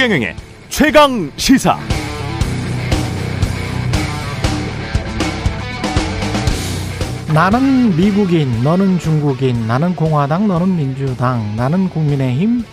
[0.00, 0.34] 최경영의
[0.70, 1.78] 최강 시사.
[7.34, 12.64] 나는 미국인, 너는 중국인, 나는 공화당, 너는 민주당, 나는 국민의힘,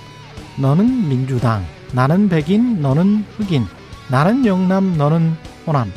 [0.55, 3.66] 너는 민주당, 나는 백인, 너는 흑인,
[4.09, 5.36] 나는 영남, 너는
[5.66, 5.91] 호남,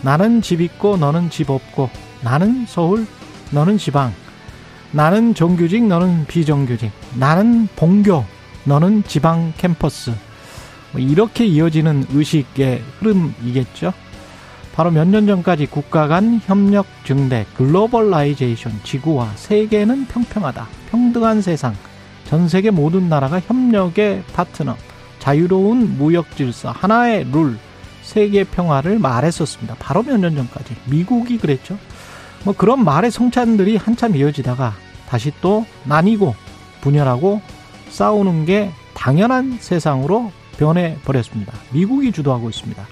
[0.00, 1.90] 나는 집 있고, 너는 집 없고,
[2.22, 3.06] 나는 서울,
[3.50, 4.14] 너는 지방,
[4.90, 8.24] 나는 정규직, 너는 비정규직, 나는 본교,
[8.64, 10.12] 너는 지방 캠퍼스.
[10.92, 13.92] 뭐 이렇게 이어지는 의식의 흐름이겠죠.
[14.74, 21.74] 바로 몇 년 전까지 국가 간 협력 증대, globalization, 지구와 세계는 평평하다, 평등한 세상,
[22.24, 24.76] 전 세계 모든 나라가 협력의 파트너,
[25.18, 27.58] 자유로운 무역 질서, 하나의 룰,
[28.02, 29.76] 세계 평화를 말했었습니다.
[29.78, 31.76] 바로 몇 년 전까지 미국이 그랬죠.
[32.44, 34.72] 뭐 그런 말의 성찬들이 한참 이어지다가
[35.06, 36.34] 다시 또 나뉘고
[36.80, 37.40] 분열하고
[37.90, 41.52] 싸우는 게 당연한 세상으로 변해 버렸습니다.
[41.72, 42.82] 미국이 주도하고 있습니다.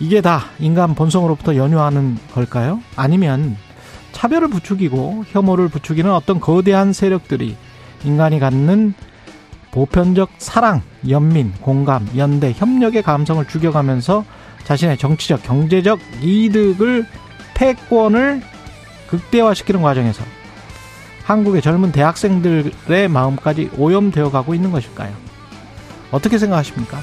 [0.00, 2.80] 이게 다 인간 본성으로부터 연유하는 걸까요?
[2.96, 3.56] 아니면
[4.12, 7.56] 차별을 부추기고 혐오를 부추기는 어떤 거대한 세력들이
[8.04, 8.94] 인간이 갖는
[9.70, 14.24] 보편적 사랑, 연민, 공감, 연대, 협력의 감성을 죽여가면서
[14.64, 17.06] 자신의 정치적, 경제적 이득을
[17.54, 18.42] 패권을
[19.08, 20.22] 극대화시키는 과정에서
[21.24, 25.21] 한국의 젊은 대학생들의 마음까지 오염되어 가고 있는 것일까요?
[26.12, 26.98] 어떻게 생각하십니까?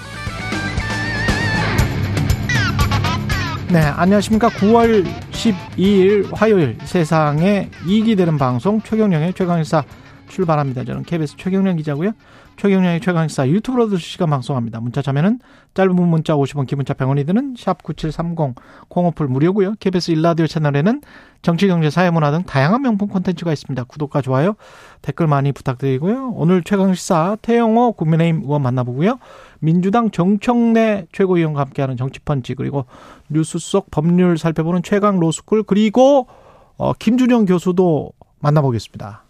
[3.72, 4.50] 네, 안녕하십니까.
[4.50, 9.84] 9월 12일 화요일 세상에 이익이 되는 방송 최경령의 최강의사
[10.30, 10.86] 출발합니다.
[10.86, 12.12] 저는 KBS 최경령 기자고요.
[12.60, 14.82] 최경령의 최강의사 유튜브로도 시간 방송합니다.
[14.82, 15.40] 문자 참여는
[15.76, 18.56] 짧은 문자 50원, 기본자 100원이 드는 샵 9730
[18.90, 19.76] 콩오플 무료고요.
[19.80, 21.00] KBS 일라디오 채널에는
[21.42, 23.86] 정치, 경제, 사회문화 등 다양한 명품 콘텐츠가 있습니다.
[23.86, 24.56] 구독과 좋아요,
[25.02, 26.34] 댓글 많이 부탁드리고요.
[26.36, 29.20] 오늘 최강시사 태영호 국민의힘 의원 만나보고요.
[29.60, 32.88] 민주당 정청래 최고위원과 함께하는 정치펀치 그리고
[33.30, 36.28] 뉴스 속 법률 살펴보는 최강 로스쿨 그리고
[36.76, 39.29] 어, 김준영 교수도 만나보겠습니다.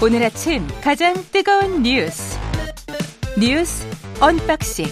[0.00, 2.38] 오늘 아침 가장 뜨거운 뉴스
[3.36, 3.84] 뉴스
[4.20, 4.86] 언박싱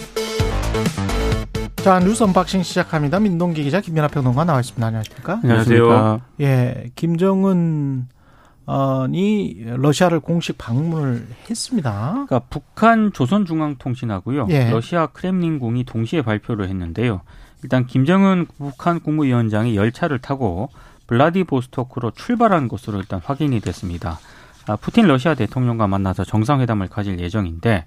[1.77, 3.17] 자 뉴스 unboxing 시작합니다.
[3.21, 4.85] 민동기 기자 김민아 평론가 나와 있습니다.
[4.85, 5.39] 안녕하십니까?
[5.41, 6.21] 안녕하세요.
[6.41, 8.07] 예, 김정은
[9.13, 12.25] 이 러시아를 공식 방문을 했습니다.
[12.27, 14.69] 그러니까 북한 조선중앙통신하고요, 예.
[14.71, 17.21] 러시아 크렘린궁이 동시에 발표를 했는데요.
[17.63, 20.69] 일단 김정은 북한 국무위원장이 열차를 타고
[21.07, 24.19] 블라디보스토크로 출발한 것으로 일단 확인이 됐습니다.
[24.67, 27.85] 아, 푸틴 러시아 대통령과 만나서 정상회담을 가질 예정인데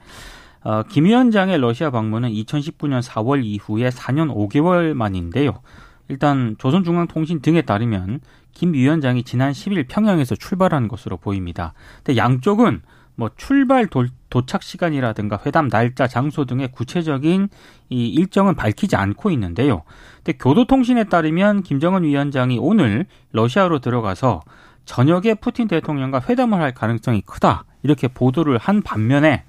[0.62, 5.60] 어, 김 위원장의 러시아 방문은 2019년 4월 이후에 4년 5개월 만인데요.
[6.08, 8.20] 일단 조선중앙통신 등에 따르면
[8.52, 11.72] 김 위원장이 지난 10일 평양에서 출발한 것으로 보입니다.
[12.02, 12.82] 근데 양쪽은
[13.14, 17.48] 뭐 출발 도, 도착 시간이라든가 회담 날짜, 장소 등의 구체적인
[17.90, 19.82] 이 일정은 밝히지 않고 있는데요.
[20.16, 24.40] 근데 교도통신에 따르면 김정은 위원장이 오늘 러시아로 들어가서
[24.84, 27.64] 저녁에 푸틴 대통령과 회담을 할 가능성이 크다.
[27.82, 29.44] 이렇게 보도를 한 반면에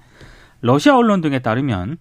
[0.60, 1.98] 러시아 언론 등에 따르면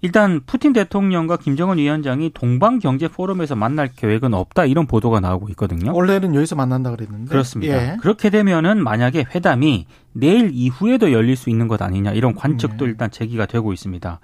[0.00, 5.92] 일단 푸틴 대통령과 김정은 위원장이 동방 경제 포럼에서 만날 계획은 없다 이런 보도가 나오고 있거든요.
[5.94, 7.74] 원래는 여기서 만난다 그랬는데 그렇습니다.
[7.74, 7.96] 예.
[8.00, 12.90] 그렇게 되면은 만약에 회담이 내일 이후에도 열릴 수 있는 것 아니냐 이런 관측도 네.
[12.90, 14.20] 일단 제기가 되고 있습니다.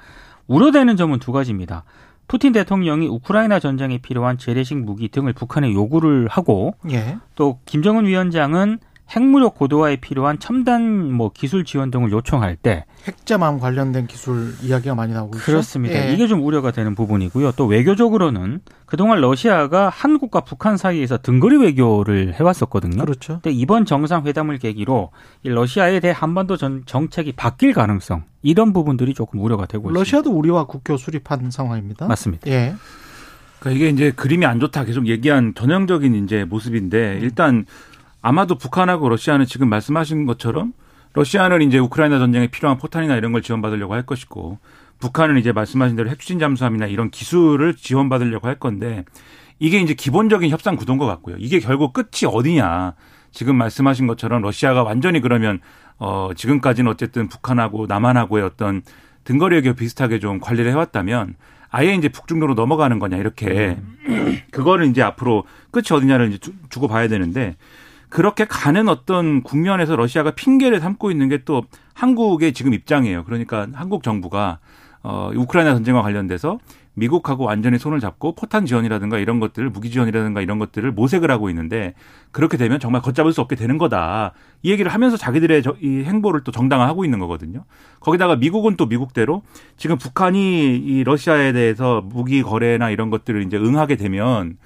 [0.47, 1.84] 우려되는 점은 두 가지입니다.
[2.30, 7.18] 푸틴 대통령이 우크라이나 전쟁에 필요한 재래식 무기 등을 북한에 요구를 하고 예.
[7.34, 8.78] 또 김정은 위원장은
[9.10, 15.12] 핵무력 고도화에 필요한 첨단 뭐 기술 지원 등을 요청할 때 핵잠암 관련된 기술 이야기가 많이
[15.12, 15.44] 나오고 있죠.
[15.44, 16.09] 그렇습니다.
[16.09, 16.12] 예.
[16.12, 17.53] 이게 좀 우려가 되는 부분이고요.
[17.53, 23.00] 또 외교적으로는 그동안 러시아가 한국과 북한 사이에서 등거리 외교를 해왔었거든요.
[23.03, 23.41] 그렇죠.
[23.43, 25.10] 근데 이번 정상회담을 계기로
[25.42, 29.98] 이 러시아에 대해 한반도 전 정책이 바뀔 가능성 이런 부분들이 조금 우려가 되고 있습니다.
[29.98, 32.06] 러시아도 우리와 국교 수립한 상황입니다.
[32.06, 32.48] 맞습니다.
[32.51, 32.74] 예.
[33.60, 37.66] 그러니까 이게 이제 그림이 안 좋다 계속 얘기한 전형적인 이제 모습인데 일단
[38.22, 40.72] 아마도 북한하고 러시아는 지금 말씀하신 것처럼
[41.14, 44.58] 러시아는 이제 우크라이나 전쟁에 필요한 포탄이나 이런 걸 지원받으려고 할 것이고
[44.98, 49.04] 북한은 이제 말씀하신 대로 핵추진 잠수함이나 이런 기술을 지원받으려고 할 건데
[49.58, 51.36] 이게 이제 기본적인 협상 구도인 것 같고요.
[51.38, 52.94] 이게 결국 끝이 어디냐.
[53.32, 55.60] 지금 말씀하신 것처럼 러시아가 완전히 그러면
[55.98, 58.82] 어 지금까지는 어쨌든 북한하고 남한하고의 어떤
[59.24, 61.34] 등거리 외교 비슷하게 좀 관리를 해왔다면
[61.70, 63.76] 아예 이제 북중로로 넘어가는 거냐 이렇게
[64.50, 67.56] 그거를 이제 앞으로 끝이 어디냐를 이제 주- 주고 봐야 되는데
[68.10, 71.65] 그렇게 가는 어떤 국면에서 러시아가 핑계를 삼고 있는 게 또
[71.95, 73.24] 한국의 지금 입장이에요.
[73.24, 74.59] 그러니까 한국 정부가
[75.03, 76.59] 어 우크라이나 전쟁과 관련돼서
[76.95, 81.95] 미국하고 완전히 손을 잡고 포탄 지원이라든가 이런 것들을 무기 지원이라든가 이런 것들을 모색을 하고 있는데
[82.30, 84.33] 그렇게 되면 정말 걷잡을 수 없게 되는 거다.
[84.63, 87.65] 이 얘기를 하면서 자기들의 이 행보를 또 정당화하고 있는 거거든요.
[88.01, 89.42] 거기다가 미국은 또 미국대로
[89.77, 94.59] 지금 북한이 이 러시아에 대해서 무기 거래나 이런 것들을 이제 응하게 되면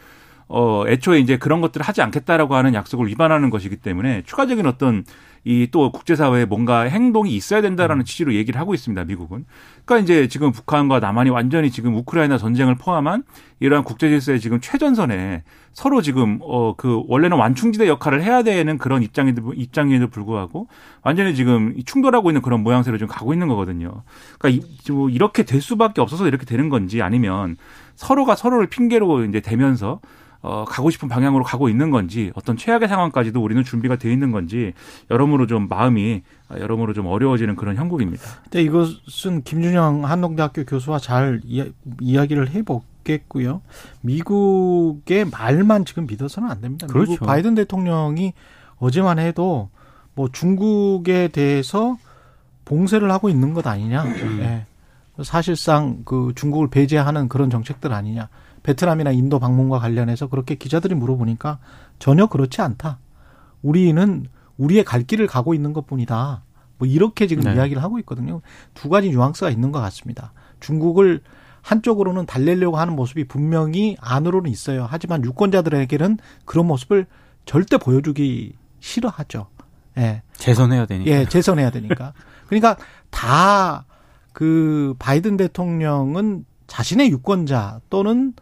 [0.49, 5.05] 어 애초에 이제 그런 것들을 하지 않겠다라고 하는 약속을 위반하는 것이기 때문에 추가적인 어떤
[5.47, 8.05] 이 또 국제사회에 뭔가 행동이 있어야 된다라는 음.
[8.05, 9.05] 취지로 얘기를 하고 있습니다.
[9.05, 9.45] 미국은.
[9.85, 13.25] 그러니까 이제 지금 북한과 남한이 완전히 지금 우크라이나 전쟁을 포함한
[13.61, 15.43] 이러한 국제 질서의 지금 최전선에
[15.73, 20.69] 서로 지금 어 그 원래는 완충지대 역할을 해야 되는 그런 입장에도 입장에도 불구하고
[21.03, 24.03] 완전히 지금 충돌하고 있는 그런 모양새로 지금 가고 있는 거거든요.
[24.39, 27.57] 그러니까 뭐 이렇게 될 수밖에 없어서 이렇게 되는 건지 아니면
[27.97, 30.01] 서로가 서로를 핑계로 이제 대면서
[30.47, 34.75] 어, 가고 싶은 방향으로 가고 있는 건지 어떤 최악의 상황까지도 우리는 준비가 되어 있는 건지
[35.11, 38.23] 여러모로 좀 마음이 여러모로 좀 어려워지는 그런 형국입니다.
[38.43, 41.65] 근데 이것은 김준영 한동대학교 교수와 잘 이야,
[41.99, 43.63] 이야기를 해보겠고요.
[44.03, 46.89] 미국의 말만 지금 믿어서는 안 됩니다.
[46.89, 47.13] 그렇죠.
[47.13, 48.35] 미국 바이든 대통령이
[48.77, 49.71] 어제만 해도
[50.15, 51.97] 뭐 중국에 대해서
[52.67, 54.03] 봉쇄를 하고 있는 것 아니냐.
[54.03, 54.37] 음.
[54.41, 54.67] 네.
[55.23, 58.29] 사실상 그 중국을 배제하는 그런 정책들 아니냐.
[58.65, 61.59] 베트남이나 인도 방문과 관련해서 그렇게 기자들이 물어보니까
[61.99, 62.99] 전혀 그렇지 않다.
[63.63, 64.27] 우리는
[64.59, 66.43] 우리의 갈 길을 가고 있는 것 뿐이다.
[66.79, 67.55] 뭐 이렇게 지금 네.
[67.55, 68.41] 이야기를 하고 있거든요.
[68.75, 70.33] 두 가지 뉘앙스가 있는 것 같습니다.
[70.61, 71.21] 중국을
[71.63, 74.87] 한쪽으로는 달래려고 하는 모습이 분명히 안으로는 있어요.
[74.89, 77.07] 하지만 유권자들에게는 그런 모습을
[77.47, 79.47] 절대 보여주기 싫어하죠.
[79.99, 80.23] 예.
[80.35, 81.11] 재선해야 되니까.
[81.11, 82.13] 예, 재선해야 되니까.
[82.49, 82.77] 그러니까
[83.11, 83.85] 다
[84.35, 88.35] 그 바이든 대통령은 자신의 유권자 또는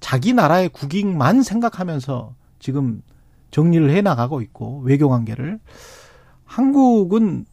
[0.00, 3.02] 자기 나라의 국익만 생각하면서 지금
[3.50, 5.58] 정리를 해 나가고 있고 외교 관계를
[6.44, 7.46] 한국은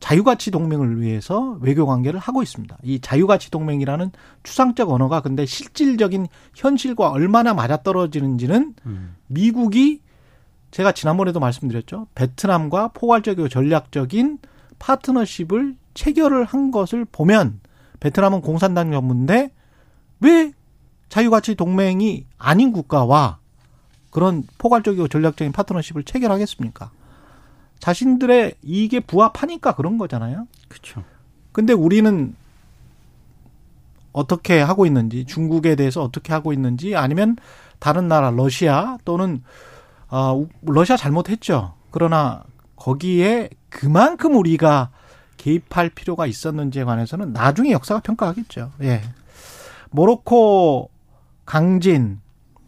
[0.00, 2.76] 자유가치 동맹을 위해서 외교 관계를 하고 있습니다.
[2.82, 4.10] 이 자유가치 동맹이라는
[4.42, 9.16] 추상적 언어가 근데 실질적인 현실과 얼마나 맞아떨어지는지는 음.
[9.28, 10.02] 미국이
[10.72, 12.08] 제가 지난번에도 말씀드렸죠.
[12.14, 14.40] 베트남과 포괄적이고 전략적인
[14.78, 17.60] 파트너십을 체결을 한 것을 보면
[18.00, 19.52] 베트남은 공산당 전문인데
[20.20, 20.52] 왜
[21.08, 23.38] 자유가치 동맹이 아닌 국가와
[24.10, 26.90] 그런 포괄적이고 전략적인 파트너십을 체결하겠습니까?
[27.78, 30.46] 자신들의 이익에 부합하니까 그런 거잖아요.
[30.68, 31.04] 그렇죠.
[31.52, 32.34] 근데 우리는
[34.12, 37.36] 어떻게 하고 있는지 중국에 대해서 어떻게 하고 있는지 아니면
[37.80, 39.42] 다른 나라 러시아 또는
[40.08, 41.74] 어 러시아 잘못했죠.
[41.90, 42.44] 그러나
[42.76, 44.90] 거기에 그만큼 우리가
[45.36, 48.70] 개입할 필요가 있었는지에 관해서는 나중에 역사가 평가하겠죠.
[48.82, 49.02] 예.
[49.90, 50.90] 모로코
[51.44, 52.20] 강진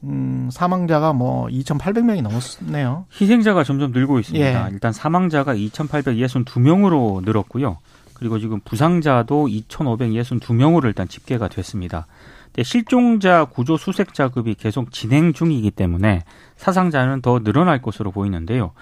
[0.04, 3.06] 음, 사망자가 뭐 2,800명이 넘었네요.
[3.20, 4.66] 희생자가 점점 늘고 있습니다.
[4.66, 4.72] 예.
[4.72, 7.78] 일단 사망자가 2,862명으로 늘었고요.
[8.14, 12.06] 그리고 지금 부상자도 2,562명으로 일단 집계가 됐습니다.
[12.46, 16.22] 근데 실종자 구조 수색 작업이 계속 진행 중이기 때문에
[16.56, 18.72] 사상자는 더 늘어날 것으로 보이는데요.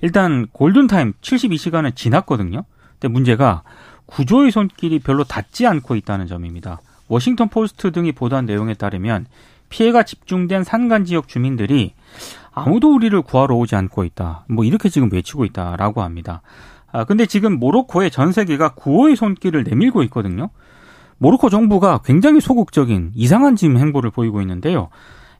[0.00, 2.64] 일단 골든타임 72시간은 지났거든요.
[2.92, 3.62] 근데 문제가
[4.06, 6.80] 구조의 손길이 별로 닿지 않고 있다는 점입니다.
[7.08, 9.26] 워싱턴 포스트 등이 보도한 내용에 따르면
[9.68, 11.94] 피해가 집중된 산간 지역 주민들이
[12.52, 14.44] 아무도 우리를 구하러 오지 않고 있다.
[14.48, 16.42] 뭐 이렇게 지금 외치고 있다라고 합니다.
[16.92, 20.50] 아, 근데 지금 모로코에 전 세계가 구호의 손길을 내밀고 있거든요.
[21.18, 24.90] 모로코 정부가 굉장히 소극적인 이상한 지금 행보를 보이고 있는데요.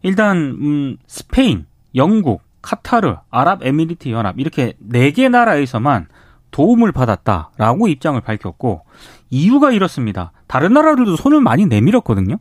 [0.03, 6.09] 일단 음, 스페인, 영국, 카타르, 아랍에미리트 연합 이렇게 네 개 나라에서만
[6.55, 8.83] 도움을 받았다라고 입장을 밝혔고
[9.29, 10.31] 이유가 이렇습니다.
[10.47, 12.37] 다른 나라들도 손을 많이 내밀었거든요.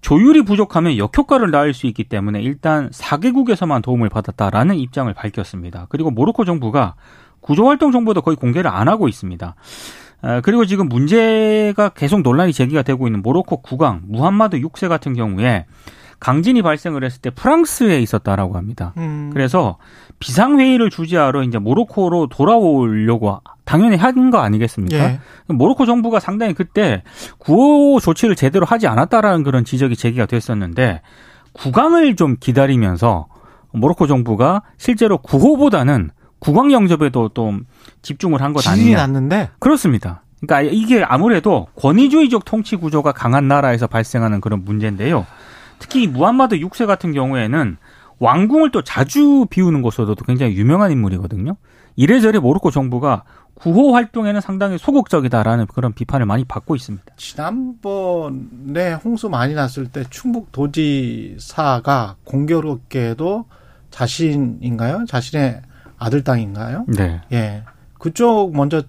[0.00, 5.86] 조율이 부족하면 역효과를 낳을 수 있기 때문에 일단 4개국에서만 도움을 받았다라는 입장을 밝혔습니다.
[5.90, 6.96] 그리고 모로코 정부가
[7.40, 9.54] 구조활동 정보도 거의 공개를 안 하고 있습니다.
[10.22, 15.66] 아, 그리고 지금 문제가 계속 논란이 제기가 되고 있는 모로코 국왕 무함마드 6세 같은 경우에
[16.20, 18.92] 강진이 발생을 했을 때 프랑스에 있었다라고 합니다.
[18.98, 19.30] 음.
[19.32, 19.78] 그래서
[20.18, 24.96] 비상회의를 주재하러 이제 모로코로 돌아오려고 당연히 한 거 아니겠습니까?
[24.96, 25.20] 예.
[25.48, 27.02] 모로코 정부가 상당히 그때
[27.38, 31.00] 구호 조치를 제대로 하지 않았다라는 그런 지적이 제기가 됐었는데
[31.54, 33.26] 국왕을 좀 기다리면서
[33.72, 37.64] 모로코 정부가 실제로 구호보다는 국왕 영접에도 좀
[38.02, 38.96] 집중을 한 것 아니냐.
[38.98, 40.22] 났는데 그렇습니다.
[40.40, 45.26] 그러니까 이게 아무래도 권위주의적 통치 구조가 강한 나라에서 발생하는 그런 문제인데요.
[45.80, 47.76] 특히 무함마드 6세 같은 경우에는
[48.20, 51.56] 왕궁을 또 자주 비우는 것으로도 굉장히 유명한 인물이거든요.
[51.96, 57.04] 이래저래 모로코 정부가 구호 활동에는 상당히 소극적이다라는 그런 비판을 많이 받고 있습니다.
[57.16, 63.46] 지난번에 홍수 많이 났을 때 충북 도지사가 공교롭게도
[63.90, 65.06] 자신인가요?
[65.08, 65.62] 자신의
[65.98, 66.86] 아들 땅인가요?
[66.88, 67.20] 네.
[67.32, 67.64] 예.
[67.98, 68.82] 그쪽 먼저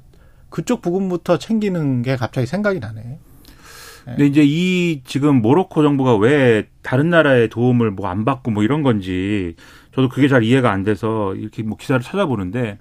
[0.50, 3.19] 그쪽 부분부터 챙기는 게 갑자기 생각이 나네.
[4.05, 8.84] 근데 이제 이 지금 모로코 정부가 왜 다른 나라의 도움을 뭐 안 받고 뭐 이런
[8.84, 9.55] 건지
[9.96, 12.77] 저도 그게 잘 이해가 안 돼서 이렇게 뭐 기사를 찾아보는데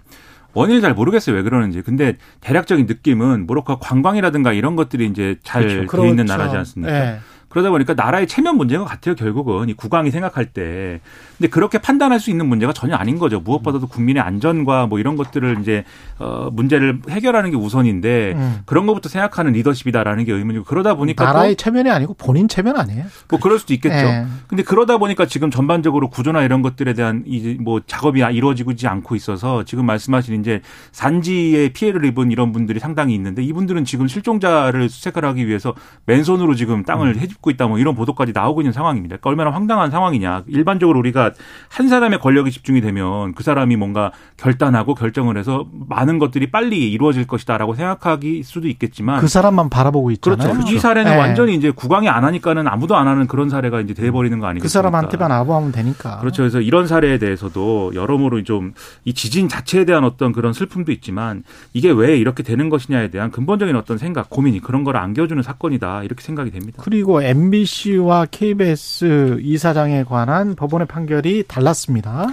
[0.54, 1.82] 원인을 잘 모르겠어요 왜 그러는지.
[1.82, 6.06] 근데 대략적인 느낌은 모로코가 관광이라든가 이런 것들이 이제 잘돼 그렇죠.
[6.06, 6.36] 있는 그렇죠.
[6.36, 7.06] 나라지 않습니까?
[7.14, 7.18] 예.
[7.50, 9.68] 그러다 보니까 나라의 체면 문제인 것 같아요, 결국은.
[9.68, 11.00] 이 국왕이 생각할 때.
[11.36, 13.40] 근데 그렇게 판단할 수 있는 문제가 전혀 아닌 거죠.
[13.40, 15.84] 무엇보다도 국민의 안전과 뭐 이런 것들을 이제,
[16.18, 18.58] 어, 문제를 해결하는 게 우선인데 음.
[18.66, 23.04] 그런 것부터 생각하는 리더십이다라는 게 의문이고 그러다 보니까 나라의 또 체면이 아니고 본인 체면 아니에요?
[23.28, 23.96] 뭐 그럴 수도 있겠죠.
[23.96, 24.26] 예.
[24.46, 29.64] 근데 그러다 보니까 지금 전반적으로 구조나 이런 것들에 대한 이제 뭐 작업이 이루어지지 않고 있어서
[29.64, 35.48] 지금 말씀하신 이제 산지에 피해를 입은 이런 분들이 상당히 있는데 이분들은 지금 실종자를 수색을 하기
[35.48, 35.74] 위해서
[36.06, 39.16] 맨손으로 지금 땅을 헤 집고 있다 뭐 이런 보도까지 나오고 있는 상황입니다.
[39.16, 40.44] 그러니까 얼마나 황당한 상황이냐.
[40.46, 41.32] 일반적으로 우리가
[41.68, 47.26] 한 사람의 권력이 집중이 되면 그 사람이 뭔가 결단하고 결정을 해서 많은 것들이 빨리 이루어질
[47.26, 50.52] 것이다라고 생각하기 수도 있겠지만 그 사람만 바라보고 있잖아요.
[50.52, 50.72] 그렇죠.
[50.72, 51.16] 이 사례는 예.
[51.16, 54.62] 완전히 이제 국왕이 안 하니까는 아무도 안 하는 그런 사례가 이제 돼버리는 거 아니겠습니까?
[54.62, 56.18] 그 사람한테만 아부하면 되니까.
[56.20, 56.42] 그렇죠.
[56.42, 58.72] 그래서 이런 사례에 대해서도 여러모로 좀
[59.04, 61.42] 이 지진 자체에 대한 어떤 그런 슬픔도 있지만
[61.72, 66.22] 이게 왜 이렇게 되는 것이냐에 대한 근본적인 어떤 생각, 고민이 그런 걸 안겨주는 사건이다 이렇게
[66.22, 66.82] 생각이 됩니다.
[66.84, 72.26] 그리고 MBC와 KBS 이사장에 관한 법원의 판결이 달랐습니다.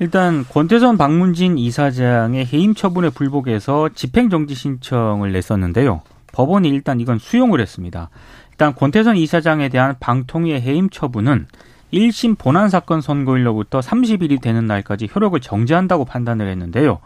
[0.00, 6.00] 일단 권태선 박문진 이사장의 해임 처분에 불복해서 집행정지 신청을 냈었는데요.
[6.32, 8.10] 법원이 일단 이건 수용을 했습니다.
[8.50, 11.46] 일단 권태선 이사장에 대한 방통위의 해임 처분은
[11.92, 16.98] 1심 본안 사건 선고일로부터 30일이 되는 날까지 효력을 정지한다고 판단을 했는데요.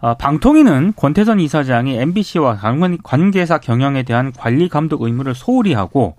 [0.00, 2.58] 아, 방통위는 권태선 이사장이 MBC와
[3.02, 6.16] 관계사 경영에 대한 관리 감독 의무를 소홀히 하고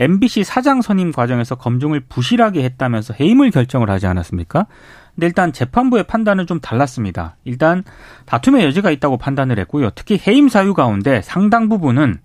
[0.00, 4.66] MBC 사장 선임 과정에서 검증을 부실하게 했다면서 해임을 결정을 하지 않았습니까?
[5.14, 7.36] 근데 일단 재판부의 판단은 좀 달랐습니다.
[7.44, 7.84] 일단
[8.24, 9.90] 다툼의 여지가 있다고 판단을 했고요.
[9.94, 12.18] 특히 해임 사유 가운데 상당 부분은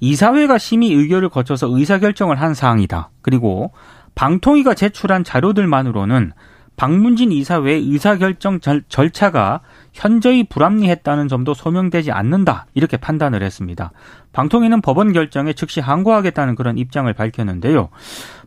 [0.00, 3.10] 이사회가 심의 의결을 거쳐서 의사결정을 한 사항이다.
[3.20, 3.72] 그리고
[4.14, 6.32] 방통위가 제출한 자료들만으로는
[6.78, 9.60] 박문진 이사회의 의사결정 절, 절차가
[9.92, 12.66] 현저히 불합리했다는 점도 소명되지 않는다.
[12.72, 13.90] 이렇게 판단을 했습니다.
[14.32, 17.88] 방통위는 법원 결정에 즉시 항고하겠다는 그런 입장을 밝혔는데요.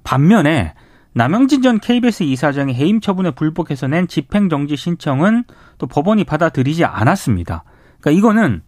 [0.06, 0.74] 반면에
[1.12, 5.44] 남영진 전 KBS 이사장의 해임 처분에 불복해서 낸 집행정지 신청은
[5.78, 7.66] 또 법원이 받아들이지 않았습니다.
[8.00, 8.62] 그러니까 이거는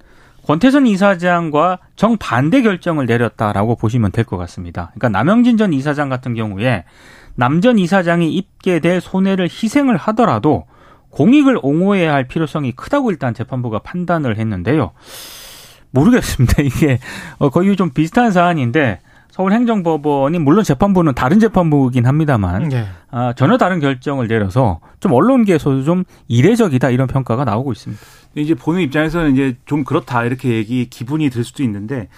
[0.45, 4.91] 권태선 이사장과 정반대 결정을 내렸다라고 보시면 될 것 같습니다.
[4.93, 6.83] 그러니까 남영진 전 이사장 같은 경우에
[7.35, 10.65] 남전 이사장이 입게 될 손해를 희생을 하더라도
[11.09, 14.91] 공익을 옹호해야 할 필요성이 크다고 일단 재판부가 판단을 했는데요.
[15.91, 16.61] 모르겠습니다.
[16.63, 16.99] 이게
[17.37, 18.99] 어, 거의 좀 비슷한 사안인데
[19.29, 22.85] 서울행정법원이 물론 재판부는 다른 재판부이긴 합니다만 예.
[23.09, 28.01] 아, 전혀 다른 결정을 내려서 좀 언론계에서도 좀 이례적이다 이런 평가가 나오고 있습니다.
[28.35, 32.09] 이제 보는 입장에서는 이제 좀 그렇다 이렇게 얘기 기분이 들 수도 있는데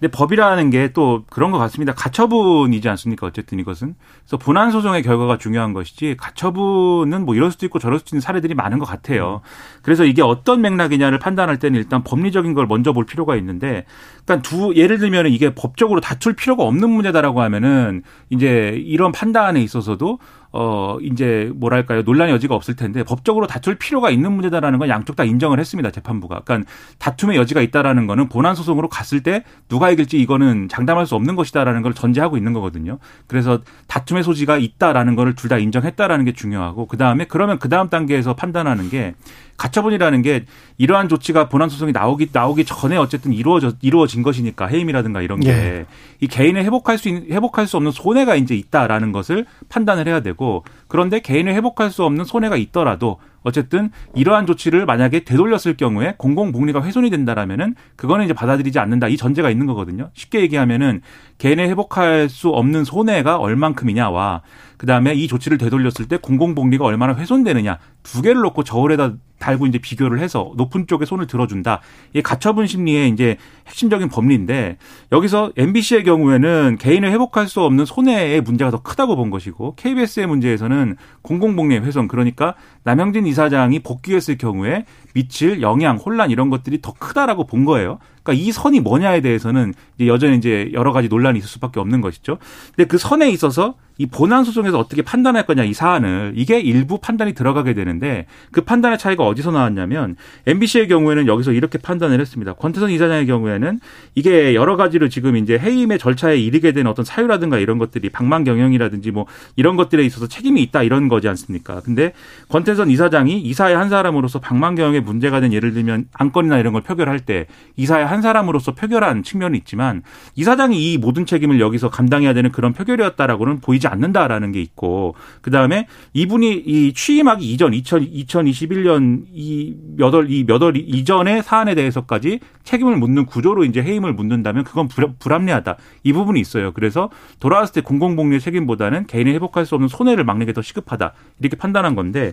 [0.00, 1.94] 근데 법이라는 게 또 그런 것 같습니다.
[1.94, 3.26] 가처분이지 않습니까?
[3.26, 3.94] 어쨌든 이것은.
[4.22, 8.54] 그래서 본안 소송의 결과가 중요한 것이지 가처분은 뭐 이럴 수도 있고 저럴 수도 있는 사례들이
[8.54, 9.40] 많은 것 같아요.
[9.82, 13.84] 그래서 이게 어떤 맥락이냐를 판단할 때는 일단 법리적인 걸 먼저 볼 필요가 있는데
[14.24, 20.18] 그러니까 두 예를 들면 이게 법적으로 다툴 필요가 없는 문제다라고 하면은 이제 이런 판단에 있어서도
[20.52, 25.24] 어 이제 뭐랄까요 논란의 여지가 없을 텐데 법적으로 다툴 필요가 있는 문제다라는 건 양쪽 다
[25.24, 26.40] 인정을 했습니다 재판부가.
[26.44, 31.36] 그러니까 다툼의 여지가 있다라는 거는 본안 소송으로 갔을 때 누가 이길지 이거는 장담할 수 없는
[31.36, 32.98] 것이다라는 걸 전제하고 있는 거거든요.
[33.26, 37.88] 그래서 다툼의 소지가 있다라는 거를 둘 다 인정했다라는 게 중요하고 그 다음에 그러면 그 다음
[37.88, 39.14] 단계에서 판단하는 게
[39.60, 40.46] 가처분이라는 게
[40.78, 45.86] 이러한 조치가 본안 소송이 나오기 나오기 전에 어쨌든 이루어져 이루어진 것이니까 해임이라든가 이런 게이 예.
[46.26, 51.20] 개인의 회복할 수 있는 회복할 수 없는 손해가 이제 있다라는 것을 판단을 해야 되고 그런데
[51.20, 57.74] 개인의 회복할 수 없는 손해가 있더라도 어쨌든 이러한 조치를 만약에 되돌렸을 경우에 공공복리가 훼손이 된다라면은
[57.96, 60.10] 그거는 이제 받아들이지 않는다 이 전제가 있는 거거든요.
[60.14, 61.00] 쉽게 얘기하면은
[61.38, 64.42] 개인의 회복할 수 없는 손해가 얼만큼이냐와
[64.76, 70.20] 그다음에 이 조치를 되돌렸을 때 공공복리가 얼마나 훼손되느냐 두 개를 놓고 저울에다 달고 이제 비교를
[70.20, 71.80] 해서 높은 쪽에 손을 들어준다.
[72.10, 74.76] 이게 가처분 심리의 이제 핵심적인 법리인데
[75.10, 80.96] 여기서 MBC의 경우에는 개인을 회복할 수 없는 손해의 문제가 더 크다고 본 것이고 KBS의 문제에서는
[81.22, 82.54] 공공복리의 훼손 그러니까
[82.84, 84.84] 남영진 이사장이 복귀했을 경우에
[85.14, 87.98] 미칠 영향, 혼란 이런 것들이 더 크다라고 본 거예요.
[88.30, 92.38] 그러니까 이 선이 뭐냐에 대해서는 이제 여전히 이제 여러 가지 논란이 있을 수밖에 없는 것이죠.
[92.74, 97.34] 근데 그 선에 있어서 이 본안 소송에서 어떻게 판단할 거냐 이 사안을 이게 일부 판단이
[97.34, 102.54] 들어가게 되는데 그 판단의 차이가 어디서 나왔냐면 MBC의 경우에는 여기서 이렇게 판단을 했습니다.
[102.54, 103.78] 권태선 이사장의 경우에는
[104.14, 109.10] 이게 여러 가지로 지금 이제 해임의 절차에 이르게 된 어떤 사유라든가 이런 것들이 방만 경영이라든지
[109.10, 111.80] 뭐 이런 것들에 있어서 책임이 있다 이런 거지 않습니까?
[111.80, 112.14] 근데
[112.48, 117.20] 권태선 이사장이 이사의 한 사람으로서 방만 경영에 문제가 된 예를 들면 안건이나 이런 걸 표결할
[117.20, 117.44] 때
[117.76, 120.02] 이사의 한한 사람으로서 표결한 측면이 있지만
[120.34, 125.50] 이 사장이 이 모든 책임을 여기서 감당해야 되는 그런 표결이었다라고는 보이지 않는다라는 게 있고 그
[125.50, 132.96] 다음에 이분이 이 취임하기 이전 2000, 2021년 이 몇월 이 몇월 이전의 사안에 대해서까지 책임을
[132.96, 136.72] 묻는 구조로 이제 해임을 묻는다면 그건 불합리하다 이 부분이 있어요.
[136.72, 137.08] 그래서
[137.40, 141.94] 돌아왔을 때 공공복리의 책임보다는 개인이 회복할 수 없는 손해를 막는 게 더 시급하다 이렇게 판단한
[141.94, 142.32] 건데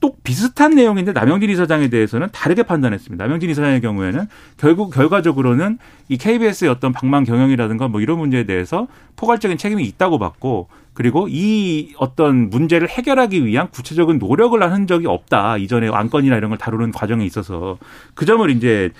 [0.00, 3.24] 또 비슷한 내용인데 남영진 이사장에 대해서는 다르게 판단했습니다.
[3.24, 8.86] 남영진 이사장의 경우에는 결국 결과적으로는 이 KBS의 어떤 방망 경영이라든가 뭐 이런 문제에 대해서
[9.16, 15.56] 포괄적인 책임이 있다고 봤고 그리고 이 어떤 문제를 해결하기 위한 구체적인 노력을 한 흔적이 없다.
[15.56, 17.78] 이전에 안건이나 이런 걸 다루는 과정에 있어서
[18.14, 18.90] 그 점을 이제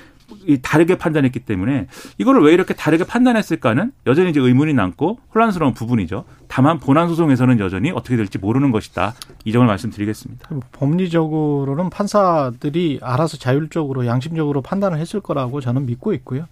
[0.62, 1.86] 다르게 판단했기 때문에
[2.18, 6.24] 이거를 왜 이렇게 다르게 판단했을까는 여전히 이제 의문이 남고 혼란스러운 부분이죠.
[6.48, 9.14] 다만 본안 소송에서는 여전히 어떻게 될지 모르는 것이다.
[9.44, 10.48] 이 점을 말씀드리겠습니다.
[10.72, 16.46] 법리적으로는 판사들이 알아서 자율적으로 양심적으로 판단을 했을 거라고 저는 믿고 있고요.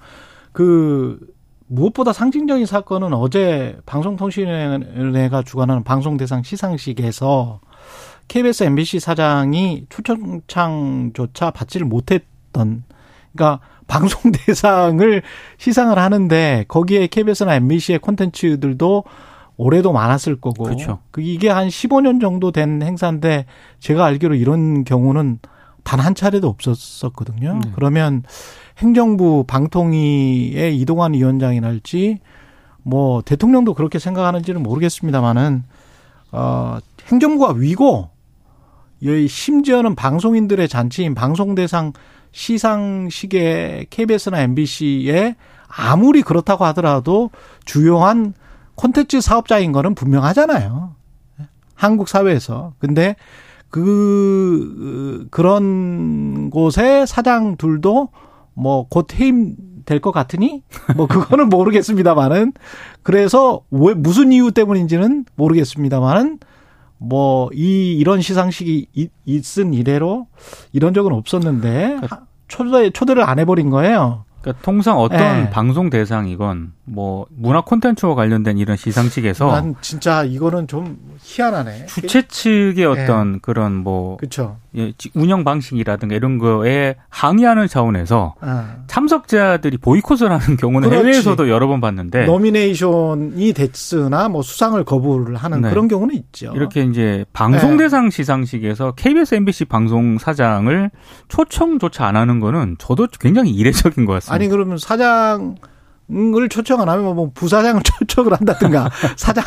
[0.52, 1.18] 그
[1.66, 7.60] 무엇보다 상징적인 사건은 어제 방송통신위원회가 주관하는 방송대상 시상식에서
[8.28, 12.84] KBS, MBC 사장이 초청장조차 받지를 못했던
[13.34, 15.22] 그러니까 방송 대상을
[15.58, 19.04] 시상을 하는데 거기에 KBS나 MBC의 콘텐츠들도
[19.56, 20.64] 올해도 많았을 거고.
[20.64, 21.00] 그렇죠.
[21.18, 23.46] 이게 한 15년 정도 된 행사인데
[23.80, 25.38] 제가 알기로 이런 경우는
[25.84, 27.60] 단 한 차례도 없었었거든요.
[27.62, 27.70] 네.
[27.74, 28.22] 그러면
[28.78, 32.18] 행정부 방통위의 이동환 위원장이랄지
[32.82, 35.64] 뭐 대통령도 그렇게 생각하는지는 모르겠습니다만은
[36.32, 38.10] 어 행정부가 위고
[39.28, 41.92] 심지어는 방송인들의 잔치인 방송대상
[42.32, 45.36] 시상식에 KBS나 MBC에
[45.68, 47.30] 아무리 그렇다고 하더라도
[47.64, 48.34] 주요한
[48.74, 50.94] 콘텐츠 사업자인 거는 분명하잖아요.
[51.74, 52.74] 한국 사회에서.
[52.78, 53.16] 근데
[53.70, 58.08] 그 그런 곳의 사장들도
[58.54, 60.62] 뭐 곧 해임 될 것 같으니
[60.96, 62.52] 뭐 그거는 모르겠습니다만은
[63.02, 66.38] 그래서 왜 무슨 이유 때문인지는 모르겠습니다만은
[67.02, 70.26] 뭐 이 이런 시상식이 있은 이래로
[70.72, 74.24] 이런 적은 없었는데 그러니까 초대 초대를 안 해버린 거예요.
[74.40, 75.50] 그러니까 통상 어떤 네.
[75.50, 81.86] 방송 대상이건 뭐 문화 콘텐츠와 관련된 이런 시상식에서 난 진짜 이거는 좀 희한하네.
[81.86, 83.38] 주최 측의 어떤 네.
[83.40, 84.56] 그런 뭐 그쵸.
[84.76, 88.76] 예, 운영 방식이라든가 이런 거에 항의하는 차원에서 아.
[88.86, 91.06] 참석자들이 보이콧을 하는 경우는 그렇지.
[91.06, 95.70] 해외에서도 여러 번 봤는데 노미네이션이 됐으나 뭐 수상을 거부를 하는 네.
[95.70, 96.52] 그런 경우는 있죠.
[96.54, 97.84] 이렇게 이제 방송 네.
[97.84, 100.90] 대상 시상식에서 KBS, MBC 방송 사장을
[101.28, 104.34] 초청조차 안 하는 거는 저도 굉장히 이례적인 것 같습니다.
[104.34, 105.56] 아니 그러면 사장
[106.10, 109.44] 을 초청 안 하면 뭐 부사장을 초청을 한다든가 사장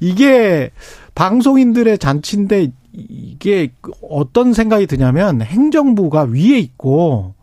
[0.00, 0.70] 이게
[1.14, 3.72] 방송인들의 잔치인데 이게
[4.10, 7.34] 어떤 생각이 드냐면 행정부가 위에 있고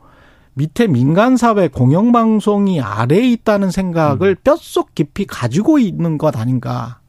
[0.55, 4.35] 밑에 민간사회 공영방송이 아래에 있다는 생각을 음.
[4.43, 6.99] 뼛속 깊이 가지고 있는 것 아닌가.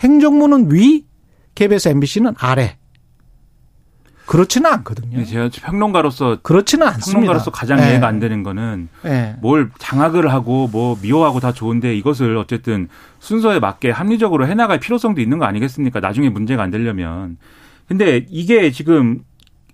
[0.00, 1.04] 행정부는 위,
[1.54, 2.77] KBS, MBC는 아래.
[4.28, 5.24] 그렇지는 않거든요.
[5.24, 7.12] 제가 평론가로서 그렇지는 않습니다.
[7.12, 7.88] 평론가로서 가장 네.
[7.88, 9.34] 이해가 안 되는 거는 네.
[9.40, 12.88] 뭘 장악을 하고 뭐 미워하고 다 좋은데 이것을 어쨌든
[13.20, 16.00] 순서에 맞게 합리적으로 해나갈 필요성도 있는 거 아니겠습니까?
[16.00, 17.38] 나중에 문제가 안 되려면.
[17.88, 19.20] 근데 이게 지금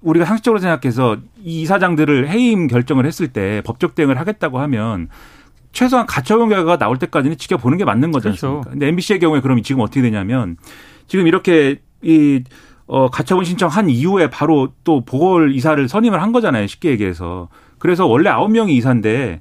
[0.02, 5.08] 우리가 상식적으로 생각해서 이 이사장들을 해임 결정을 했을 때 법적 대응을 하겠다고 하면
[5.72, 8.28] 최소한 가처분 결과가 나올 때까지는 지켜보는 게 맞는 거죠.
[8.28, 8.62] 그렇죠.
[8.70, 10.56] 근데 MBC의 경우에 그럼 지금 어떻게 되냐면
[11.08, 12.44] 지금 이렇게 이
[12.86, 16.66] 어, 가처분 신청한 이후에 바로 또 보궐 이사를 선임을 한 거잖아요.
[16.66, 17.48] 쉽게 얘기해서.
[17.78, 19.40] 그래서 원래 아홉 명이 이사인데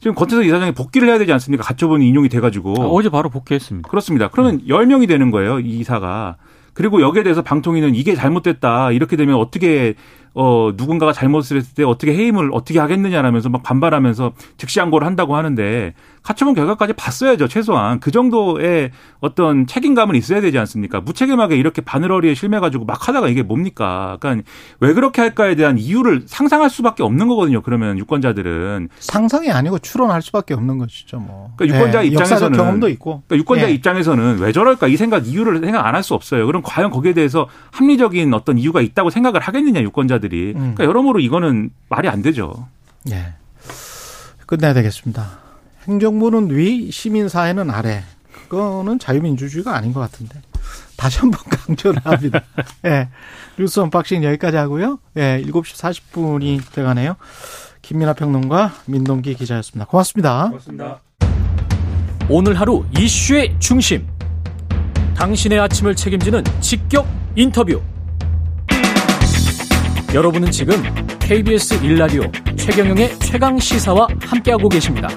[0.00, 1.64] 지금 권태석 이사장이 복귀를 해야 되지 않습니까?
[1.64, 2.74] 가처분이 인용이 돼가지고.
[2.82, 3.88] 아, 어제 바로 복귀했습니다.
[3.88, 4.28] 그렇습니다.
[4.28, 4.60] 그러면 음.
[4.68, 5.60] 열명이 되는 거예요.
[5.60, 6.36] 이 이사가.
[6.74, 8.90] 그리고 여기에 대해서 방통위는 이게 잘못됐다.
[8.90, 9.94] 이렇게 되면 어떻게
[10.34, 15.94] 어, 누군가가 잘못을 했을 때 어떻게 해임을 어떻게 하겠느냐라면서 막 반발하면서 즉시 항고를 한다고 하는데
[16.22, 18.00] 가처분 결과까지 봤어야죠, 최소한.
[18.00, 21.00] 그 정도의 어떤 책임감은 있어야 되지 않습니까?
[21.02, 24.16] 무책임하게 이렇게 바늘어리에 실매가지고 막 하다가 이게 뭡니까?
[24.20, 24.48] 그러니까
[24.80, 28.88] 왜 그렇게 할까에 대한 이유를 상상할 수밖에 없는 거거든요, 그러면 유권자들은.
[29.00, 31.50] 상상이 아니고 추론할 수밖에 없는 것이죠, 뭐.
[31.56, 32.56] 그러니까 유권자 네, 입장에서는.
[32.56, 33.22] 경험도 있고.
[33.26, 33.72] 그러니까 유권자 네.
[33.74, 36.44] 입장에서는 왜 저럴까 이 생각, 이유를 생각 안 할 수 없어요.
[36.46, 40.58] 그럼 과연 거기에 대해서 합리적인 어떤 이유가 있다고 생각을 하겠느냐, 유권자들 사들이 음.
[40.60, 42.68] 그러니까 여러모로 이거는 말이 안 되죠.
[43.04, 43.34] 네.
[44.46, 45.38] 끝내야 되겠습니다.
[45.86, 48.02] 행정부는 위, 시민사회는 아래.
[48.48, 50.40] 그거는 자유민주주의가 아닌 것 같은데.
[50.96, 52.40] 다시 한 번 강조를 합니다.
[52.84, 52.88] 예.
[52.88, 53.08] 네.
[53.58, 54.98] 뉴스 unboxing 여기까지 하고요.
[55.16, 57.16] 예, 네, 7시 40분이 돼가네요.
[57.82, 59.86] 김민아 평론가 민동기 기자였습니다.
[59.86, 60.46] 고맙습니다.
[60.48, 61.00] 고맙습니다.
[62.28, 64.06] 오늘 하루 이슈의 중심.
[65.16, 67.06] 당신의 아침을 책임지는 직격
[67.36, 67.80] 인터뷰.
[70.14, 70.76] 여러분은 지금
[71.18, 72.22] KBS 일라디오
[72.56, 75.08] 최경영의 최강 시사와 함께하고 계십니다.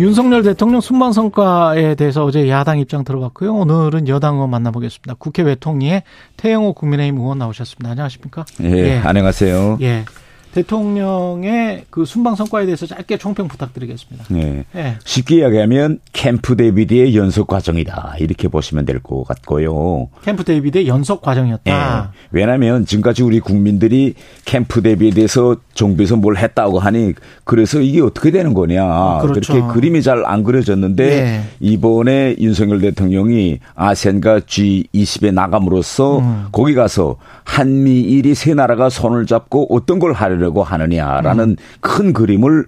[0.00, 3.54] 윤석열 대통령 순방 성과에 대해서 어제 야당 입장 들어봤고요.
[3.54, 5.14] 오늘은 여당 의원 만나보겠습니다.
[5.14, 6.02] 국회 외통위에
[6.38, 7.90] 태영호 국민의힘 의원 나오셨습니다.
[7.90, 8.44] 안녕하십니까?
[8.64, 8.98] 예, 예.
[9.04, 9.78] 안녕하세요.
[9.82, 10.04] 예.
[10.52, 14.26] 대통령의 그 순방 성과에 대해서 짧게 총평 부탁드리겠습니다.
[14.30, 14.64] 네.
[14.72, 14.96] 네.
[15.04, 20.08] 쉽게 이야기하면 캠프 데이비드의 연속 과정이다 이렇게 보시면 될 것 같고요.
[20.22, 22.12] 캠프 데이비드의 연속 과정이었다.
[22.12, 22.18] 네.
[22.30, 28.84] 왜냐하면 지금까지 우리 국민들이 캠프 데이비드에서 정부에서 뭘 했다고 하니 그래서 이게 어떻게 되는 거냐
[28.84, 29.52] 아, 그렇죠.
[29.52, 31.42] 그렇게 그림이 잘 안 그려졌는데 네.
[31.60, 36.46] 이번에 윤석열 대통령이 아세안과 G20에 나감으로써 음.
[36.52, 41.56] 거기 가서 한미일이 세 나라가 손을 잡고 어떤 걸 하려 하려고 하느냐라는 음.
[41.80, 42.66] 큰 그림을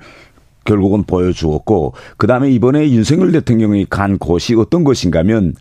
[0.65, 5.55] 결국은 보여주었고 그다음에 이번에 윤석열 대통령이 간 곳이 어떤 곳인가 하면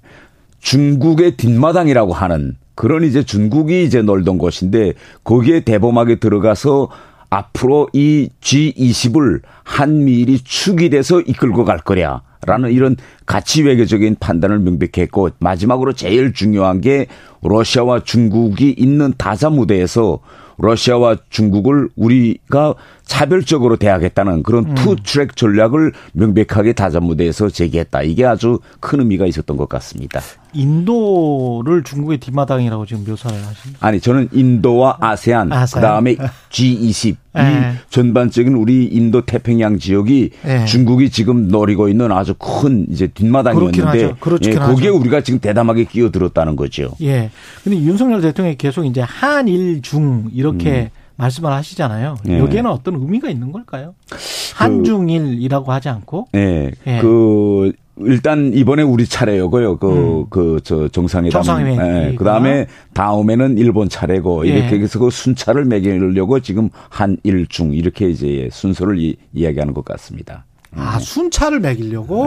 [0.59, 6.89] 중국의 뒷마당이라고 하는 그런 이제 중국이 이제 놀던 곳인데 거기에 대범하게 들어가서
[7.29, 12.21] 앞으로 이 G20을 한미일이 축이 돼서 이끌고 갈 거냐.
[12.45, 17.07] 라는 이런 가치 외교적인 판단을 명백히 했고 마지막으로 제일 중요한 게
[17.41, 20.19] 러시아와 중국이 있는 다자 무대에서
[20.57, 24.75] 러시아와 중국을 우리가 차별적으로 대하겠다는 그런 음.
[24.75, 28.01] two track 전략을 명백하게 다자 무대에서 제기했다.
[28.03, 30.21] 이게 아주 큰 의미가 있었던 것 같습니다.
[30.53, 33.85] 인도를 중국의 뒷마당이라고 지금 묘사를 하십니다.
[33.85, 35.81] 아니 저는 인도와 아세안, 아세안.
[35.81, 36.15] 그다음에
[36.51, 37.41] G20 네.
[37.41, 40.65] 이 전반적인 우리 인도 태평양 지역이 네.
[40.65, 44.97] 중국이 지금 노리고 있는 아주 큰 이제 뒷마당이었는데 예, 거기에 하죠.
[44.97, 46.91] 우리가 지금 대담하게 끼어들었다는 거죠.
[47.01, 47.31] 예.
[47.63, 51.02] 근데 윤석열 대통령이 계속 이제 한일 중 이렇게 음.
[51.17, 52.15] 말씀을 하시잖아요.
[52.27, 52.39] 예.
[52.39, 53.95] 여기에는 어떤 의미가 있는 걸까요?
[54.09, 54.17] 그
[54.55, 56.27] 한중일이라고 하지 않고?
[56.31, 56.71] 네.
[56.87, 56.99] 예.
[56.99, 59.77] 그 일단 이번에 우리 차례요고요.
[59.77, 60.25] 그 음.
[60.29, 61.43] 그저 정상회담.
[61.43, 61.87] 정상회담.
[61.87, 62.15] 예.
[62.15, 64.81] 그다음에 다음에는 일본 차례고 이렇게 예.
[64.81, 70.45] 해서 그 순차를 매기려고 지금 한일중 이렇게 이제 순서를 이, 이야기하는 것 같습니다.
[70.75, 72.25] 아, 순차를 매기려고?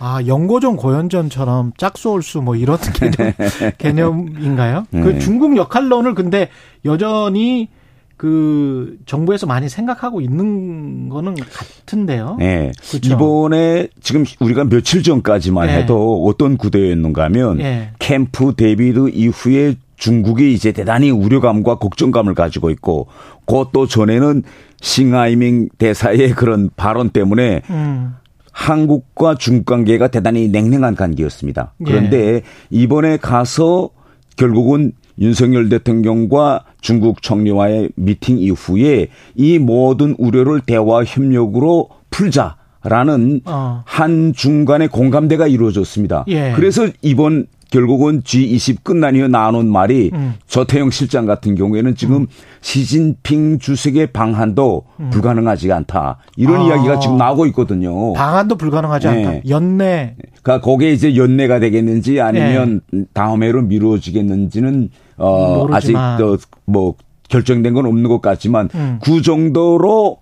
[0.00, 0.04] 네.
[0.04, 3.34] 아, 연고전 고연전처럼 짝수올수 뭐 이런 개념,
[3.78, 4.86] 개념인가요?
[4.90, 5.00] 네.
[5.00, 6.48] 그 중국 역할론을 근데
[6.84, 7.68] 여전히
[8.16, 12.36] 그 정부에서 많이 생각하고 있는 거는 같은데요.
[12.38, 12.72] 네.
[12.90, 13.14] 그렇죠?
[13.14, 15.76] 이번에 지금 우리가 며칠 전까지만 네.
[15.78, 17.92] 해도 어떤 구도였는가 하면 네.
[18.00, 23.06] 캠프 데비드 이후에 중국이 이제 대단히 우려감과 걱정감을 가지고 있고
[23.46, 24.42] 그것도 전에는
[24.80, 28.14] 싱하이밍 대사의 그런 발언 때문에 음.
[28.62, 31.74] 한국과 중국 관계가 대단히 냉랭한 관계였습니다.
[31.84, 32.42] 그런데 예.
[32.70, 33.90] 이번에 가서
[34.36, 43.82] 결국은 윤석열 대통령과 중국 총리와의 미팅 이후에 이 모든 우려를 대화 협력으로 풀자 라는 어.
[43.86, 46.24] 한 중 간의 공감대가 이루어졌습니다.
[46.26, 46.52] 예.
[46.56, 50.34] 그래서 이번 결국은 G20 끝난 이후 나눈 말이 음.
[50.48, 52.26] 조태영 실장 같은 경우에는 지금 음.
[52.60, 55.10] 시진핑 주석의 방한도 음.
[55.10, 56.18] 불가능하지 않다.
[56.36, 56.64] 이런 아.
[56.64, 58.12] 이야기가 지금 나오고 있거든요.
[58.12, 59.26] 방한도 불가능하지 네.
[59.26, 59.48] 않다.
[59.48, 60.16] 연내.
[60.42, 63.04] 그러니까 거기에 이제 연내가 되겠는지 아니면 네.
[63.12, 66.22] 다음 해로 미뤄지겠는지는 어 모르지만.
[66.22, 66.94] 아직 뭐
[67.28, 68.98] 결정된 건 없는 것 같지만 음.
[69.02, 70.18] 그 정도로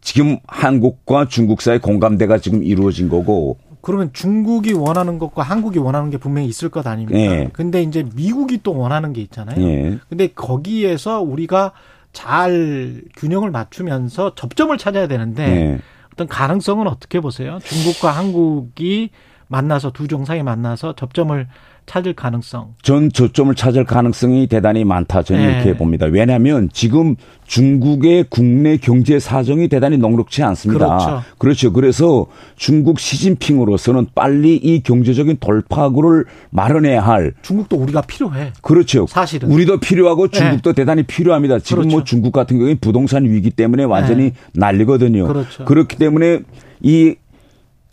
[0.00, 6.16] 지금 한국과 중국 사이 공감대가 지금 이루어진 거고 그러면 중국이 원하는 것과 한국이 원하는 게
[6.16, 7.18] 분명히 있을 것 아닙니까?
[7.18, 7.50] 네.
[7.52, 9.58] 근데 이제 미국이 또 원하는 게 있잖아요.
[9.58, 9.98] 네.
[10.08, 11.72] 근데 거기에서 우리가
[12.12, 15.78] 잘 균형을 맞추면서 접점을 찾아야 되는데 네.
[16.12, 17.58] 어떤 가능성은 어떻게 보세요?
[17.62, 19.10] 중국과 한국이
[19.48, 21.46] 만나서 두 정상이 만나서 접점을
[21.86, 22.74] 찾을 가능성?
[22.82, 25.22] 전 저점을 찾을 가능성이 대단히 많다.
[25.22, 25.52] 저는 네.
[25.52, 26.06] 이렇게 봅니다.
[26.06, 27.16] 왜냐하면 지금
[27.46, 30.86] 중국의 국내 경제 사정이 대단히 녹록치 않습니다.
[30.86, 31.22] 그렇죠.
[31.38, 31.72] 그렇죠.
[31.72, 38.52] 그래서 중국 시진핑으로서는 빨리 이 경제적인 돌파구를 마련해야 할 중국도 우리가 필요해.
[38.62, 39.06] 그렇죠.
[39.06, 40.82] 사실은 우리도 필요하고 중국도 네.
[40.82, 41.58] 대단히 필요합니다.
[41.58, 41.96] 지금 뭐 그렇죠.
[41.96, 44.32] 뭐 중국 같은 경우에 부동산 위기 때문에 완전히 네.
[44.54, 45.26] 난리거든요.
[45.26, 45.64] 그렇죠.
[45.64, 46.40] 그렇기 때문에
[46.80, 47.14] 이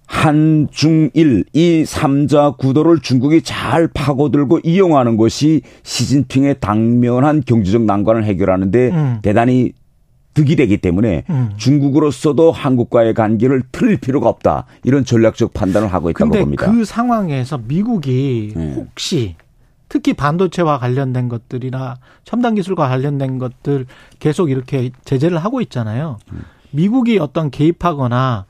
[0.09, 9.19] 한중일 이 3자 구도를 중국이 잘 파고들고 이용하는 것이 시진핑의 당면한 경제적 난관을 해결하는데 음.
[9.21, 9.71] 대단히
[10.33, 11.51] 득이 되기 때문에 음.
[11.57, 14.65] 중국으로서도 한국과의 관계를 틀 필요가 없다.
[14.83, 16.71] 이런 전략적 판단을 하고 있다고 근데 봅니다.
[16.71, 18.73] 그 상황에서 미국이 네.
[18.75, 19.35] 혹시
[19.89, 23.85] 특히 반도체와 관련된 것들이나 첨단 기술과 관련된 것들
[24.17, 26.17] 계속 이렇게 제재를 하고 있잖아요.
[26.31, 26.41] 음.
[26.71, 28.45] 미국이 어떤 개입하거나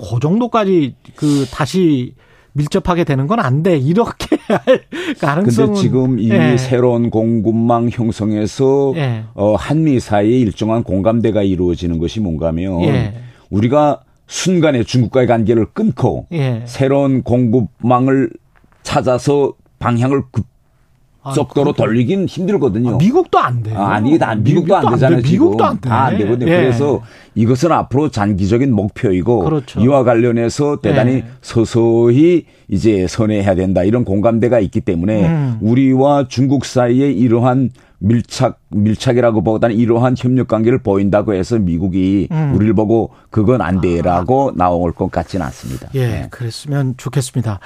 [0.00, 2.14] 그 정도까지 그 다시
[2.52, 3.76] 밀접하게 되는 건 안 돼.
[3.78, 4.82] 이렇게 할
[5.20, 5.68] 가능성은.
[5.74, 6.56] 근데 지금 이 예.
[6.56, 9.24] 새로운 공급망 형성에서 예.
[9.34, 13.14] 어, 한미 사이에 일정한 공감대가 이루어지는 것이 뭔가 하면 예.
[13.50, 16.62] 우리가 순간에 중국과의 관계를 끊고 예.
[16.66, 18.30] 새로운 공급망을
[18.82, 20.44] 찾아서 방향을 급
[21.22, 22.94] 아, 속도로 돌리긴 힘들거든요.
[22.94, 23.78] 아, 미국도 안 돼요.
[23.78, 25.16] 아, 니 다, 미국도, 미국도 안 되잖아요.
[25.16, 25.30] 안 돼.
[25.30, 25.88] 미국도 안 돼.
[25.88, 26.50] 다안 되거든요.
[26.50, 26.56] 예.
[26.56, 27.02] 그래서
[27.34, 29.80] 이것은 앞으로 장기적인 목표이고 그렇죠.
[29.80, 31.24] 이와 관련해서 대단히 예.
[31.42, 35.58] 서서히 이제 선회해야 된다 이런 공감대가 있기 때문에 음.
[35.60, 42.54] 우리와 중국 사이에 이러한 밀착 밀착이라고 보다는 이러한 협력 관계를 보인다고 해서 미국이 음.
[42.54, 44.52] 우리를 보고 그건 안 돼라고 아.
[44.56, 45.88] 나올 것 같지는 않습니다.
[45.94, 46.26] 예, 네.
[46.30, 47.60] 그랬으면 좋겠습니다.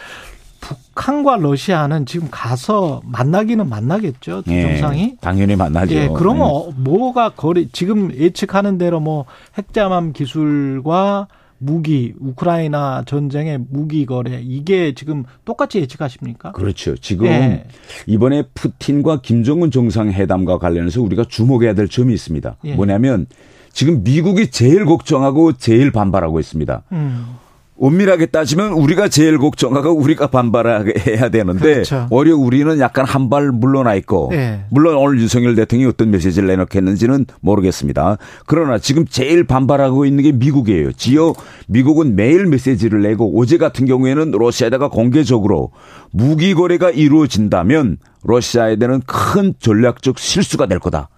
[0.65, 4.43] 북한과 러시아는 지금 가서 만나기는 만나겠죠.
[4.43, 5.17] 두 예, 정상이.
[5.21, 5.95] 당연히 만나죠.
[5.95, 6.73] 예, 그러면 예.
[6.77, 9.27] 뭐가 거리 지금 예측하는 대로 뭐
[9.59, 16.53] 핵잠암 기술과 무기 우크라이나 전쟁의 무기 거래 이게 지금 똑같이 예측하십니까?
[16.53, 16.97] 그렇죠.
[16.97, 17.65] 지금 예.
[18.07, 22.57] 이번에 푸틴과 김정은 정상 회담과 관련해서 우리가 주목해야 될 점이 있습니다.
[22.65, 22.75] 예.
[22.75, 23.27] 뭐냐면
[23.73, 26.83] 지금 미국이 제일 걱정하고 제일 반발하고 있습니다.
[26.93, 27.44] 음.
[27.79, 32.07] 엄밀하게 따지면 우리가 제일 걱정하고 우리가 반발해야 되는데 그렇죠.
[32.11, 34.65] 오히려 우리는 약간 한 발 물러나 있고 네.
[34.71, 38.19] 물론 오늘 윤석열 대통령이 어떤 메시지를 내놓겠는지는 모르겠습니다.
[38.47, 40.93] 그러나 지금 제일 반발하고 있는 게 미국이에요.
[40.93, 41.33] 지요
[41.69, 45.71] 미국은 매일 메시지를 내고 어제 같은 경우에는 러시아에다가 공개적으로
[46.13, 51.09] 무기 거래가 이루어진다면 러시아에 대한 큰 전략적 실수가 될 거다.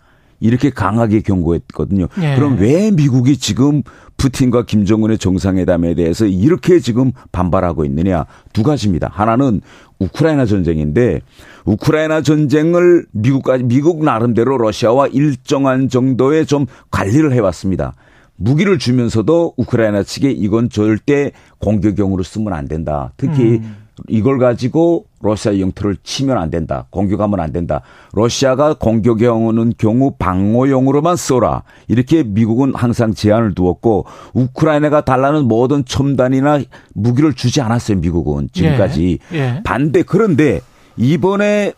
[0.41, 2.09] 이렇게 강하게 경고했거든요.
[2.19, 2.37] 네.
[2.37, 3.83] 그럼 왜 미국이 지금
[4.17, 9.11] 푸틴과 김정은의 정상회담에 대해서 이렇게 지금 반발하고 있느냐 두 가지입니다.
[9.13, 9.61] 하나는
[9.99, 11.21] 우크라이나 전쟁인데
[11.65, 17.95] 우크라이나 전쟁을 미국까지 미국 나름대로 러시아와 일정한 정도의 좀 관리를 해왔습니다.
[18.37, 23.13] 무기를 주면서도 우크라이나 측에 이건 절대 공격용으로 쓰면 안 된다.
[23.17, 23.86] 특히 음.
[24.09, 26.87] 이걸 가지고 러시아 영토를 치면 안 된다.
[26.91, 27.81] 공격하면 안 된다.
[28.13, 31.63] 러시아가 공격용은 경우 방어용으로만 써라.
[31.89, 36.61] 이렇게 미국은 항상 제한을 두었고 우크라이나가 달라는 모든 첨단이나
[36.95, 37.99] 무기를 주지 않았어요.
[37.99, 39.37] 미국은 지금까지 예.
[39.37, 39.61] 예.
[39.65, 40.61] 반대 그런데
[40.97, 41.73] 이번에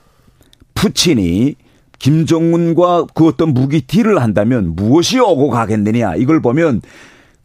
[0.75, 1.55] 푸틴이
[1.99, 6.83] 김정은과 그 어떤 무기 딜을 한다면 무엇이 오고 가겠느냐 이걸 보면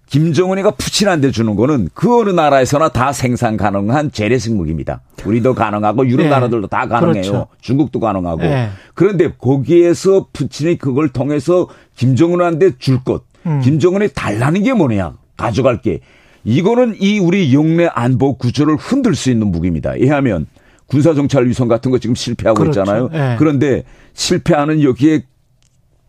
[0.08, 5.02] 김정은이가 푸친한테 주는 거는 그 어느 나라에서나 다 생산 가능한 재래식 무기입니다.
[5.26, 6.30] 우리도 가능하고 유럽 네.
[6.30, 7.22] 나라들도 다 가능해요.
[7.22, 7.48] 그렇죠.
[7.62, 8.42] 중국도 가능하고.
[8.42, 8.70] 네.
[8.94, 13.24] 그런데 거기에서 푸친이 그걸 통해서 김정은한테 줄 것.
[13.46, 13.60] 음.
[13.62, 15.14] 김정은이 달라는 게 뭐냐?
[15.36, 16.00] 가져갈 게.
[16.44, 19.96] 이거는 이 우리 영내 안보 구조를 흔들 수 있는 무기입니다.
[19.96, 20.46] 이하면
[20.88, 22.82] 군사정찰 위성 같은 거 지금 실패하고 그렇죠.
[22.82, 23.10] 있잖아요.
[23.12, 23.36] 네.
[23.40, 25.24] 그런데 실패하는 여기에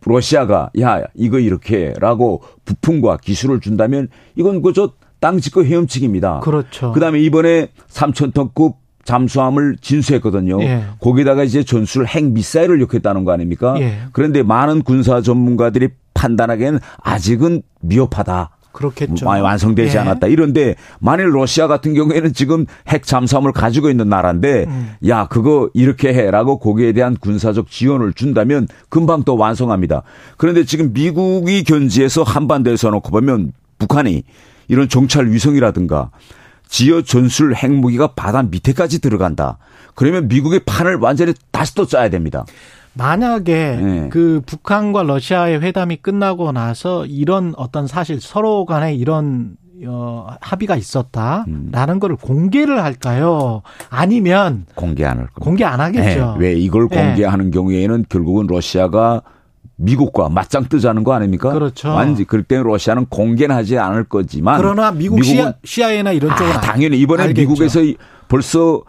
[0.06, 6.40] 러시아가 야 이거 이렇게라고 부품과 기술을 준다면 이건 그저 땅 짓고 헤엄치기입니다.
[6.40, 6.92] 그렇죠.
[6.92, 10.62] 그다음에 이번에 3천톤급 잠수함을 진수했거든요.
[10.62, 10.84] 예.
[11.00, 13.76] 거기다가 이제 전술 핵 미사일을 넣겠다는 거 아닙니까?
[13.78, 13.98] 예.
[14.12, 18.53] 그런데 많은 군사 전문가들이 판단하기에는 아직은 미흡하다.
[18.74, 19.24] 그렇겠죠.
[19.24, 20.00] 많이 완성되지 예.
[20.00, 20.26] 않았다.
[20.26, 24.94] 이런데 만일 러시아 같은 경우에는 지금 핵 잠수함을 가지고 있는 나라인데 음.
[25.08, 30.02] 야 그거 이렇게 해라고 거기에 대한 군사적 지원을 준다면 금방 또 완성합니다.
[30.36, 34.24] 그런데 지금 미국이 견지해서 한반도에서 놓고 보면 북한이
[34.68, 36.10] 이런 정찰 위성이라든가
[36.68, 39.58] 지어 전술 핵무기가 바다 밑에까지 들어간다.
[39.94, 42.44] 그러면 미국의 판을 완전히 다시 또 짜야 됩니다.
[42.96, 44.08] 만약에 네.
[44.10, 51.44] 그 북한과 러시아의 회담이 끝나고 나서 이런 어떤 사실 서로 간에 이런 어, 합의가 있었다라는
[51.94, 52.00] 음.
[52.00, 53.62] 거를 공개를 할까요?
[53.90, 55.40] 아니면 공개 안 할 겁니다.
[55.40, 56.36] 공개 안 하겠죠.
[56.38, 56.46] 네.
[56.46, 56.96] 왜 이걸 네.
[56.96, 57.50] 공개하는 네.
[57.50, 59.22] 경우에는 결국은 러시아가
[59.76, 61.52] 미국과 맞짱 뜨자는 거 아닙니까?
[61.52, 61.88] 그렇죠.
[61.88, 66.60] 완전 그럴 때 러시아는 공개는 하지 않을 거지만 그러나 미국 미국은 시아이나 이런 쪽은 아,
[66.60, 67.80] 당연히 이번에 미국에서
[68.28, 68.82] 벌써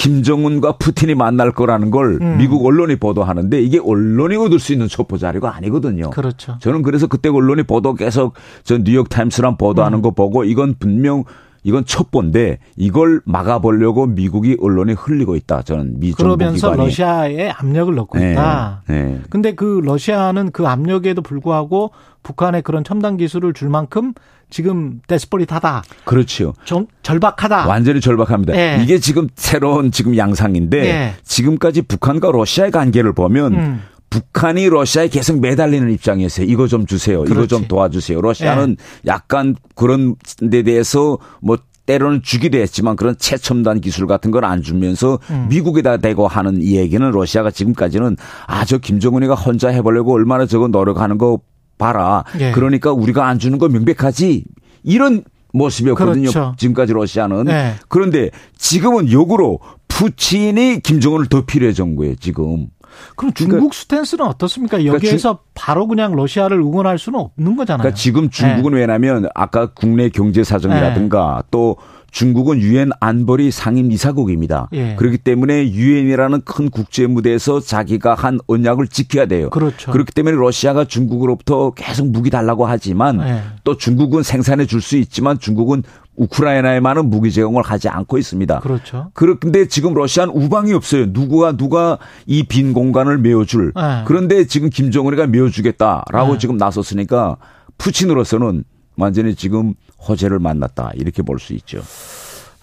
[0.00, 2.38] 김정은과 푸틴이 만날 거라는 걸 음.
[2.38, 6.08] 미국 언론이 보도하는데 이게 언론이 얻을 수 있는 첩보 자료가 아니거든요.
[6.08, 6.56] 그렇죠.
[6.60, 8.32] 저는 그래서 그때 언론이 보도 계속
[8.64, 10.02] 저 뉴욕 타임스랑 보도하는 음.
[10.02, 11.24] 거 보고 이건 분명
[11.64, 15.60] 이건 첩보인데 이걸 막아보려고 미국이 언론에 흘리고 있다.
[15.60, 18.82] 저는 미 그러면서 러시아에 압력을 넣고 네, 있다.
[18.88, 19.20] 네.
[19.28, 21.90] 근데 그 러시아는 그 압력에도 불구하고
[22.22, 24.14] 북한의 그런 첨단 기술을 줄 만큼
[24.50, 25.82] 지금 데스포릿하다.
[26.04, 26.54] 그렇죠.
[26.64, 27.66] 좀 절박하다.
[27.66, 28.52] 완전히 절박합니다.
[28.52, 28.80] 네.
[28.82, 31.14] 이게 지금 새로운 지금 양상인데 네.
[31.24, 33.82] 지금까지 북한과 러시아의 관계를 보면 음.
[34.10, 36.46] 북한이 러시아에 계속 매달리는 입장이었어요.
[36.46, 37.20] 이거 좀 주세요.
[37.20, 37.32] 그렇지.
[37.32, 38.20] 이거 좀 도와주세요.
[38.20, 38.84] 러시아는 네.
[39.06, 40.16] 약간 그런
[40.50, 45.46] 데 대해서 뭐 때로는 주기도 했지만 그런 최첨단 기술 같은 걸 안 주면서 음.
[45.48, 51.16] 미국에다 대고 하는 이 얘기는 러시아가 지금까지는 아 저 김정은이가 혼자 해보려고 얼마나 저거 노력하는
[51.18, 51.38] 거
[51.80, 52.24] 봐라.
[52.38, 52.52] 예.
[52.52, 54.44] 그러니까 우리가 안 주는 거 명백하지.
[54.84, 56.30] 이런 모습이었거든요.
[56.30, 56.54] 그렇죠.
[56.56, 57.44] 지금까지 러시아는.
[57.44, 57.74] 네.
[57.88, 62.68] 그런데 지금은 역으로 푸틴이 김정은을 더 필요해진 거예요, 지금.
[63.16, 64.78] 그럼 중국 그러니까, 스탠스는 어떻습니까?
[64.78, 67.82] 그러니까 여기에서 그러니까 바로 그냥 러시아를 응원할 수는 없는 거잖아요.
[67.82, 68.80] 그러니까 지금 중국은 네.
[68.80, 71.48] 왜냐하면 아까 국내 경제 사정이라든가 네.
[71.50, 71.76] 또
[72.10, 74.68] 중국은 유엔 안보리 상임 이사국입니다.
[74.72, 74.96] 예.
[74.96, 79.50] 그렇기 때문에 유엔이라는 큰 국제 무대에서 자기가 한 언약을 지켜야 돼요.
[79.50, 79.92] 그렇죠.
[79.92, 83.42] 그렇기 때문에 러시아가 중국으로부터 계속 무기 달라고 하지만 예.
[83.64, 85.82] 또 중국은 생산해 줄 수 있지만 중국은
[86.16, 88.60] 우크라이나에만은 무기 제공을 하지 않고 있습니다.
[88.60, 89.10] 그렇죠.
[89.14, 91.06] 그런데 지금 러시아는 우방이 없어요.
[91.08, 93.72] 누구가 누가 이 빈 공간을 메워줄.
[93.76, 94.02] 네.
[94.06, 96.38] 그런데 지금 김정은이가 메워주겠다라고 네.
[96.38, 97.36] 지금 나섰으니까
[97.78, 98.64] 푸친으로서는
[99.00, 99.74] 완전히 지금
[100.08, 101.82] 허재를 만났다 이렇게 볼 수 있죠.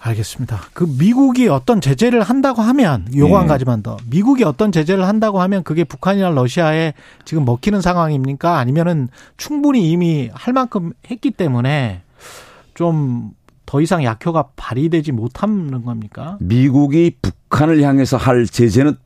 [0.00, 0.60] 알겠습니다.
[0.74, 3.48] 그 미국이 어떤 제재를 한다고 하면 요거 한 네.
[3.48, 8.58] 가지만 더 미국이 어떤 제재를 한다고 하면 그게 북한이나 러시아에 지금 먹히는 상황입니까?
[8.58, 12.02] 아니면은 충분히 이미 할 만큼 했기 때문에
[12.74, 16.38] 좀 더 이상 약효가 발휘되지 못하는 겁니까?
[16.40, 18.96] 미국이 북 한을 향해서 할 제재는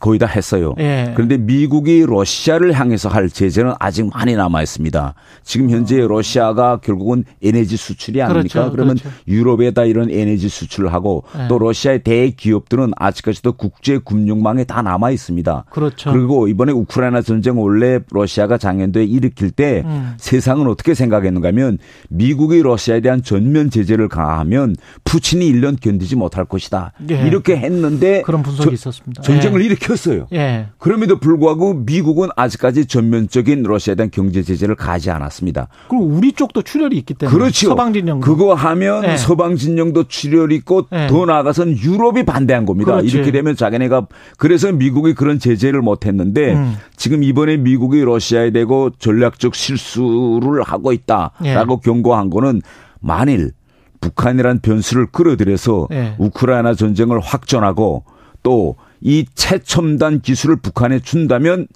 [0.00, 0.74] 거의 다 했어요.
[0.78, 1.12] 예.
[1.14, 5.14] 그런데 미국이 러시아를 향해서 할 제재는 아직 많이 남아 있습니다.
[5.42, 6.06] 지금 현재 어.
[6.06, 8.52] 러시아가 결국은 에너지 수출이 아닙니까?
[8.52, 8.72] 그렇죠.
[8.72, 9.16] 그러면 그렇죠.
[9.26, 11.48] 유럽에다 이런 에너지 수출을 하고 예.
[11.48, 15.64] 또 러시아의 대기업들은 아직까지도 국제 금융망에 다 남아 있습니다.
[15.70, 16.12] 그렇죠.
[16.12, 20.14] 그리고 이번에 우크라이나 전쟁 원래 러시아가 장년도에 일으킬 때 음.
[20.18, 21.78] 세상은 어떻게 생각했는가 하면
[22.10, 26.92] 미국이 러시아에 대한 전면 제재를 가하면 푸틴이 1년 견디지 못할 것이다.
[27.10, 27.26] 예.
[27.26, 29.22] 이렇게 했 는데 그런 분석이 저, 있었습니다.
[29.22, 29.66] 전쟁을 예.
[29.66, 30.26] 일으켰어요.
[30.32, 30.66] 예.
[30.78, 35.68] 그럼에도 불구하고 미국은 아직까지 전면적인 러시아에 대한 경제 제재를 가지 않았습니다.
[35.88, 37.68] 그리고 우리 쪽도 출혈이 있기 때문에 그렇죠.
[37.68, 39.16] 서방 진영 그거 하면 예.
[39.16, 41.06] 서방 진영도 출혈이 있고 예.
[41.08, 42.92] 더 나아가서는 유럽이 반대한 겁니다.
[42.92, 43.16] 그렇지.
[43.16, 46.76] 이렇게 되면 자기네가 그래서 미국이 그런 제재를 못 했는데 음.
[46.96, 51.80] 지금 이번에 미국이 러시아에 대고 전략적 실수를 하고 있다라고 예.
[51.84, 52.62] 경고한 거는
[53.00, 53.52] 만일
[54.00, 56.14] 북한이란 변수를 끌어들여서 네.
[56.18, 58.04] 우크라이나 전쟁을 확전하고
[58.42, 61.68] 또 이 최첨단 기술을 북한에 준다면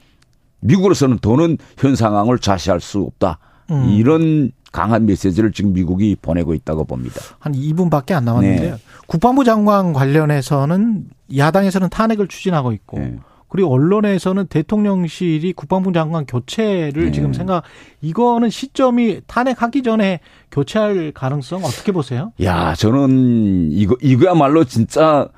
[0.60, 3.38] 미국으로서는 더는 현 상황을 좌시할 수 없다.
[3.70, 3.90] 음.
[3.90, 7.20] 이런 강한 메시지를 지금 미국이 보내고 있다고 봅니다.
[7.38, 8.74] 한 2분밖에 안 남았는데요.
[8.76, 8.82] 네.
[9.06, 11.06] 국방부 장관 관련해서는
[11.36, 13.18] 야당에서는 탄핵을 추진하고 있고 네.
[13.52, 17.12] 그리고 언론에서는 대통령실이 국방부 장관 교체를 네.
[17.12, 17.64] 지금 생각
[18.00, 22.32] 이거는 시점이 탄핵하기 전에 교체할 가능성 어떻게 보세요?
[22.42, 25.28] 야, 저는 이거 이거야말로 진짜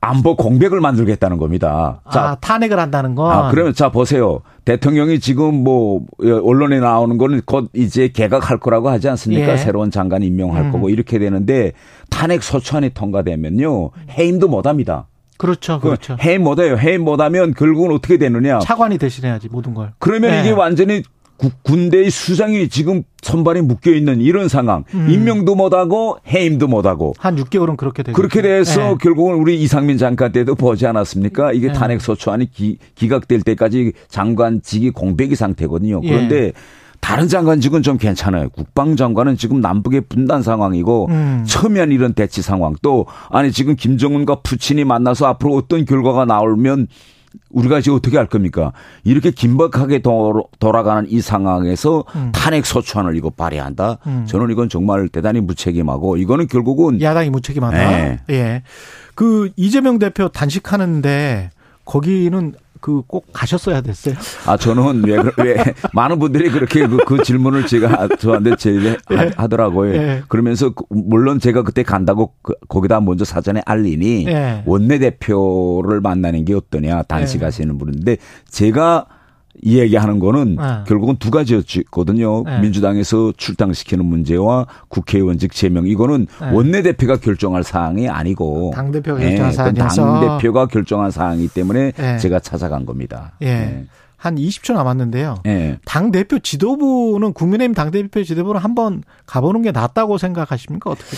[0.00, 2.02] 안보 공백을 만들겠다는 겁니다.
[2.12, 3.32] 자, 아, 탄핵을 한다는 건.
[3.32, 4.42] 아, 그러면 자 보세요.
[4.64, 9.54] 대통령이 지금 뭐 언론에 나오는 거는 곧 이제 개각할 거라고 하지 않습니까?
[9.54, 9.56] 예.
[9.56, 10.72] 새로운 장관 임명할 음.
[10.72, 11.72] 거고 이렇게 되는데
[12.10, 15.08] 탄핵 소추안이 통과되면요 해임도 못 합니다.
[15.36, 16.16] 그렇죠, 그렇죠.
[16.22, 16.76] 해임 못해요.
[16.76, 18.60] 해임 못하면 결국은 어떻게 되느냐?
[18.60, 19.92] 차관이 대신해야지 모든 걸.
[19.98, 20.40] 그러면 네.
[20.40, 21.02] 이게 완전히
[21.62, 24.84] 군대의 수장이 지금 선발에 묶여 있는 이런 상황.
[24.94, 25.08] 음.
[25.10, 27.14] 임명도 못하고 해임도 못하고.
[27.18, 28.14] 한 6개월은 그렇게 되죠.
[28.14, 28.94] 그렇게 돼서 네.
[29.00, 31.52] 결국은 우리 이상민 장관 때도 보지 않았습니까?
[31.52, 31.72] 이게 네.
[31.72, 36.00] 탄핵 소추안이 기, 각될 때까지 장관직이 공백이 상태거든요.
[36.00, 36.52] 그런데 예.
[37.00, 38.48] 다른 장관직은 좀 괜찮아요.
[38.50, 41.44] 국방장관은 지금 남북의 분단 상황이고 음.
[41.46, 46.88] 첨예한 이런 대치 상황 또 아니 지금 김정은과 푸틴이 만나서 앞으로 어떤 결과가 나오면
[47.50, 48.72] 우리가 이제 어떻게 할 겁니까?
[49.02, 50.02] 이렇게 긴박하게
[50.58, 52.30] 돌아가는 이 상황에서 음.
[52.32, 53.98] 탄핵 소추안을 이거 발의한다?
[54.06, 54.24] 음.
[54.26, 57.76] 저는 이건 정말 대단히 무책임하고 이거는 결국은 야당이 무책임하다.
[57.76, 58.20] 네.
[58.30, 58.62] 예.
[59.14, 61.50] 그 이재명 대표 단식하는데
[61.84, 62.54] 거기는
[62.84, 64.14] 그 꼭 가셨어야 됐어요.
[64.46, 65.56] 아 저는 왜, 왜
[65.94, 69.30] 많은 분들이 그렇게 그, 그 질문을 제가 저한테 제일 예.
[69.36, 69.94] 하더라고요.
[69.94, 70.22] 예.
[70.28, 74.62] 그러면서 그, 물론 제가 그때 간다고 그, 거기다 먼저 사전에 알리니 예.
[74.66, 77.78] 원내 대표를 만나는 게 어떠냐 단식하시는 예.
[77.78, 78.16] 분인데
[78.50, 79.06] 제가
[79.64, 80.64] 이야기하는 거는 네.
[80.86, 82.44] 결국은 두 가지였거든요.
[82.44, 82.60] 네.
[82.60, 86.50] 민주당에서 출당시키는 문제와 국회의원직 제명 이거는 네.
[86.52, 92.18] 원내대표가 결정할 사항이 아니고 당대표가 결정한 네, 사항이어서 당대표가 결정한 사항이기 때문에 네.
[92.18, 93.32] 제가 찾아간 겁니다.
[93.42, 93.86] 예.
[94.24, 94.28] 네.
[94.28, 95.36] 한 20초 남았는데요.
[95.44, 95.78] 네.
[95.84, 100.90] 당 대표 지도부는 국민의힘 당 대표 지도부는 한번 가보는 게 낫다고 생각하십니까?
[100.90, 101.16] 어떻게?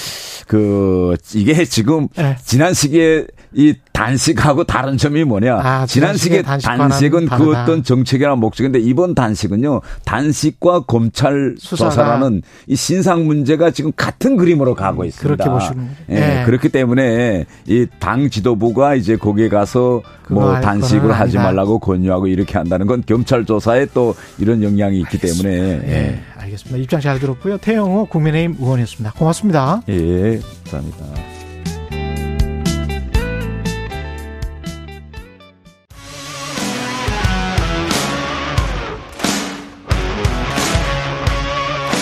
[0.48, 2.36] 그 이게 지금 네.
[2.44, 5.56] 지난 시기에 이 단식하고 다른 점이 뭐냐?
[5.62, 11.90] 아, 지난 시기에 단식은 그 어떤 정책이나 목적인데 이번 단식은요 단식과 검찰 수사가.
[11.90, 15.42] 조사라는 이 신상 문제가 지금 같은 그림으로 가고 음, 있습니다.
[15.44, 16.44] 그렇게 보시는 예, 네.
[16.44, 21.36] 그렇기 때문에 이 당 지도부가 이제 거기에 가서 뭐 단식을 하지.
[21.36, 25.48] 말라고 권유하고 이렇게 한다는 건 검찰 조사에 또 이런 영향이 있기 알겠습니다.
[25.48, 25.92] 때문에 예.
[25.92, 26.20] 예.
[26.36, 26.78] 알겠습니다.
[26.78, 27.58] 입장 잘 들었고요.
[27.58, 29.12] 태영호 국민의힘 의원이었습니다.
[29.12, 29.82] 고맙습니다.
[29.88, 30.40] 예,
[30.70, 31.36] 감사합니다.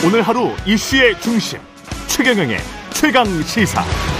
[0.06, 1.58] 오늘 하루 이슈의 중심
[2.08, 2.58] 최경영의
[2.92, 4.13] 최강 시사.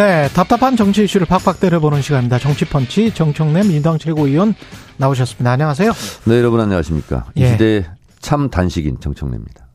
[0.00, 2.38] 네, 답답한 정치 이슈를 팍팍 때려보는 시간입니다.
[2.38, 4.54] 정치펀치 정청래 민주당 최고위원
[4.96, 5.50] 나오셨습니다.
[5.50, 5.92] 안녕하세요.
[6.24, 7.26] 네, 여러분 안녕하십니까.
[7.34, 7.48] 이 예.
[7.48, 7.86] 시대
[8.18, 9.66] 참 단식인 정청래입니다.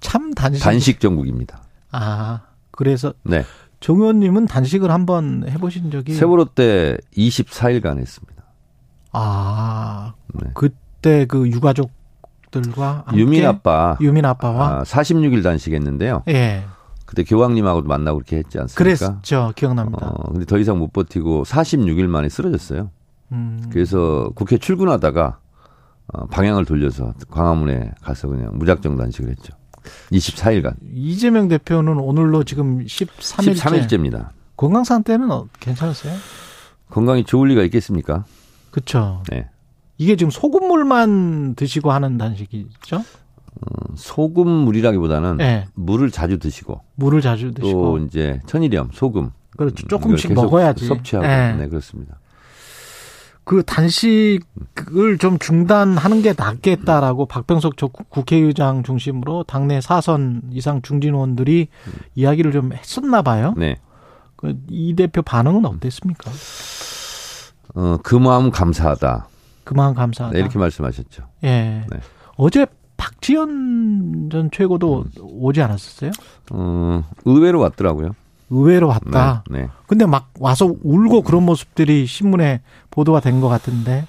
[0.00, 0.64] 참 단식.
[0.64, 1.64] 단식 정국입니다.
[1.90, 2.40] 아,
[2.70, 3.44] 그래서 네.
[3.78, 8.44] 정 의원님은 단식을 한번 해보신 적이 세월호 때 24일간 했습니다.
[9.12, 10.48] 아, 네.
[10.54, 16.22] 그때 그 유가족들과 유민 아빠, 유민 아빠와 아, 46일 단식했는데요.
[16.28, 16.64] 예.
[17.12, 18.78] 그때 교황님하고도 만나고 그렇게 했지 않습니까?
[18.82, 19.52] 그랬죠.
[19.54, 20.06] 기억납니다.
[20.06, 22.90] 어, 근데 더 이상 못 버티고 46일 만에 쓰러졌어요.
[23.32, 23.68] 음.
[23.70, 25.38] 그래서 국회 출근하다가
[26.06, 29.52] 어, 방향을 돌려서 광화문에 가서 그냥 무작정 단식을 했죠.
[30.10, 30.76] 24일간.
[30.90, 33.56] 이재명 대표는 오늘로 지금 13일째.
[33.56, 34.30] 13일째입니다.
[34.56, 36.14] 건강 상태는 어, 괜찮으세요?
[36.88, 38.24] 건강이 좋을 리가 있겠습니까?
[38.70, 39.22] 그렇죠.
[39.28, 39.50] 네.
[39.98, 43.04] 이게 지금 소금물만 드시고 하는 단식이죠?
[43.62, 45.66] 어, 소금 물이라기보다는 네.
[45.74, 49.86] 물을 자주 드시고 물을 자주 드시고 또 이제 천일염, 소금 그렇죠.
[49.86, 50.86] 조금씩 먹어야지.
[50.86, 51.54] 섭취하고 네.
[51.54, 52.18] 네, 그렇습니다.
[53.44, 57.74] 그 단식을 좀 중단하는 게 낫겠다라고 박병석
[58.08, 61.92] 국회의장 중심으로 당내 사선 이상 중진 의원들이 음.
[62.14, 63.54] 이야기를 좀 했었나 봐요.
[63.56, 63.76] 네.
[64.36, 66.30] 그이 대표 반응은 어땠습니까?
[67.74, 69.28] 어, 그 마음 감사하다.
[69.64, 70.34] 그 마음 감사하다.
[70.34, 71.24] 네, 이렇게 말씀하셨죠.
[71.44, 71.84] 예.
[71.90, 72.00] 네.
[72.36, 72.66] 어제
[73.02, 75.10] 박지원 전 최고도 음.
[75.20, 76.12] 오지 않았었어요?
[76.52, 78.10] 어, 의외로 왔더라고요.
[78.50, 79.42] 의외로 왔다.
[79.50, 79.68] 네, 네.
[79.88, 84.06] 근데 막 와서 울고 그런 모습들이 신문에 보도가 된 것 같은데.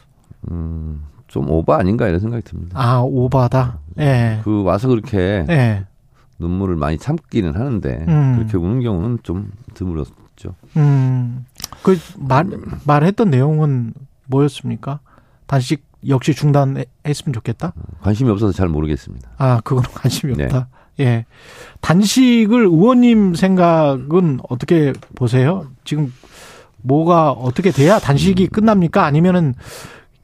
[0.52, 2.78] 음, 좀 오바 아닌가 이런 생각이 듭니다.
[2.80, 3.80] 아, 오바다.
[3.98, 4.04] 예.
[4.04, 4.42] 네.
[4.44, 5.86] 그 와서 그렇게 네.
[6.38, 8.36] 눈물을 많이 참기는 하는데 음.
[8.38, 10.54] 그렇게 우는 경우는 좀 드물었죠.
[10.78, 11.46] 음.
[11.82, 12.48] 그 말
[12.86, 13.94] 말했던 내용은
[14.28, 15.00] 뭐였습니까?
[15.48, 17.74] 단식 역시 중단했으면 좋겠다.
[18.02, 19.30] 관심이 없어서 잘 모르겠습니다.
[19.38, 20.46] 아, 그건 관심이 네.
[20.46, 20.68] 없다.
[21.00, 21.26] 예.
[21.82, 25.68] 단식을 의원님 생각은 어떻게 보세요?
[25.84, 26.14] 지금
[26.84, 28.50] 뭐가 어떻게 돼야 단식이 음.
[28.50, 29.06] 끝납니까?
[29.06, 29.56] 아니면은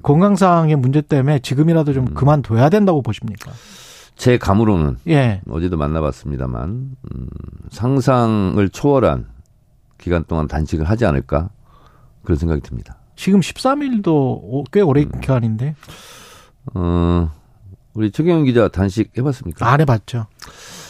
[0.04, 2.14] 건강상의 문제 때문에 지금이라도 좀 음.
[2.14, 3.52] 그만둬야 된다고 보십니까?
[4.16, 5.42] 제 감으로는 예.
[5.50, 7.28] 어제도 만나봤습니다만 음,
[7.70, 9.28] 상상을 초월한
[9.98, 11.50] 기간 동안 단식을 하지 않을까
[12.24, 12.99] 그런 생각이 듭니다.
[13.20, 15.12] 지금 13일도 꽤 오래 음.
[15.20, 15.76] 기간인데.
[16.74, 17.30] 어,
[17.94, 19.70] 우리 최경영 기자 단식 해봤습니까?
[19.70, 20.28] 안 해봤죠.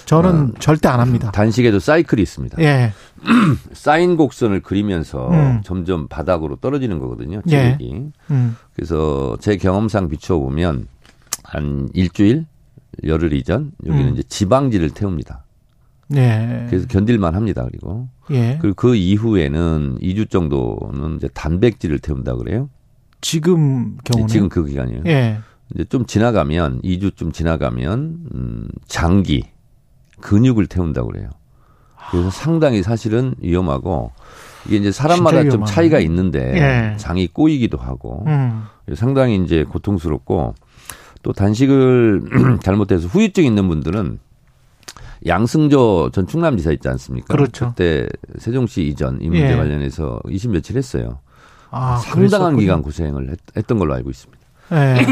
[0.06, 1.32] 저는 어, 절대 안 합니다.
[1.32, 2.62] 단식에도 사이클이 있습니다.
[2.62, 2.94] 예.
[3.74, 5.62] 쌓인 곡선을 그리면서 음.
[5.64, 7.42] 점점 바닥으로 떨어지는 거거든요.
[7.50, 7.92] 체력이.
[7.92, 8.12] 예.
[8.32, 8.56] 음.
[8.76, 10.88] 그래서 제 경험상 비춰보면
[11.44, 12.46] 한 일주일,
[13.06, 14.14] 열흘 이전 여기는 음.
[14.14, 15.46] 이제 지방지를 태웁니다.
[16.10, 16.66] 네.
[16.70, 17.66] 그래서 견딜만 합니다.
[17.70, 18.58] 그리고 예.
[18.62, 22.70] 그리고 그 이후에는 2주 정도는 이제 단백질을 태운다 그래요.
[23.22, 25.04] 지금 경우는 지금 그 기간이에요.
[25.06, 25.40] 예.
[25.74, 29.44] 이제 좀 지나가면 2주 좀 지나가면 음 장기
[30.22, 31.30] 근육을 태운다 그래요.
[32.10, 34.12] 그래서 상당히 사실은 위험하고
[34.66, 36.98] 이게 이제 사람마다 좀 차이가 있는데 예.
[36.98, 38.64] 장이 꼬이기도 하고 음.
[38.96, 40.56] 상당히 이제 고통스럽고
[41.22, 44.20] 또 단식을 잘못해서 후유증 있는 분들은
[45.26, 47.34] 양승조 전 충남지사 있지 않습니까?
[47.34, 47.70] 그렇죠.
[47.70, 48.08] 그때
[48.38, 49.56] 세종시 이전 이 문제 예.
[49.56, 51.20] 관련해서 20 며칠 했어요.
[51.72, 52.58] 아, 상당한 그랬었군요.
[52.60, 54.44] 기간 고생을 했, 던 걸로 알고 있습니다.
[54.72, 55.06] 예.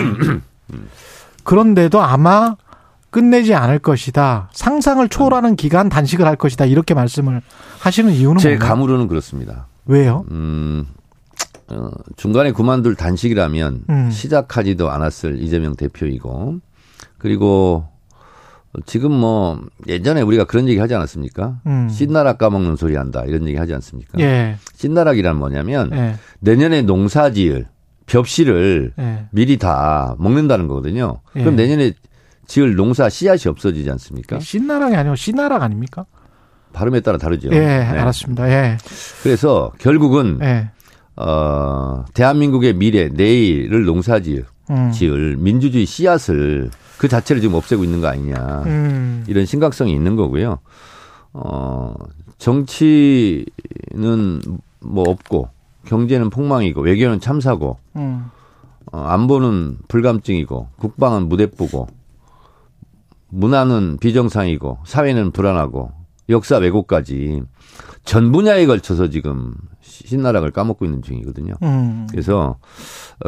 [1.43, 2.55] 그런데도 아마
[3.09, 4.49] 끝내지 않을 것이다.
[4.53, 6.65] 상상을 초월하는 기간 단식을 할 것이다.
[6.65, 7.41] 이렇게 말씀을
[7.79, 8.69] 하시는 이유는 제 뭔가요?
[8.69, 9.67] 감으로는 그렇습니다.
[9.85, 10.25] 왜요?
[10.31, 10.85] 음,
[11.69, 14.11] 어, 중간에 그만둘 단식이라면 음.
[14.11, 16.59] 시작하지도 않았을 이재명 대표이고
[17.17, 17.87] 그리고
[18.85, 21.59] 지금 뭐 예전에 우리가 그런 얘기 하지 않았습니까?
[21.65, 21.89] 음.
[21.89, 24.19] 신나락 까먹는 소리 한다 이런 얘기 하지 않습니까?
[24.19, 24.57] 예.
[24.75, 26.15] 신나락이란 뭐냐면 예.
[26.39, 27.67] 내년에 농사지을
[28.05, 29.25] 벽씨를 예.
[29.31, 31.21] 미리 다 먹는다는 거거든요.
[31.35, 31.41] 예.
[31.41, 31.93] 그럼 내년에
[32.45, 34.39] 지을 농사 씨앗이 없어지지 않습니까?
[34.39, 36.05] 신나락이 아니고 신나락 아닙니까?
[36.73, 37.49] 발음에 따라 다르죠.
[37.51, 37.83] 예, 네.
[37.83, 38.49] 알았습니다.
[38.49, 38.77] 예.
[39.23, 40.69] 그래서 결국은 예.
[41.15, 44.91] 어 대한민국의 미래 내일을 농사지을 음.
[44.91, 48.63] 지을 민주주의 씨앗을 그 자체를 지금 없애고 있는 거 아니냐.
[48.65, 49.23] 음.
[49.27, 50.59] 이런 심각성이 있는 거고요.
[51.33, 51.93] 어,
[52.37, 53.45] 정치는
[54.79, 55.49] 뭐 없고,
[55.85, 58.25] 경제는 폭망이고, 외교는 참사고, 음.
[58.91, 61.87] 어, 안보는 불감증이고, 국방은 무대뽀고,
[63.29, 65.91] 문화는 비정상이고, 사회는 불안하고,
[66.29, 67.41] 역사 왜곡까지
[68.03, 71.55] 전 분야에 걸쳐서 지금 신나락을 까먹고 있는 중이거든요.
[71.63, 72.07] 음.
[72.09, 72.57] 그래서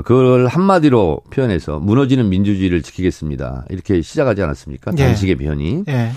[0.06, 3.66] 그걸 한마디로 표현해서 무너지는 민주주의를 지키겠습니다.
[3.70, 4.92] 이렇게 시작하지 않았습니까?
[4.98, 5.04] 예.
[5.04, 5.84] 단식의 변이.
[5.88, 6.12] 예.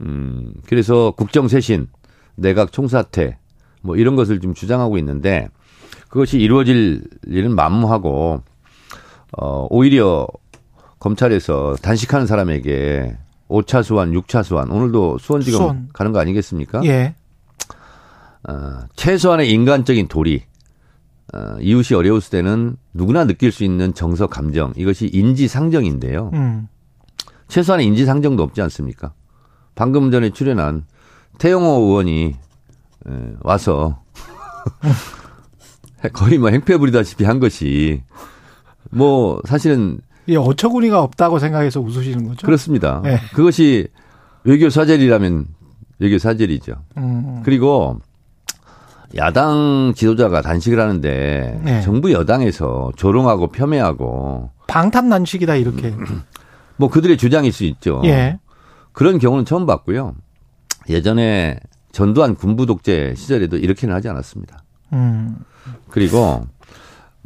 [0.00, 1.88] 음, 그래서 국정쇄신,
[2.36, 3.36] 내각 총사퇴,
[3.82, 5.48] 뭐 이런 것을 좀 주장하고 있는데
[6.08, 8.42] 그것이 이루어질 일은 만무하고,
[9.36, 10.26] 어, 오히려
[10.98, 13.16] 검찰에서 단식하는 사람에게
[13.48, 15.88] 5차 소환, 6차 소환, 오늘도 수원지검 수원.
[15.92, 16.82] 가는 거 아니겠습니까?
[16.84, 17.14] 예.
[18.48, 20.42] 어, 최소한의 인간적인 도리,
[21.34, 26.30] 어, 이웃이 어려웠을 때는 누구나 느낄 수 있는 정서 감정 이것이 인지상정인데요.
[26.34, 26.68] 음.
[27.48, 29.12] 최소한의 인지상정도 없지 않습니까?
[29.74, 30.84] 방금 전에 출연한
[31.38, 32.34] 태영호 의원이
[33.08, 34.02] 에, 와서
[36.12, 38.02] 거의 뭐 행패 부리다시피 한 것이
[38.90, 42.46] 뭐 사실은 예, 어처구니가 없다고 생각해서 웃으시는 거죠?
[42.46, 43.00] 그렇습니다.
[43.02, 43.18] 네.
[43.34, 43.88] 그것이
[44.44, 45.46] 외교 사절이라면
[45.98, 46.74] 외교 사절이죠.
[46.98, 47.42] 음.
[47.44, 47.98] 그리고
[49.16, 51.80] 야당 지도자가 단식을 하는데 네.
[51.82, 55.94] 정부 여당에서 조롱하고 폄훼하고 방탄 난식이다 이렇게
[56.76, 58.02] 뭐 그들의 주장일 수 있죠.
[58.04, 58.38] 예.
[58.92, 60.14] 그런 경우는 처음 봤고요.
[60.88, 61.58] 예전에
[61.92, 64.62] 전두환 군부 독재 시절에도 이렇게는 하지 않았습니다.
[64.92, 65.36] 음.
[65.88, 66.46] 그리고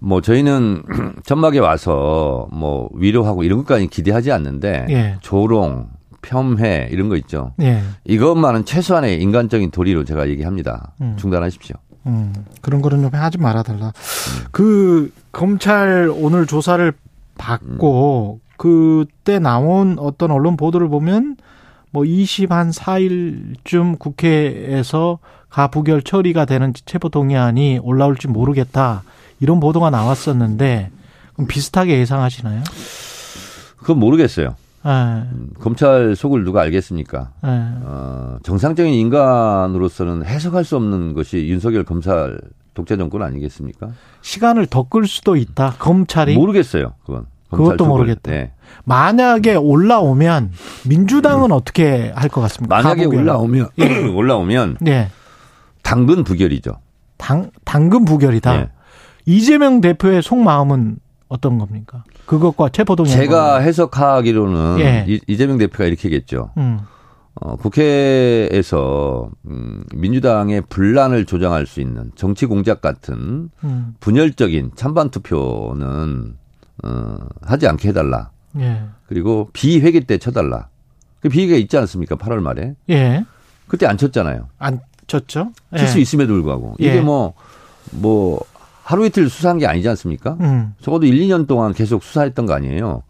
[0.02, 0.82] 뭐 저희는
[1.24, 5.16] 전막에 와서 뭐 위로하고 이런 것까지 기대하지 않는데 예.
[5.20, 5.88] 조롱,
[6.22, 7.52] 폄훼 이런 거 있죠.
[7.60, 7.82] 예.
[8.04, 10.92] 이것만은 최소한의 인간적인 도리로 제가 얘기합니다.
[11.00, 11.16] 음.
[11.18, 11.76] 중단하십시오.
[12.06, 12.32] 음.
[12.60, 13.86] 그런 거는 좀 하지 말아달라.
[13.86, 14.44] 음.
[14.50, 16.92] 그 검찰 오늘 조사를
[17.38, 18.52] 받고 음.
[18.56, 21.36] 그때 나온 어떤 언론 보도를 보면
[21.90, 29.02] 뭐 20한 4일쯤 국회에서 가부결 처리가 되는 체포 동의안이 올라올지 모르겠다.
[29.42, 30.90] 이런 보도가 나왔었는데
[31.34, 32.62] 그럼 비슷하게 예상하시나요?
[33.76, 34.54] 그건 모르겠어요.
[34.84, 35.22] 네.
[35.60, 37.30] 검찰 속을 누가 알겠습니까?
[37.42, 37.48] 네.
[37.82, 42.38] 어, 정상적인 인간으로서는 해석할 수 없는 것이 윤석열 검찰
[42.74, 43.90] 독재 정권 아니겠습니까?
[44.22, 45.74] 시간을 더 끌 수도 있다.
[45.78, 46.94] 검찰이 모르겠어요.
[47.04, 48.30] 그건 그것도 모르겠다.
[48.30, 48.52] 네.
[48.84, 50.52] 만약에 올라오면
[50.88, 51.52] 민주당은 음.
[51.52, 52.76] 어떻게 할 것 같습니까?
[52.76, 53.22] 만약에 가보면.
[53.24, 54.06] 올라오면 예.
[54.08, 55.10] 올라오면 네.
[55.82, 56.78] 당근 부결이죠.
[57.18, 58.68] 당 당근 부결이다.
[59.24, 59.32] 네.
[59.32, 60.98] 이재명 대표의 속마음은
[61.28, 62.04] 어떤 겁니까?
[62.26, 65.20] 그것과 체포동의 제가 해석하기로는 예.
[65.26, 66.50] 이재명 대표가 이렇게 겠죠.
[66.56, 66.80] 음.
[67.34, 73.94] 어, 국회에서 음, 민주당의 분란을 조장할 수 있는 정치 공작 같은 음.
[74.00, 76.36] 분열적인 찬반 투표는
[76.84, 78.30] 어, 하지 않게 해달라.
[78.58, 78.82] 예.
[79.06, 80.68] 그리고 비회기 때 쳐달라.
[81.20, 82.16] 그 비회가 있지 않습니까?
[82.16, 82.74] 8월 말에.
[82.90, 83.24] 예.
[83.66, 84.48] 그때 안 쳤잖아요.
[84.58, 85.52] 안 쳤죠.
[85.76, 86.02] 칠수 예.
[86.02, 87.34] 있음에도 불구하고 이게 뭐뭐
[87.94, 87.98] 예.
[87.98, 88.40] 뭐
[88.82, 90.36] 하루 이틀 수사한 게 아니지 않습니까?
[90.40, 90.74] 음.
[90.80, 93.02] 적어도 1, 2년 동안 계속 수사했던 거 아니에요.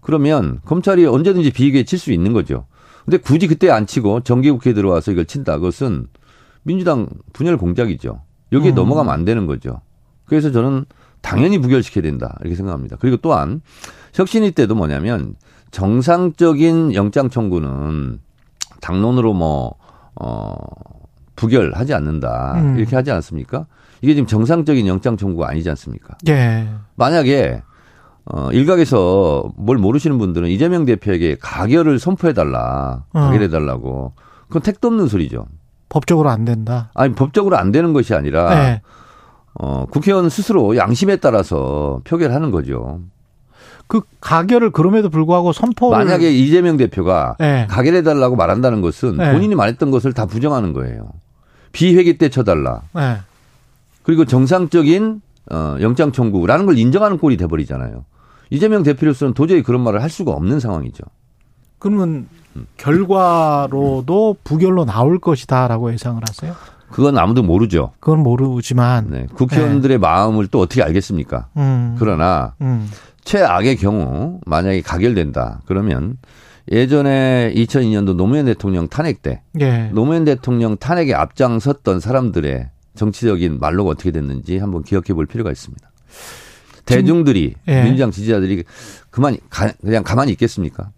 [0.00, 2.66] 그러면 검찰이 언제든지 비위에 칠 수 있는 거죠.
[3.04, 5.56] 근데 굳이 그때 안 치고 정기국회에 들어와서 이걸 친다.
[5.56, 6.08] 그것은
[6.62, 8.22] 민주당 분열 공작이죠.
[8.52, 8.74] 여기에 음.
[8.74, 9.80] 넘어가면 안 되는 거죠.
[10.24, 10.84] 그래서 저는
[11.20, 12.36] 당연히 부결시켜야 된다.
[12.40, 12.96] 이렇게 생각합니다.
[13.00, 13.60] 그리고 또한
[14.14, 15.34] 혁신위 때도 뭐냐면
[15.70, 18.20] 정상적인 영장 청구는
[18.80, 19.74] 당론으로 뭐,
[20.14, 20.54] 어,
[21.36, 22.54] 부결하지 않는다.
[22.60, 22.78] 음.
[22.78, 23.66] 이렇게 하지 않습니까?
[24.00, 26.16] 이게 지금 정상적인 영장 청구가 아니지 않습니까?
[26.28, 26.68] 예.
[26.96, 27.62] 만약에
[28.26, 33.04] 어, 일각에서 뭘 모르시는 분들은 이재명 대표에게 가결을 선포해달라.
[33.12, 33.20] 어.
[33.20, 34.12] 가결해달라고.
[34.48, 35.46] 그건 택도 없는 소리죠.
[35.88, 36.90] 법적으로 안 된다?
[36.94, 38.82] 아니, 법적으로 안 되는 것이 아니라, 네.
[39.54, 43.00] 어, 국회의원 스스로 양심에 따라서 표결하는 거죠.
[43.86, 47.66] 그 가결을 그럼에도 불구하고 선포를 만약에 이재명 대표가 네.
[47.70, 49.32] 가결해달라고 말한다는 것은 네.
[49.32, 51.08] 본인이 말했던 것을 다 부정하는 거예요.
[51.72, 52.82] 비회기 때 쳐달라.
[54.08, 54.14] 네.
[54.14, 58.04] 그리고 정상적인 어, 영장 청구라는 걸 인정하는 꼴이 돼버리잖아요.
[58.50, 61.04] 이재명 대표로서는 도저히 그런 말을 할 수가 없는 상황이죠.
[61.78, 62.66] 그러면 음.
[62.78, 66.54] 결과로도 부결로 나올 것이다라고 예상을 하세요?
[66.90, 67.92] 그건 아무도 모르죠.
[68.00, 69.26] 그건 모르지만 네.
[69.34, 70.00] 국회의원들의 네.
[70.00, 71.48] 마음을 또 어떻게 알겠습니까?
[71.58, 71.96] 음.
[71.98, 72.88] 그러나 음.
[73.24, 76.16] 최악의 경우 만약에 가결된다 그러면
[76.72, 79.90] 예전에 2002년도 노무현 대통령 탄핵 때 예.
[79.92, 85.90] 노무현 대통령 탄핵에 앞장섰던 사람들의 정치적인 말로가 어떻게 됐는지 한번 기억해 볼 필요가 있습니다.
[86.84, 87.82] 대중들이 예.
[87.84, 88.64] 민주당 지지자들이
[89.10, 89.36] 그만
[89.80, 90.90] 그냥 가만히 있겠습니까?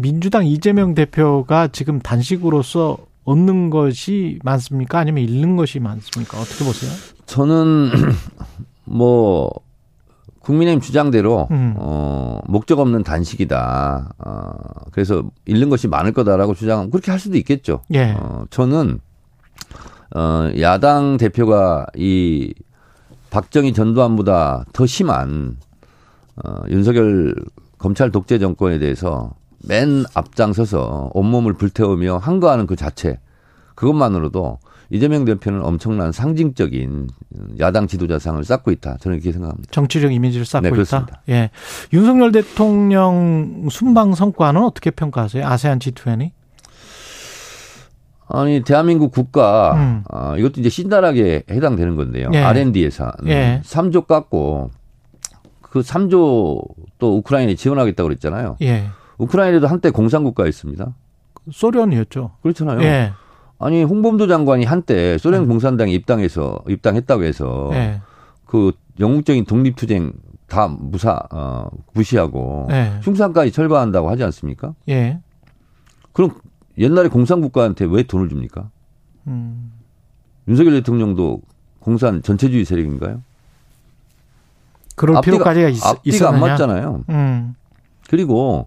[0.00, 4.98] 민주당 이재명 대표가 지금 단식으로서 얻는 것이 많습니까?
[4.98, 6.40] 아니면 잃는 것이 많습니까?
[6.40, 6.90] 어떻게 보세요?
[7.26, 7.90] 저는
[8.84, 9.50] 뭐
[10.40, 11.74] 국민의힘 주장대로 음.
[11.76, 14.14] 어 목적 없는 단식이다.
[14.18, 14.50] 어
[14.92, 17.82] 그래서 잃는 것이 많을 거다라고 주장하면 그렇게 할 수도 있겠죠.
[17.94, 18.14] 예.
[18.16, 19.00] 어 저는
[20.14, 22.54] 어, 야당 대표가 이
[23.30, 25.56] 박정희 전두환보다 더 심한
[26.36, 27.34] 어, 윤석열
[27.78, 29.34] 검찰 독재 정권에 대해서
[29.66, 33.18] 맨 앞장서서 온몸을 불태우며 한거하는 그 자체
[33.74, 34.58] 그것만으로도
[34.90, 37.08] 이재명 대표는 엄청난 상징적인
[37.58, 38.98] 야당 지도자상을 쌓고 있다.
[38.98, 39.70] 저는 이렇게 생각합니다.
[39.72, 41.22] 정치적 이미지를 쌓고 네, 있다.
[41.30, 41.50] 예.
[41.92, 45.44] 윤석열 대통령 순방 성과는 어떻게 평가하세요?
[45.44, 46.30] 아세안 G20?
[48.28, 50.04] 아니 대한민국 국가 음.
[50.10, 52.30] 어, 이것도 이제 신나하게 해당되는 건데요.
[52.32, 52.38] 예.
[52.38, 53.60] R&D 예산 예.
[53.64, 54.70] 3조 깎고
[55.60, 56.62] 그 3조
[56.98, 58.56] 또 우크라이나에 지원하겠다고 그랬잖아요.
[58.62, 58.84] 예.
[59.18, 60.94] 우크라이나도 한때 공산국가였습니다.
[61.52, 62.32] 소련이었죠.
[62.42, 62.82] 그렇잖아요.
[62.82, 63.12] 예.
[63.58, 65.48] 아니 홍범도 장관이 한때 소련 음.
[65.48, 68.00] 공산당에 입당해서 입당했다고 해서 네.
[68.46, 70.12] 그 영국적인 독립투쟁
[70.46, 72.98] 다 무사 어, 무시하고 네.
[73.02, 74.74] 흉산까지 철거한다고 하지 않습니까?
[74.88, 75.18] 예.
[76.12, 76.30] 그럼
[76.78, 78.70] 옛날에 공산국가한테 왜 돈을 줍니까?
[79.26, 79.72] 음.
[80.48, 81.40] 윤석열 대통령도
[81.80, 83.22] 공산 전체주의 세력인가요?
[84.96, 87.04] 그럴 앞뒤가, 필요까지가 있, 앞뒤가 안 맞잖아요.
[87.08, 87.54] 음.
[88.08, 88.66] 그리고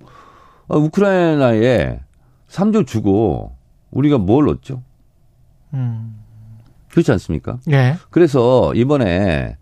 [0.68, 2.00] 어, 우크라이나에
[2.50, 3.56] 3조 주고
[3.92, 4.82] 우리가 뭘 얻죠?
[5.74, 6.20] 음.
[6.90, 7.60] 그렇지 않습니까?
[7.72, 7.96] 예.
[8.10, 9.58] 그래서 이번에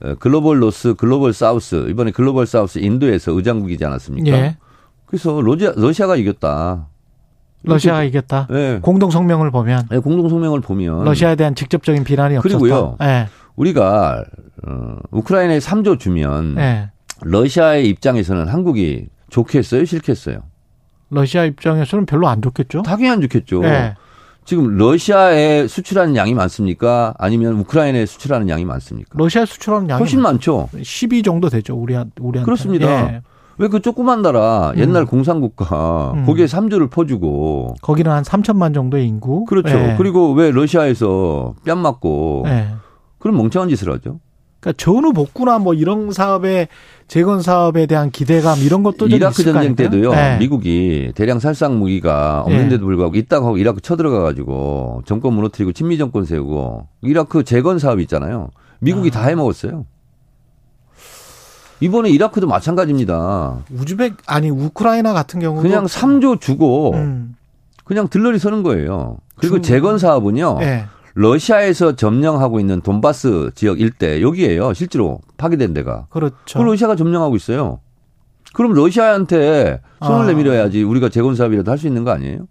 [0.00, 4.36] 어, 글로벌 노스, 글로벌 사우스, 이번에 글로벌 사우스 인도에서 의장국이지 않았습니까?
[4.36, 4.56] 예.
[5.06, 6.86] 그래서 러시아, 러시아가 이겼다.
[7.66, 8.46] 러시아가 이겼다.
[8.50, 8.78] 네.
[8.80, 9.88] 공동 성명을 보면.
[9.90, 12.58] 네, 공동 성명을 보면 러시아에 대한 직접적인 비난이 없었다.
[12.58, 12.96] 그리고요.
[13.00, 13.26] 네.
[13.56, 14.24] 우리가
[14.66, 16.90] 어, 우크라이나에 3조 주면 네.
[17.22, 20.38] 러시아의 입장에서는 한국이 좋겠어요, 싫겠어요?
[21.10, 22.82] 러시아 입장에서는 별로 안 좋겠죠.
[22.82, 23.60] 당연히 안 좋겠죠.
[23.60, 23.94] 네.
[24.44, 27.14] 지금 러시아에 수출하는 양이 많습니까?
[27.18, 29.10] 아니면 우크라이나에 수출하는 양이 많습니까?
[29.14, 30.68] 러시아에 수출하는 양이 훨씬 많죠.
[30.80, 31.74] 12 정도 되죠.
[31.74, 32.44] 우리 우리한테.
[32.44, 33.14] 그렇습니다.
[33.14, 33.22] 예.
[33.58, 34.78] 왜 그 조그만 나라 음.
[34.80, 36.26] 옛날 공산국가 음.
[36.26, 39.70] 거기에 3조를 퍼주고 거기는 한 3천만 정도의 인구 그렇죠.
[39.70, 39.94] 예.
[39.96, 42.68] 그리고 왜 러시아에서 뺨 맞고 예.
[43.18, 44.20] 그런 멍청한 짓을 하죠.
[44.60, 46.68] 그러니까 전후 복구나 뭐 이런 사업에
[47.08, 50.10] 재건 사업에 대한 기대감 이런 것도 좀 이라크 전쟁 때도요.
[50.10, 50.38] 네.
[50.38, 52.84] 미국이 대량 살상 무기가 없는데도 네.
[52.84, 58.48] 불구하고 있다고 하고 이라크 쳐들어가 가지고 정권 무너뜨리고 친미 정권 세우고 이라크 재건 사업 있잖아요.
[58.80, 59.20] 미국이 아.
[59.20, 59.86] 다 해먹었어요.
[61.80, 63.58] 이번에 이라크도 마찬가지입니다.
[63.70, 67.36] 우즈벡 아니 우크라이나 같은 경우는 그냥 3조 주고 음.
[67.84, 69.18] 그냥 들러리 서는 거예요.
[69.36, 69.62] 그리고 중...
[69.62, 70.58] 재건 사업은요.
[70.60, 70.86] 네.
[71.14, 74.74] 러시아에서 점령하고 있는 돈바스 지역 일대 여기에요.
[74.74, 76.06] 실제로 파괴된 데가.
[76.10, 76.58] 그렇죠.
[76.58, 77.80] 그 러시아가 점령하고 있어요.
[78.52, 80.26] 그럼 러시아한테 손을 아.
[80.26, 82.46] 내밀어야지 우리가 재건 사업이라도 할 수 있는 거 아니에요?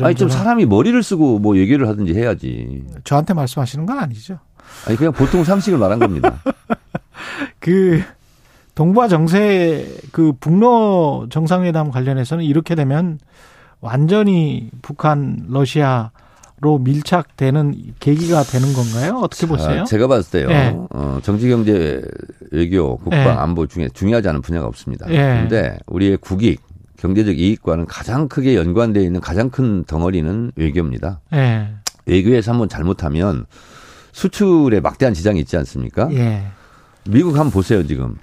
[0.00, 2.84] 아니 좀 사람이 머리를 쓰고 뭐 얘기를 하든지 해야지.
[3.04, 4.38] 저한테 말씀하시는 건 아니죠?
[4.86, 6.42] 아니 그냥 보통 상식을 말한 겁니다.
[7.60, 8.02] 그
[8.74, 13.18] 동북아 정세 그 북러 정상회담 관련해서는 이렇게 되면
[13.80, 16.10] 완전히 북한 러시아
[16.58, 19.20] 로 밀착되는 계기가 되는 건가요?
[19.22, 19.84] 어떻게 자, 보세요?
[19.84, 20.48] 제가 봤을 때요.
[20.48, 20.74] 네.
[20.88, 22.02] 어, 정치, 경제,
[22.50, 23.28] 외교, 국방, 네.
[23.28, 25.04] 안보 중에 중요하지 않은 분야가 없습니다.
[25.04, 25.78] 그런데 네.
[25.86, 26.62] 우리의 국익,
[26.96, 31.20] 경제적 이익과는 가장 크게 연관되어 있는 가장 큰 덩어리는 외교입니다.
[32.06, 33.44] 외교에서 한번 잘못하면
[34.12, 36.08] 수출에 막대한 지장이 있지 않습니까?
[37.08, 38.16] 미국 한번 보세요, 지금.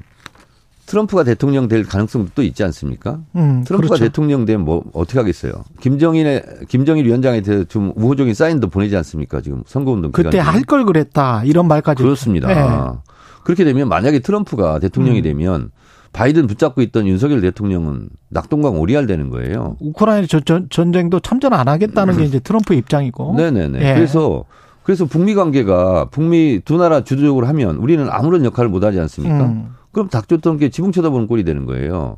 [0.86, 3.20] 트럼프가 대통령 될 가능성도 또 있지 않습니까?
[3.36, 4.04] 음, 트럼프가 그렇죠.
[4.04, 5.54] 대통령 되면 뭐 어떻게 하겠어요?
[5.80, 9.40] 김정인의 김정일 위원장에 대해서 좀 우호적인 사인도 보내지 않습니까?
[9.42, 12.48] 지금 선거운동 그때 할 걸 그랬다 이런 말까지 그렇습니다.
[12.48, 13.00] 네.
[13.46, 15.24] 그렇게 되면 만약에 트럼프가 대통령이 음.
[15.24, 15.72] 되면
[16.12, 19.78] 바이든 붙잡고 있던 윤석열 대통령은 낙동강 오리알 되는 거예요.
[19.80, 20.28] 우크라이나
[20.70, 23.36] 전쟁도 참전 안 하겠다는 게 이제 트럼프 입장이고.
[23.36, 23.80] 네네네.
[23.90, 23.94] 예.
[23.96, 24.44] 그래서
[24.84, 29.46] 그래서 북미 관계가 북미 두 나라 주도적으로 하면 우리는 아무런 역할을 못 하지 않습니까?
[29.46, 29.76] 음.
[29.92, 32.18] 그럼 닥쳤던 게 지붕 쳐다보는 꼴이 되는 거예요.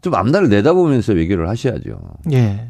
[0.00, 1.98] 좀 앞날을 내다보면서 외교를 하셔야죠.
[2.32, 2.68] 예.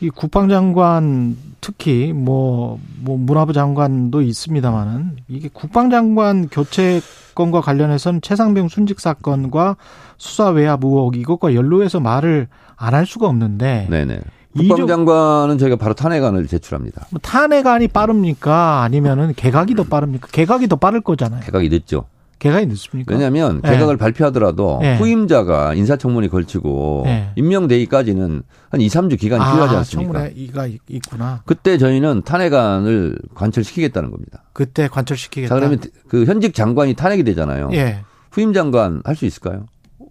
[0.00, 7.00] 이 국방장관 특히 뭐, 뭐 문화부 장관도 있습니다만은 이게 국방장관 교체
[7.34, 9.76] 건과 관련해서는 최상병 순직 사건과
[10.16, 12.48] 수사 외압 의혹 이것과 연루해서 말을
[12.80, 13.88] 안 할 수가 없는데.
[13.90, 14.20] 네네.
[14.56, 17.06] 국방장관은 저희가 바로 탄핵안을 제출합니다.
[17.10, 18.82] 뭐 탄핵안이 빠릅니까?
[18.82, 20.28] 아니면은 개각이 더 빠릅니까?
[20.32, 21.40] 개각이 더 빠를 거잖아요.
[21.42, 22.06] 개각이 늦죠.
[22.40, 23.12] 개각이 늦습니까?
[23.14, 23.70] 왜냐하면 네.
[23.72, 24.96] 개각을 발표하더라도 네.
[24.96, 27.30] 후임자가 인사청문회 걸치고 네.
[27.36, 30.12] 임명되기까지는 한 2, 3주 기간이 아, 필요하지 않습니까?
[30.30, 31.42] 청문회가 있구나.
[31.44, 34.44] 그때 저희는 탄핵안을 관철시키겠다는 겁니다.
[34.54, 35.54] 그때 관철시키겠다.
[35.54, 37.68] 자, 그러면 그 현직 장관이 탄핵이 되잖아요.
[37.74, 38.00] 예.
[38.30, 39.66] 후임 장관 할 수 있을까요?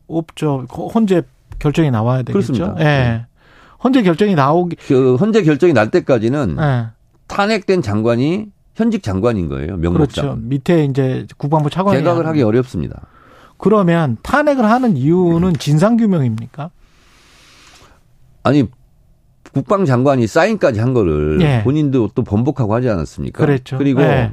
[0.08, 0.66] 없죠.
[0.94, 1.24] 헌재
[1.58, 2.54] 결정이 나와야 되겠죠.
[2.54, 2.76] 그렇습니다.
[2.80, 3.26] 예.
[3.84, 6.88] 헌재 결정이 나오기 그 헌재 결정이 날 때까지는 예.
[7.28, 9.78] 탄핵된 장관이 현직 장관인 거예요.
[9.78, 10.26] 명목장.
[10.26, 10.42] 그렇죠.
[10.42, 13.08] 밑에 이제 국방부 차관이 개각을 하기 어렵습니다.
[13.58, 16.72] 그러면 탄핵을 하는 이유는 진상 규명입니까?
[18.44, 18.66] 아니
[19.54, 21.62] 국방장관이 사인까지 한 거를 예.
[21.64, 23.46] 본인도 또 번복하고 하지 않았습니까?
[23.46, 23.78] 그랬죠.
[23.78, 24.32] 그리고 예.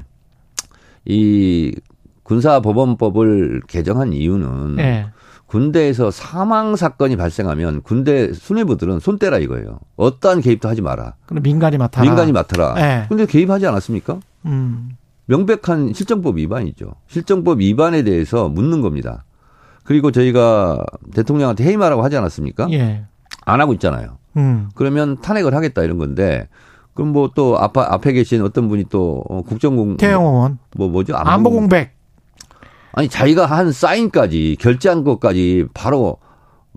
[1.04, 1.74] 이
[2.22, 5.06] 군사법원법을 개정한 이유는 예.
[5.46, 9.78] 군대에서 사망 사건이 발생하면 군대 수뇌부들은 손 떼라 이거예요.
[9.96, 11.14] 어떠한 개입도 하지 마라.
[11.26, 12.04] 그럼 민간이 맡아라.
[12.04, 12.74] 민간이 맡아라.
[12.74, 13.06] 네.
[13.08, 14.18] 근데 개입하지 않았습니까?
[14.46, 14.90] 음.
[15.26, 16.94] 명백한 실정법 위반이죠.
[17.08, 19.24] 실정법 위반에 대해서 묻는 겁니다.
[19.84, 20.84] 그리고 저희가
[21.14, 22.68] 대통령한테 해임하라고 하지 않았습니까?
[22.72, 23.04] 예.
[23.44, 24.18] 안 하고 있잖아요.
[24.36, 24.68] 음.
[24.74, 26.48] 그러면 탄핵을 하겠다 이런 건데
[26.94, 31.50] 그럼 뭐 또 앞에, 앞에 계신 어떤 분이 또 어, 국정공 태영원 뭐 뭐죠 안보
[31.50, 31.95] 공백
[32.96, 36.16] 아니 자기가 한 사인까지 결제한 것까지 바로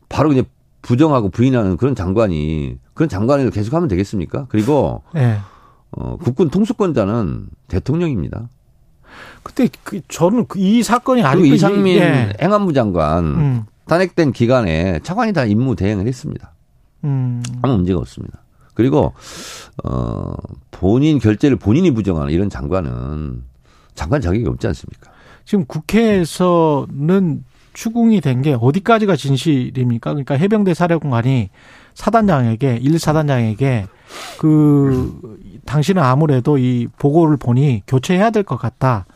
[0.10, 0.44] 바로 그냥
[0.82, 4.48] 부정하고 부인하는 그런 장관이 그런 장관을 계속 하면 되겠습니까?
[4.50, 5.38] 그리고 네.
[5.92, 8.50] 어, 국군 통수권자는 대통령입니다.
[9.44, 12.34] 근데 그 저는 그이 사건이 아니고 이상민 예.
[12.42, 13.64] 행안부 장관 음.
[13.88, 16.54] 탄핵된 기간에 차관이 다 임무 대행을 했습니다.
[17.06, 17.42] 음.
[17.62, 18.44] 아무 문제가 없습니다.
[18.74, 19.14] 그리고
[19.86, 20.34] 어
[20.72, 23.42] 본인 결재를 본인이 부정하는 이런 장관은
[23.96, 25.12] 장관 자격이 없지 않습니까?
[25.50, 27.44] 지금 국회에서는
[27.74, 30.12] 추궁이 된 게 어디까지가 진실입니까?
[30.12, 31.50] 그러니까 해병대 사령관이
[31.96, 33.88] 사단장에게 일 사단장에게
[34.38, 35.20] 그
[35.66, 39.08] 당신은 아무래도 이 보고를 보니 교체해야 될 것 같다.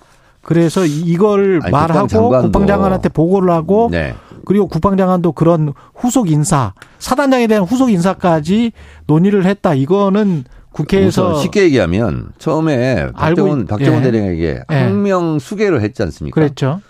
[0.42, 4.16] 그래서 이걸 아니, 말하고 국방장관한테 보고를 하고 네.
[4.44, 8.72] 그리고 국방장관도 그런 후속 인사 사단장에 대한 후속 인사까지
[9.06, 9.76] 논의를 했다.
[9.76, 14.12] 이거는 국회에서 쉽게 얘기하면 처음에 박정원 박정원 예.
[14.12, 14.76] 대령에게 예.
[14.76, 16.36] 항명 수계를 했지 않습니까?
[16.36, 16.82] 그랬죠.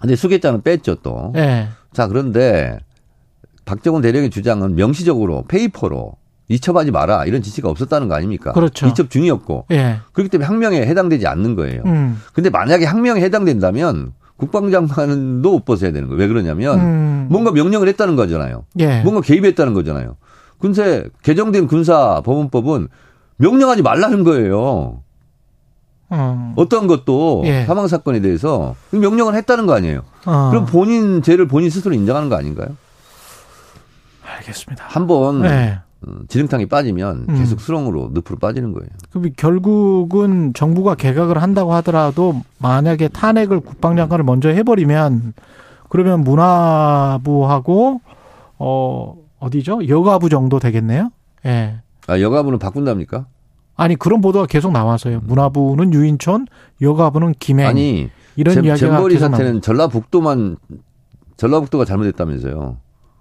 [0.00, 1.32] 근데 수계자는 뺐죠 또.
[1.36, 1.68] 예.
[1.92, 2.78] 자 그런데
[3.64, 6.14] 박정원 대령의 주장은 명시적으로 페이퍼로
[6.48, 8.52] 이첩하지 마라 이런 지시가 없었다는 거 아닙니까?
[8.52, 8.86] 그렇죠.
[8.86, 9.98] 이첩 중이었고 예.
[10.12, 11.82] 그렇기 때문에 항명에 해당되지 않는 거예요.
[11.86, 12.20] 음.
[12.32, 16.20] 근데 만약에 항명에 해당된다면 국방장관도 못 벗어야 되는 거예요.
[16.20, 17.26] 왜 그러냐면 음.
[17.30, 18.64] 뭔가 명령을 했다는 거잖아요.
[18.78, 19.02] 예.
[19.02, 20.16] 뭔가 개입했다는 거잖아요.
[20.60, 22.88] 군세 개정된 군사 법원법은
[23.38, 25.02] 명령하지 말라는 거예요.
[26.10, 26.54] 어.
[26.56, 27.64] 어떤 것도 예.
[27.64, 30.02] 사망 사건에 대해서 명령을 했다는 거 아니에요.
[30.26, 30.50] 어.
[30.50, 32.76] 그럼 본인 죄를 본인 스스로 인정하는 거 아닌가요?
[34.24, 34.84] 알겠습니다.
[34.88, 35.78] 한번 네.
[36.02, 37.38] 어, 지름탕이 빠지면 음.
[37.38, 38.88] 계속 수렁으로 늪으로 빠지는 거예요.
[39.10, 45.34] 그럼 결국은 정부가 개각을 한다고 하더라도 만약에 탄핵을 국방장관을 먼저 해버리면
[45.88, 48.00] 그러면 문화부하고
[48.58, 49.88] 어 어디죠?
[49.88, 51.10] 여가부 정도 되겠네요.
[51.44, 51.48] 예.
[51.48, 51.80] 네.
[52.06, 53.26] 아 여가부는 바꾼답니까?
[53.76, 55.20] 아니 그런 보도가 계속 나와서요.
[55.24, 56.46] 문화부는 유인촌,
[56.80, 57.66] 여가부는 김행.
[57.66, 60.56] 아니 이런 잼, 이야기가 잼버리 사태는 전라북도만
[61.36, 62.76] 전라북도가 잘못했다면서요.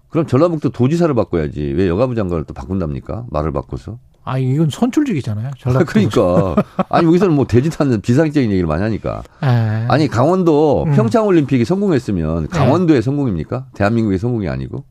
[0.09, 1.61] 그럼 전라북도 도지사를 바꿔야지.
[1.61, 3.25] 왜 여가부 장관을 또 바꾼답니까?
[3.29, 3.99] 말을 바꿔서.
[4.25, 5.51] 아, 이건 선출직이잖아요.
[5.57, 5.85] 전라북도.
[5.91, 6.63] 그러니까.
[6.89, 9.23] 아니, 여기서는 뭐 되지도 않는 비상적인 얘기를 많이 하니까.
[9.41, 9.49] 에이.
[9.49, 9.85] 네.
[9.87, 10.95] 아니, 강원도 음.
[10.95, 13.05] 평창올림픽이 성공했으면 강원도의 네.
[13.05, 13.67] 성공입니까?
[13.75, 14.83] 대한민국의 성공이 아니고.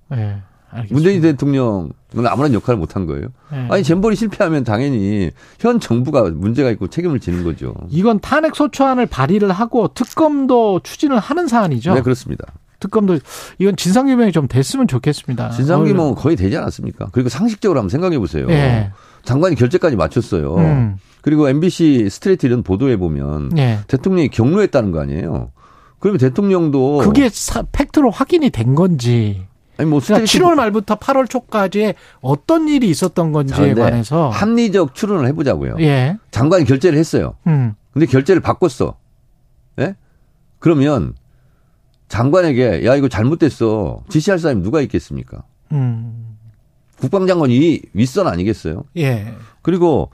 [0.74, 0.84] 네.
[0.90, 1.90] 문재인 대통령은
[2.26, 3.28] 아무런 역할을 못한 거예요.
[3.50, 3.68] 네.
[3.70, 7.74] 아니 잼버리 실패하면 당연히 현 정부가 문제가 있고 책임을 지는 거죠.
[7.88, 11.94] 이건 탄핵 소추안을 발의를 하고 특검도 추진을 하는 사안이죠.
[11.94, 12.44] 네 그렇습니다.
[12.80, 13.18] 특검도
[13.58, 15.50] 이건 진상규명이 좀 됐으면 좋겠습니다.
[15.50, 17.08] 진상규명은 거의 되지 않았습니까?
[17.12, 18.46] 그리고 상식적으로 한번 생각해 보세요.
[18.46, 18.92] 네.
[19.24, 20.56] 장관이 결재까지 마쳤어요.
[20.56, 20.96] 음.
[21.22, 23.80] 그리고 MBC 스트레이트 이런 보도해 보면 네.
[23.88, 25.50] 대통령이 경로했다는 거 아니에요.
[25.98, 29.47] 그러면 대통령도 그게 사, 팩트로 확인이 된 건지
[29.78, 35.76] 아니 뭐 그러니까 7월 말부터 8월 초까지 어떤 일이 있었던 건지에 관해서 합리적 추론을 해보자고요.
[35.80, 36.18] 예.
[36.32, 37.34] 장관이 결재를 했어요.
[37.46, 37.74] 음.
[37.92, 38.96] 근데 결재를 바꿨어.
[39.78, 39.94] 예?
[40.58, 41.14] 그러면
[42.08, 45.44] 장관에게 야 이거 잘못됐어 지시할 사람이 누가 있겠습니까?
[45.70, 46.36] 음.
[46.96, 48.82] 국방장관이 윗선 아니겠어요?
[48.96, 49.32] 예.
[49.62, 50.10] 그리고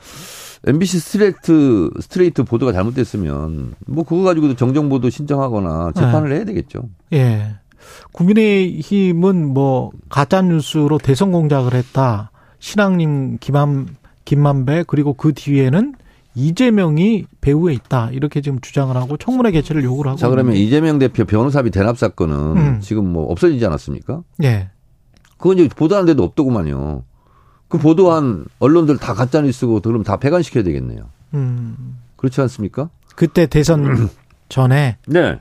[0.66, 6.36] MBC 스트레이트 스트레이트 보도가 잘못됐으면 뭐 그거 가지고도 정정 보도 신청하거나 재판을 네.
[6.36, 6.88] 해야 되겠죠.
[7.14, 7.54] 예.
[8.12, 12.30] 국민의힘은 뭐 가짜 뉴스로 대선 공작을 했다.
[12.58, 15.94] 신앙님 김한 김만배 그리고 그 뒤에는
[16.34, 20.18] 이재명이 배후에 있다 이렇게 지금 주장을 하고 청문회 개최를 요구를 하고.
[20.18, 22.80] 자 그러면 이재명 대표 변호사비 대납 사건은 음.
[22.80, 24.22] 지금 뭐 없어지지 않았습니까?
[24.42, 24.70] 예.
[25.36, 27.04] 그건 이제 보도하는 데도 없더구만요.
[27.68, 31.08] 그 보도한 언론들 다 가짜 뉴스고 그럼 다 폐간시켜야 되겠네요.
[31.34, 31.98] 음.
[32.16, 32.90] 그렇지 않습니까?
[33.14, 34.08] 그때 대선
[34.48, 34.96] 전에.
[35.06, 35.38] 네.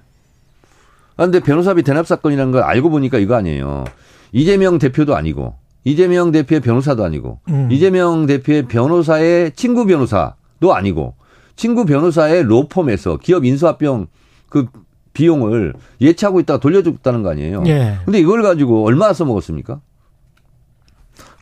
[1.16, 3.84] 아, 근데 변호사비 대납 사건이라는 걸 알고 보니까 이거 아니에요.
[4.32, 7.70] 이재명 대표도 아니고, 이재명 대표의 변호사도 아니고, 음.
[7.72, 11.16] 이재명 대표의 변호사의 친구 변호사도 아니고,
[11.55, 14.07] 친구 변호사의 로펌에서 기업 인수합병
[14.49, 14.68] 그
[15.14, 17.64] 비용을 예치하고 있다가 돌려줬다는 거 아니에요.
[17.68, 17.97] 예.
[18.03, 19.80] 근데 이걸 가지고 얼마나 써먹었습니까?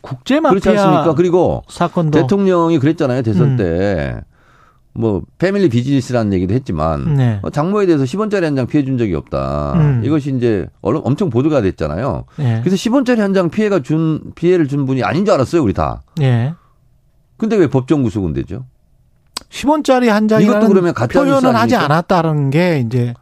[0.02, 1.16] 국제 마피아 그렇지 않습니까?
[1.16, 3.58] 그리고 사건도 대통령이 그랬잖아요 대선 음.
[3.58, 4.22] 때
[4.94, 7.40] 뭐 패밀리 비즈니스라는 얘기도 했지만 네.
[7.42, 9.74] 뭐 장모에 대해서 10원짜리 한 장 피해 준 적이 없다.
[9.76, 10.02] 음.
[10.04, 12.26] 이것이 이제 엄청 보도가 됐잖아요.
[12.38, 12.60] 네.
[12.64, 16.02] 그래서 10원짜리 한 장 피해가 준 피해를 준 분이 아닌 줄 알았어요, 우리 다.
[16.18, 16.54] 네.
[17.38, 18.66] 근데 왜 법정 구속은 되죠?
[19.50, 23.14] 10원짜리 한 장이 이것도 그러면 가짜 표현은 하지 않았다는 게 이제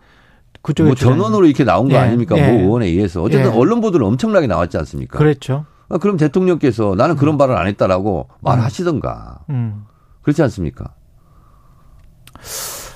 [0.62, 2.00] 그쪽에 뭐 전원으로 이렇게 나온 거 예.
[2.00, 2.38] 아닙니까?
[2.38, 2.52] 예.
[2.52, 3.56] 모 의원에 의해서 어쨌든 예.
[3.56, 5.18] 언론 보도는 엄청나게 나왔지 않습니까?
[5.18, 5.66] 그렇죠.
[5.88, 7.38] 아, 그럼 대통령께서 나는 그런 음.
[7.38, 8.36] 발언 안 했다라고 음.
[8.42, 9.40] 말하시던가.
[9.50, 9.86] 음.
[10.22, 10.94] 그렇지 않습니까?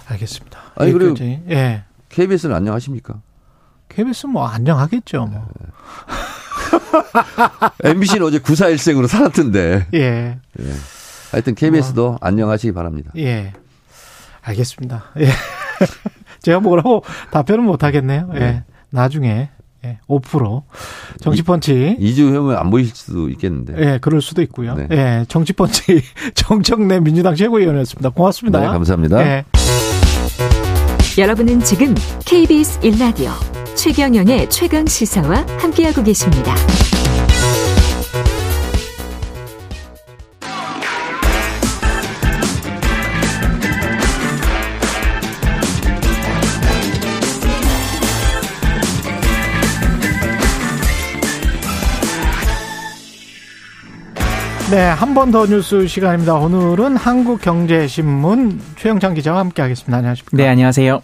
[0.08, 0.60] 알겠습니다.
[0.76, 1.16] 아니 그리고
[1.50, 1.84] 예.
[2.10, 3.22] KBS는 안녕하십니까?
[3.89, 5.26] KBS는 뭐 안녕하겠죠.
[5.26, 5.48] 뭐.
[5.60, 5.68] 네.
[7.91, 9.88] MBC는 어제 94일생으로 살았던데.
[9.94, 10.00] 예.
[10.60, 10.74] 예.
[11.32, 12.18] 하여튼 KBS도 뭐.
[12.22, 13.12] 안녕하시기 바랍니다.
[13.18, 13.54] 예.
[14.41, 15.06] 알겠습니다.
[15.20, 15.30] 예.
[16.41, 18.30] 제가 뭐라고 답변은 못 하겠네요.
[18.36, 18.39] 예.
[18.39, 18.64] 네.
[18.89, 19.50] 나중에
[19.86, 20.63] 예, 5%
[21.21, 23.73] 정치펀치 2주 후면 안 보일 수도 있겠는데.
[23.77, 24.75] 예, 그럴 수도 있고요.
[24.75, 24.88] 네.
[24.91, 26.01] 예, 정치펀치
[26.36, 28.09] 정청래 민주당 최고위원이었습니다.
[28.09, 28.59] 고맙습니다.
[28.59, 29.21] 네, 감사합니다.
[29.21, 29.45] 예.
[31.17, 31.93] 여러분은 지금
[32.25, 33.31] KBS 1라디오
[33.75, 36.55] 최경영의 최강 시사와 함께하고 계십니다.
[54.74, 56.34] 네, 한 번 더 뉴스 시간입니다.
[56.34, 59.95] 오늘은 한국경제신문 최영창 기자와 함께하겠습니다.
[59.95, 60.36] 안녕하십니까?
[60.36, 60.99] 네, 안녕하세요.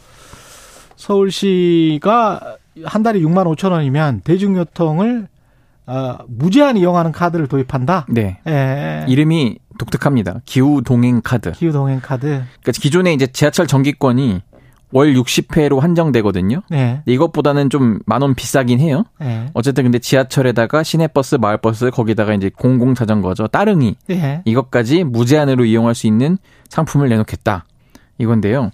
[0.96, 5.28] 서울시가 한 달에 6만 5천 원이면 대중교통을
[5.86, 8.08] 어, 무제한 이용하는 카드를 도입한다.
[8.10, 8.40] 네.
[8.48, 9.06] 예.
[9.08, 10.42] 이름이 독특합니다.
[10.46, 11.52] 기후 동행 카드.
[11.52, 12.26] 기후 동행 카드.
[12.28, 14.42] 그러니까 기존에 이제 지하철 정기권이
[14.92, 16.62] 월 60회로 한정되거든요.
[16.70, 17.02] 네.
[17.06, 19.04] 이것보다는 좀 만 원 비싸긴 해요.
[19.20, 19.50] 네.
[19.54, 23.48] 어쨌든 근데 지하철에다가 시내버스, 마을버스 거기다가 이제 공공 자전거죠.
[23.48, 23.96] 따릉이.
[24.08, 24.42] 네.
[24.46, 26.38] 이것까지 무제한으로 이용할 수 있는
[26.70, 27.66] 상품을 내놓겠다.
[28.18, 28.72] 이건데요.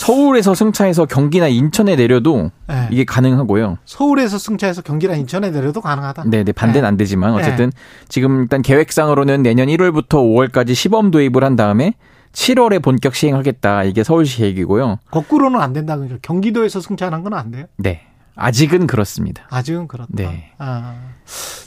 [0.00, 2.88] 서울에서 승차해서 경기나 인천에 내려도 네.
[2.90, 3.78] 이게 가능하고요.
[3.84, 6.24] 서울에서 승차해서 경기나 인천에 내려도 가능하다.
[6.26, 6.88] 네, 네 반대는 네.
[6.88, 7.70] 안 되지만 어쨌든
[8.08, 11.94] 지금 일단 계획상으로는 내년 1월부터 5월까지 시범 도입을 한 다음에
[12.32, 13.84] 7월에 본격 시행하겠다.
[13.84, 14.98] 이게 서울시 얘기고요.
[15.10, 16.18] 거꾸로는 안 된다는 거죠.
[16.22, 17.66] 경기도에서 승차하는 건안 돼요?
[17.76, 18.06] 네.
[18.36, 19.46] 아직은 그렇습니다.
[19.50, 20.10] 아직은 그렇다.
[20.12, 20.52] 네.
[20.58, 21.12] 아,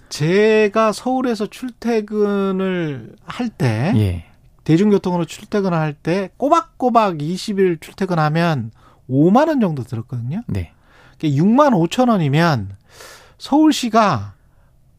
[0.09, 4.25] 제가 서울에서 출퇴근을 할 때, 예.
[4.63, 8.71] 대중교통으로 출퇴근할 때 꼬박꼬박 20일 출퇴근하면
[9.09, 10.43] 5만 원 정도 들었거든요.
[10.47, 10.71] 네.
[11.19, 12.75] 6만 5천 원이면
[13.37, 14.33] 서울시가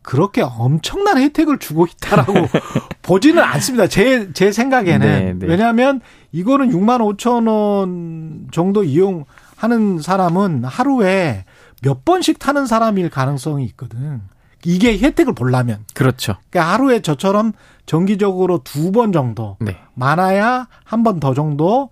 [0.04, 2.32] 그렇게 엄청난 혜택을 주고 있다라고
[3.02, 3.88] 보지는 않습니다.
[3.88, 5.00] 제, 제 생각에는.
[5.00, 5.46] 네, 네.
[5.46, 6.00] 왜냐하면
[6.30, 11.44] 이거는 6만 5천 원 정도 이용하는 사람은 하루에
[11.82, 14.20] 몇 번씩 타는 사람일 가능성이 있거든.
[14.66, 15.84] 이게 혜택을 보려면.
[15.94, 16.36] 그렇죠.
[16.50, 17.52] 그러니까 하루에 저처럼
[17.86, 19.56] 정기적으로 두 번 정도.
[19.60, 19.76] 네.
[19.94, 21.90] 많아야 한 번 더 정도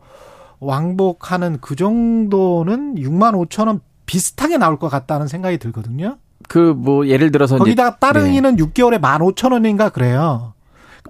[0.61, 6.19] 왕복하는 그 정도는 6만 5천 원 비슷하게 나올 것 같다는 생각이 들거든요.
[6.49, 8.65] 그 뭐 예를 들어서 거기다가 따릉이는 네.
[8.65, 10.55] 6개월에 15,000원인가 그래요.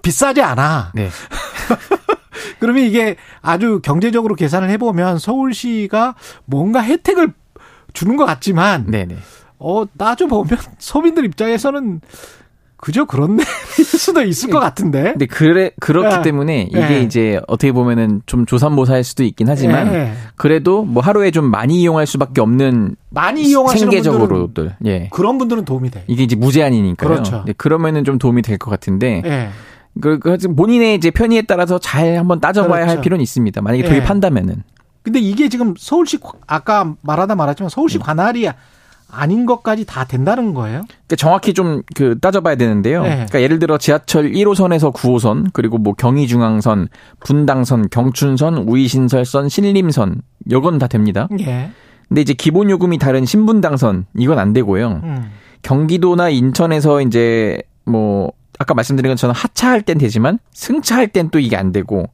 [0.03, 0.93] 비싸지 않아.
[0.95, 1.09] 네.
[2.59, 6.15] 그러면 이게 아주 경제적으로 계산을 해보면 서울시가
[6.45, 7.33] 뭔가 혜택을
[7.93, 9.17] 주는 것 같지만, 네네.
[9.59, 12.01] 어, 따져 보면 서민들 입장에서는
[12.83, 13.45] 그저 그런데
[13.79, 15.13] 수도 있을 것 같은데.
[15.13, 16.23] 근데 그래 그렇기 네.
[16.23, 17.03] 때문에 이게 네.
[17.03, 20.13] 이제 어떻게 보면은 좀 조삼모사일 수도 있긴 하지만 네.
[20.35, 25.93] 그래도 뭐 하루에 좀 많이 이용할 수밖에 없는 많이 이용하시는 생계적으로들 예 그런 분들은 도움이
[25.93, 26.03] 돼.
[26.09, 27.09] 이게 이제 무제한이니까요.
[27.09, 27.45] 그렇죠.
[27.47, 29.23] 네, 그러면은 좀 도움이 될 것 같은데.
[29.25, 29.49] 예.
[30.01, 32.91] 그, 그 본인의 이제 편의에 따라서 잘 한번 따져봐야 그렇죠.
[32.91, 33.63] 할 필요는 있습니다.
[33.63, 33.89] 만약에 예.
[33.89, 34.65] 도입한다면은.
[35.03, 36.19] 근데 이게 지금 서울시
[36.49, 38.03] 아까 말하다 말았지만 서울시 음.
[38.03, 38.49] 관할이
[39.13, 40.83] 아닌 것까지 다 된다는 거예요?
[40.89, 43.03] 그러니까 정확히 좀 그 따져봐야 되는데요.
[43.03, 43.11] 네.
[43.11, 46.89] 그러니까 예를 들어 지하철 1호선에서 9호선 그리고 뭐 경의중앙선,
[47.21, 51.29] 분당선, 경춘선, 우이신설선, 신림선 요건 다 됩니다.
[51.41, 51.71] 예.
[52.09, 55.01] 근데 이제 기본 요금이 다른 신분당선 이건 안 되고요.
[55.03, 55.31] 음.
[55.63, 61.73] 경기도나 인천에서 이제 뭐 아까 말씀드린 것처럼 하차할 땐 되지만 승차할 땐 또 이게 안
[61.73, 62.09] 되고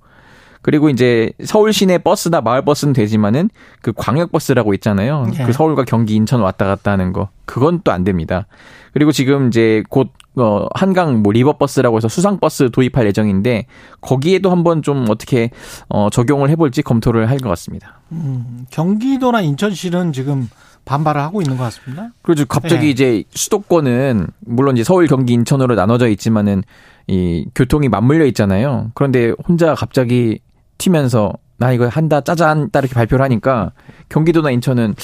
[0.68, 3.48] 그리고 이제 서울 시내 버스나 마을 버스는 되지만은
[3.80, 5.26] 그 광역 버스라고 있잖아요.
[5.38, 5.44] 예.
[5.44, 8.46] 그 서울과 경기 인천 왔다 갔다 하는 거 그건 또 안 됩니다.
[8.92, 13.64] 그리고 지금 이제 곧 어, 한강 뭐 리버버스라고 해서 수상버스 도입할 예정인데
[14.02, 15.48] 거기에도 한번 좀 어떻게
[15.88, 18.02] 어, 적용을 해볼지 검토를 할 것 같습니다.
[18.12, 20.50] 음, 경기도나 인천시는 지금
[20.84, 22.10] 반발을 하고 있는 것 같습니다.
[22.20, 22.44] 그렇죠.
[22.44, 22.90] 갑자기 네.
[22.90, 26.62] 이제 수도권은 물론 이제 서울, 경기, 인천으로 나눠져 있지만은
[27.06, 28.90] 이 교통이 맞물려 있잖아요.
[28.94, 30.40] 그런데 혼자 갑자기
[30.78, 33.72] 튀면서 나 이거 한다 짜잔 딱 이렇게 발표를 하니까
[34.08, 34.94] 경기도나 인천은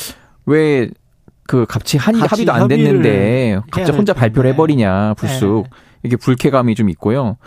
[0.46, 0.88] 왜
[1.46, 5.70] 그 같이 한 합의도 안 됐는데 갑자기 혼자 발표를 해버리냐 불쑥 네.
[6.02, 7.38] 이게 불쾌감이 좀 있고요.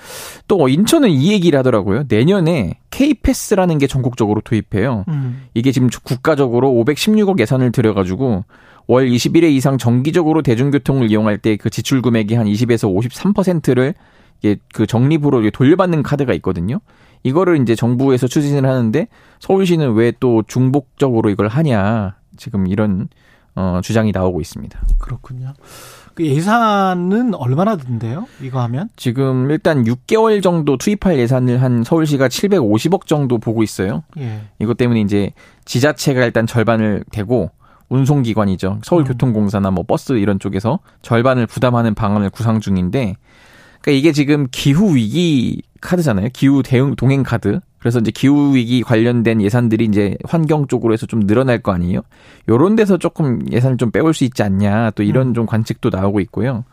[0.47, 2.03] 또 인천은 이 얘기를 하더라고요.
[2.07, 5.05] 내년에 K패스라는 게 전국적으로 도입해요.
[5.09, 5.43] 음.
[5.53, 8.45] 이게 지금 국가적으로 516억 예산을 들여가지고
[8.87, 13.93] 월 21회 이상 정기적으로 대중교통을 이용할 때 그 지출 금액이 한 20에서 53%를
[14.41, 16.79] 이게 그 적립으로 돌려받는 카드가 있거든요.
[17.27, 19.07] 이거를 이제 정부에서 추진을 하는데
[19.39, 23.07] 서울시는 왜 또 중복적으로 이걸 하냐 지금 이런
[23.55, 24.79] 어, 주장이 나오고 있습니다.
[24.99, 25.53] 그렇군요.
[26.13, 28.25] 그 예산은 얼마나 든대요?
[28.41, 28.89] 이거 하면?
[28.95, 34.03] 지금 일단 6개월 정도 투입할 예산을 한 서울시가 750억 정도 보고 있어요.
[34.17, 34.41] 예.
[34.59, 35.31] 이것 때문에 이제
[35.65, 37.51] 지자체가 일단 절반을 대고
[37.89, 38.79] 운송기관이죠.
[38.83, 43.15] 서울교통공사나 뭐 버스 이런 쪽에서 절반을 부담하는 방안을 구상 중인데
[43.81, 46.29] 그러니까 이게 지금 기후 위기 카드잖아요.
[46.33, 47.59] 기후 대응 동행 카드.
[47.79, 52.01] 그래서 이제 기후 위기 관련된 예산들이 이제 환경 쪽으로 해서 좀 늘어날 거 아니에요.
[52.49, 54.91] 요런 데서 조금 예산을 좀 빼올 수 있지 않냐.
[54.91, 55.33] 또 이런 음.
[55.33, 56.63] 좀 관측도 나오고 있고요.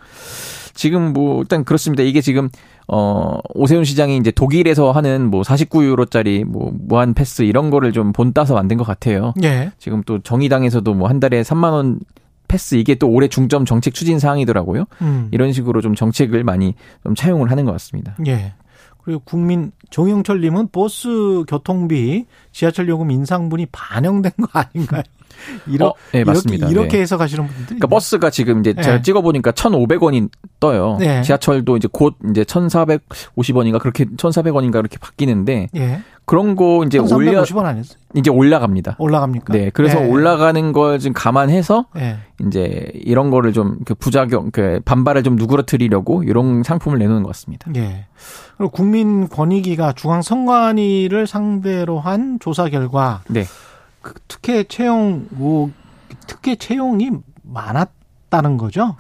[0.75, 2.03] 지금 뭐 일단 그렇습니다.
[2.03, 2.49] 이게 지금
[2.89, 8.55] 어 오세훈 시장이 이제 독일에서 하는 뭐 49유로짜리 뭐 무한 패스 이런 거를 좀 본따서
[8.55, 9.33] 만든 것 같아요.
[9.43, 9.71] 예.
[9.79, 12.01] 지금 또 정의당에서도 뭐 한 달에 3만 원
[12.49, 14.85] 패스 이게 또 올해 중점 정책 추진 사항이더라고요.
[15.03, 15.29] 음.
[15.31, 16.75] 이런 식으로 좀 정책을 많이
[17.05, 18.17] 좀 차용을 하는 것 같습니다.
[18.27, 18.55] 예.
[19.05, 25.03] 그리고 국민 정영철님은 버스 교통비 지하철 요금 인상분이 반영된 거 아닌가요?
[25.67, 26.67] 이러, 어, 네, 맞습니다.
[26.67, 27.03] 이렇게, 이렇게 네.
[27.03, 27.67] 해석하시는 분들.
[27.67, 28.83] 그러니까 버스가 지금 이제 네.
[28.83, 30.29] 제가 찍어보니까 1,500원이
[30.61, 30.97] 떠요.
[30.99, 31.23] 네.
[31.23, 36.01] 지하철도 이제 곧 이제 1,450원인가 그렇게 1,400원인가 그렇게 바뀌는데 예.
[36.27, 37.99] 그런 거 이제 올려 1,350원 아니었어요?
[38.15, 38.97] 이제 올라갑니다.
[38.99, 39.53] 올라갑니까?
[39.53, 39.71] 네.
[39.71, 40.09] 그래서 예.
[40.09, 42.17] 올라가는 걸 지금 감안해서 예.
[42.47, 47.71] 이제 이런 거를 좀그 부작용, 그 반발을 좀 누그러뜨리려고 이런 상품을 내놓는 것 같습니다.
[47.77, 48.07] 예.
[48.57, 53.45] 그리고 국민권익위가 중앙선관위를 상대로 한 조사 결과 네.
[54.05, 55.71] 그 특혜 채용 뭐
[56.27, 57.11] 특혜 채용이
[57.43, 58.97] 많았다는 거죠.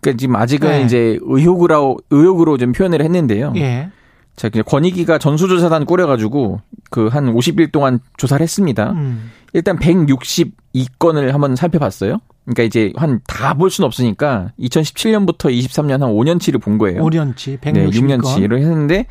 [0.00, 0.82] 그러니까 지금 아직은 네.
[0.82, 3.52] 이제 의혹으로 의혹으로 좀 표현을 했는데요.
[3.56, 3.90] 예.
[4.36, 8.92] 자, 권익위가 전수조사단 꾸려가지고 그 한 50일 동안 조사를 했습니다.
[8.92, 9.30] 음.
[9.52, 12.18] 일단 162건을 한번 살펴봤어요.
[12.44, 17.02] 그러니까 이제 한 다 볼 수는 없으니까 2017년부터 23년 한 5년치를 본 거예요.
[17.02, 17.72] 5년치, 160건.
[17.72, 19.06] 네, 6년치를 했는데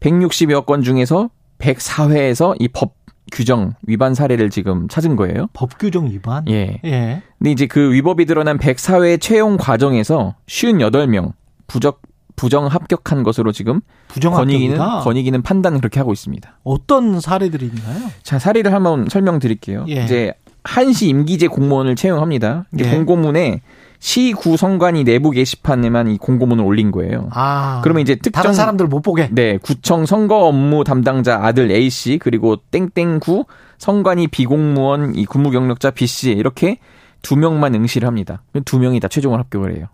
[0.00, 2.94] 160여 건 중에서 104회에서 이 법
[3.32, 5.48] 규정 위반 사례를 지금 찾은 거예요.
[5.52, 6.44] 법 규정 위반?
[6.48, 6.80] 예.
[6.84, 7.22] 예.
[7.38, 11.32] 근데 이제 그 위법이 드러난 104회 채용 과정에서 58명
[11.66, 12.02] 부적
[12.36, 16.58] 부정 합격한 것으로 지금 부정 권익위는 권익위는 판단을 그렇게 하고 있습니다.
[16.64, 18.08] 어떤 사례들이 있나요?
[18.22, 19.84] 자, 사례를 한번 설명드릴게요.
[19.88, 20.04] 예.
[20.04, 20.32] 이제
[20.64, 22.64] 한시 임기제 공무원을 채용합니다.
[22.78, 22.90] 예.
[22.90, 23.60] 공고문에
[24.00, 27.28] 시구 성관이 내부 게시판에만 이 공고문을 올린 거예요.
[27.32, 29.28] 아, 그러면 이제 특정 다른 사람들 못 보게.
[29.30, 33.44] 네, 구청 선거 업무 담당자 아들 A 씨 그리고 땡땡구
[33.76, 36.78] 성관이 비공무원 이 근무 경력자 B 씨 이렇게
[37.20, 38.42] 두 명만 응시를 합니다.
[38.64, 39.86] 두 명이 다 최종을 합격을 해요.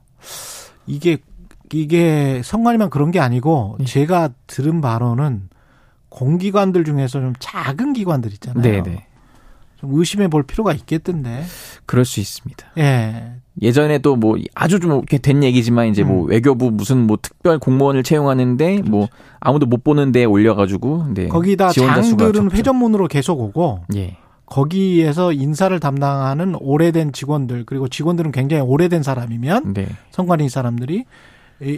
[0.86, 1.18] 이게
[1.72, 3.86] 이게 성관이만 그런 게 아니고 네.
[3.86, 5.48] 제가 들은 바로는
[6.10, 8.62] 공기관들 중에서 좀 작은 기관들 있잖아요.
[8.62, 9.06] 네, 네.
[9.76, 11.44] 좀 의심해 볼 필요가 있겠던데.
[11.84, 12.66] 그럴 수 있습니다.
[12.78, 13.32] 예.
[13.62, 16.16] 예전에도 뭐 아주 좀 이렇게 된 얘기지만 이제 뭐 음.
[16.16, 18.90] 뭐 외교부 무슨 뭐 특별 공무원을 채용하는데 그렇죠.
[18.90, 19.08] 뭐
[19.40, 21.28] 아무도 못 보는 데 올려가지고 네.
[21.28, 24.16] 거기다 장들은 회전문으로 계속 오고 예.
[24.46, 29.88] 거기에서 인사를 담당하는 오래된 직원들 그리고 직원들은 굉장히 오래된 사람이면 네.
[30.10, 31.04] 성관이 사람들이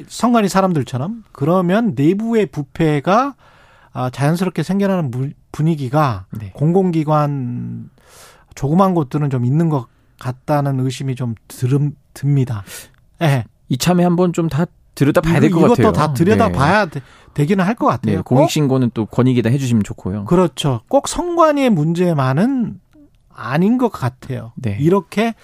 [0.06, 3.34] 성관이 사람들처럼 그러면 내부의 부패가
[3.98, 5.10] 아, 자연스럽게 생겨나는
[5.50, 6.52] 분위기가 네.
[6.54, 7.90] 공공기관
[8.54, 9.86] 조그만 곳들은 좀 있는 것
[10.20, 11.70] 같다는 의심이 좀 들,
[12.14, 12.62] 듭니다.
[13.20, 13.26] 예.
[13.26, 13.44] 네.
[13.68, 15.74] 이참에 한번 좀 다 들여다 봐야 될 것 같아요.
[15.74, 16.52] 이것도 다 들여다 네.
[16.52, 17.00] 봐야 되,
[17.46, 18.16] 기는 할 것 같아요.
[18.16, 20.24] 네, 공익신고는 또 권익에다 해주시면 좋고요.
[20.24, 20.80] 그렇죠.
[20.88, 22.80] 꼭 성관의 문제만은
[23.32, 24.52] 아닌 것 같아요.
[24.56, 24.76] 네.
[24.80, 25.34] 이렇게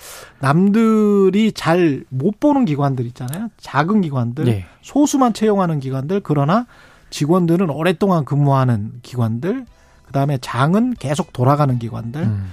[0.40, 3.48] 남들이 잘 못 보는 기관들 있잖아요.
[3.58, 4.64] 작은 기관들, 네.
[4.82, 6.66] 소수만 채용하는 기관들, 그러나
[7.14, 9.64] 직원들은 오랫동안 근무하는 기관들,
[10.04, 12.50] 그 다음에 장은 계속 돌아가는 기관들, 음.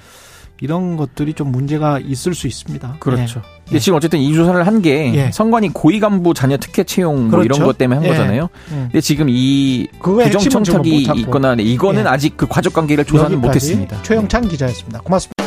[0.61, 2.97] 이런 것들이 좀 문제가 있을 수 있습니다.
[2.99, 3.41] 그렇죠.
[3.71, 3.79] 예.
[3.79, 5.31] 지금 어쨌든 이 조사를 한게 예.
[5.31, 7.45] 선관위 고위 간부 자녀 특혜 채용 뭐 그렇죠.
[7.45, 8.09] 이런 것 때문에 한 예.
[8.09, 8.49] 거잖아요.
[8.69, 8.75] 예.
[8.75, 12.07] 근데 지금 이 부정 청탁이 있거나 이거는 예.
[12.07, 14.03] 아직 그 과적 관계를 조사는 못했습니다.
[14.03, 14.99] 최영찬 기자였습니다.
[14.99, 15.40] 고맙습니다.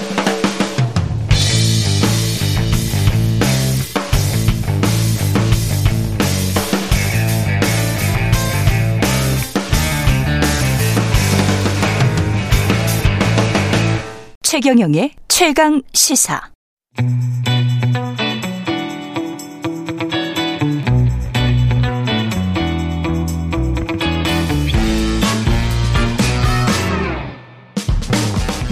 [14.54, 16.40] 최경영의 최강 시사.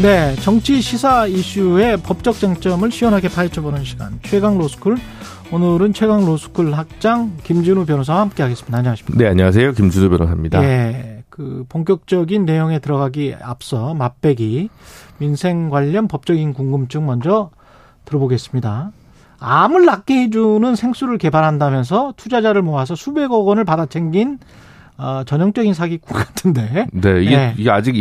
[0.01, 4.99] 네, 정치 시사 이슈의 법적 쟁점을 시원하게 파헤쳐보는 시간 최강 로스쿨.
[5.51, 8.79] 오늘은 최강 로스쿨 학장 김준우 변호사와 함께하겠습니다.
[8.79, 9.19] 안녕하십니까?
[9.19, 9.73] 네, 안녕하세요.
[9.73, 10.63] 김준우 변호사입니다.
[10.63, 14.69] 예, 그 본격적인 내용에 들어가기 앞서 맛배기
[15.17, 17.51] 민생 관련 법적인 궁금증 먼저
[18.05, 18.93] 들어보겠습니다.
[19.41, 24.39] 암을 낫게 해주는 생수를 개발한다면서 투자자를 모아서 수백억 원을 받아 챙긴
[24.99, 26.87] 어, 전형적인 사기꾼 같은데.
[26.93, 27.55] 네, 이게, 네.
[27.57, 27.97] 이게 아직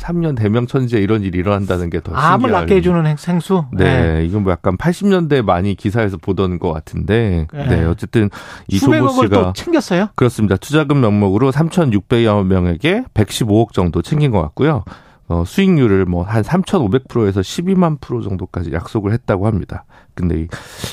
[0.00, 2.32] 2023년 대명 천지에 이런 일이 일어난다는 게 더 신기해요.
[2.32, 3.64] 암을 낫게 해주는 생수.
[3.72, 7.46] 네, 네, 이건 뭐 약간 80년대 많이 기사에서 보던 것 같은데.
[7.52, 8.30] 네, 네 어쨌든
[8.68, 10.08] 이 조모 씨가 챙겼어요.
[10.14, 10.56] 그렇습니다.
[10.56, 14.84] 투자금 명목으로 3,600여 명에게 115억 정도 챙긴 것 같고요.
[15.30, 19.84] 어, 수익률을 뭐 한 3,500%에서 12만 프로 정도까지 약속을 했다고 합니다.
[20.14, 20.48] 근데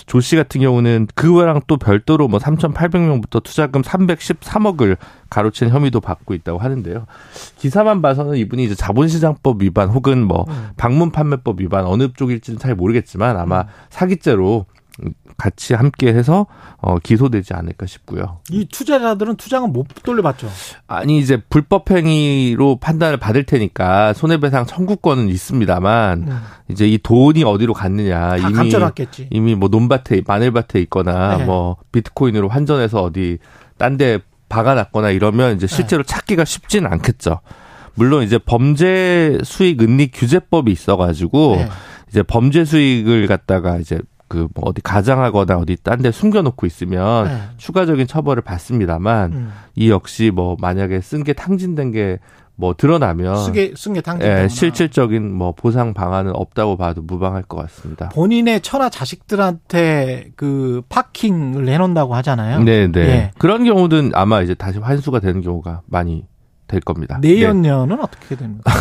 [0.05, 4.97] 조 씨 같은 경우는 그거랑 또 별도로 뭐 3,800명부터 투자금 313억을
[5.31, 7.07] 가로챈 혐의도 받고 있다고 하는데요.
[7.57, 10.69] 기사만 봐서는 이분이 이제 자본시장법 위반 혹은 뭐 음.
[10.77, 13.65] 방문 판매법 위반 어느 쪽일지는 잘 모르겠지만 아마 음.
[13.89, 14.65] 사기죄로
[15.37, 18.39] 같이 함께 해서 어, 기소되지 않을까 싶고요.
[18.49, 20.49] 이 투자자들은 투자금 못 돌려받죠.
[20.87, 26.39] 아니 이제 불법 행위로 판단을 받을 테니까 손해배상 청구권은 있습니다만 음.
[26.69, 29.29] 이제 이 돈이 어디로 갔느냐 이미 감춰놨겠지.
[29.31, 31.45] 이미 뭐 논밭에 마늘밭에 있거나 네.
[31.45, 33.37] 뭐 비트코인으로 환전해서 어디
[33.77, 34.19] 딴데
[34.49, 36.07] 박아놨거나 이러면 이제 실제로 네.
[36.07, 37.41] 찾기가 쉽지는 않겠죠.
[37.93, 41.69] 물론 이제 범죄 수익 은닉 규제법이 있어가지고 네.
[42.09, 47.37] 이제 범죄 수익을 갖다가 이제 그 뭐 어디 가장하거나 어디 딴 데 숨겨놓고 있으면 네.
[47.57, 49.51] 추가적인 처벌을 받습니다만 음.
[49.75, 52.19] 이 역시 뭐 만약에 쓴 게 탕진된 게
[52.59, 58.09] 뭐 드러나면 쓰게 쓴게 탕진 예, 실질적인 뭐 보상 방안은 없다고 봐도 무방할 것 같습니다.
[58.09, 62.63] 본인의 처나 자식들한테 그 파킹을 해놓는다고 하잖아요.
[62.63, 62.99] 네, 네.
[63.01, 63.31] 예.
[63.37, 66.25] 그런 경우는 아마 이제 다시 환수가 되는 경우가 많이
[66.67, 67.17] 될 겁니다.
[67.21, 68.01] 내연녀는 네.
[68.01, 68.71] 어떻게 됩니까?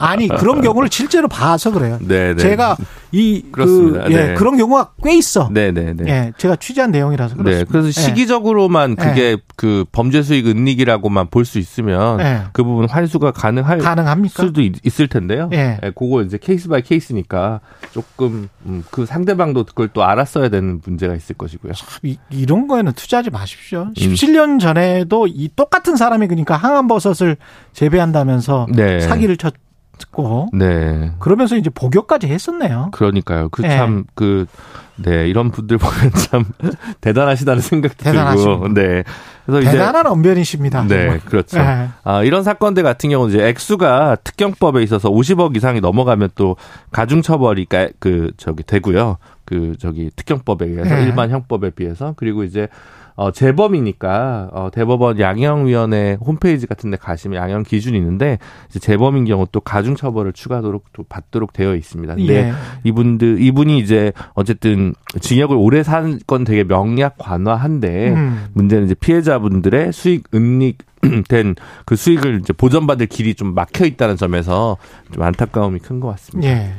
[0.00, 1.98] 아니 그런 경우를 실제로 봐서 그래요.
[2.00, 2.36] 네, 네.
[2.36, 2.76] 제가
[3.12, 4.34] 이그 예, 네.
[4.34, 5.48] 그런 경우가 꽤 있어.
[5.52, 6.04] 네, 네, 네.
[6.08, 7.64] 예, 제가 취재한 내용이라서 네, 그렇습니다.
[7.64, 9.04] 네, 그래서 시기적으로만 예.
[9.04, 12.42] 그게 그 범죄 수익 은닉이라고만 볼 수 있으면 예.
[12.52, 14.42] 그 부분 환수가 가능할 가능합니까?
[14.42, 15.48] 수도 있 을 텐데요.
[15.52, 15.78] 예.
[15.82, 17.60] 예, 그거 이제 case by case니까
[17.92, 21.72] 조금 음, 그 상대방도 그걸 또 알았어야 되는 문제가 있을 것이고요.
[21.72, 23.82] 참, 이, 런 거에는 투자하지 마십시오.
[23.88, 23.94] 음.
[23.94, 27.36] 17년 전에도 이 똑같은 사람이 그러니까 항암버섯 것을
[27.72, 29.00] 재배한다면서 네.
[29.00, 31.12] 사기를 쳤고 네.
[31.18, 32.88] 그러면서 이제 복역까지 했었네요.
[32.92, 33.48] 그러니까요.
[33.50, 34.54] 그 참 그 네.
[35.02, 36.44] 그, 네, 이런 분들 보면 참
[37.00, 38.68] 대단하시다는 생각도 들고.
[38.74, 39.02] 네.
[39.46, 40.82] 그래서 대단한 언변이십니다.
[40.84, 41.20] 네, 정말.
[41.20, 41.58] 그렇죠.
[41.58, 41.88] 네.
[42.04, 46.56] 아, 이런 사건들 같은 경우는 이제 액수가 특경법에 있어서 50억 이상이 넘어가면 또
[46.92, 47.66] 가중 처벌이
[47.98, 49.16] 그 저기 되고요.
[49.44, 51.02] 그 저기 특경법에 의해서 네.
[51.04, 52.68] 일반 형법에 비해서 그리고 이제
[53.16, 58.38] 어, 재범이니까 어, 대법원 양형위원회 홈페이지 같은 데 가시면 양형 기준이 있는데
[58.68, 62.14] 이제 재범인 경우 또 가중 처벌을 추가하도록 또 받도록 되어 있습니다.
[62.14, 62.52] 근데 예.
[62.84, 68.46] 이분들 이분이 이제 어쨌든 징역을 오래 산 건 되게 명약 관화한데 음.
[68.52, 70.78] 문제는 이제 피해자분들의 수익 은닉
[71.28, 74.76] 된그 수익을 이제 보전받을 길이 좀 막혀 있다는 점에서
[75.12, 76.48] 좀 안타까움이 큰 것 같습니다.
[76.50, 76.72] 예.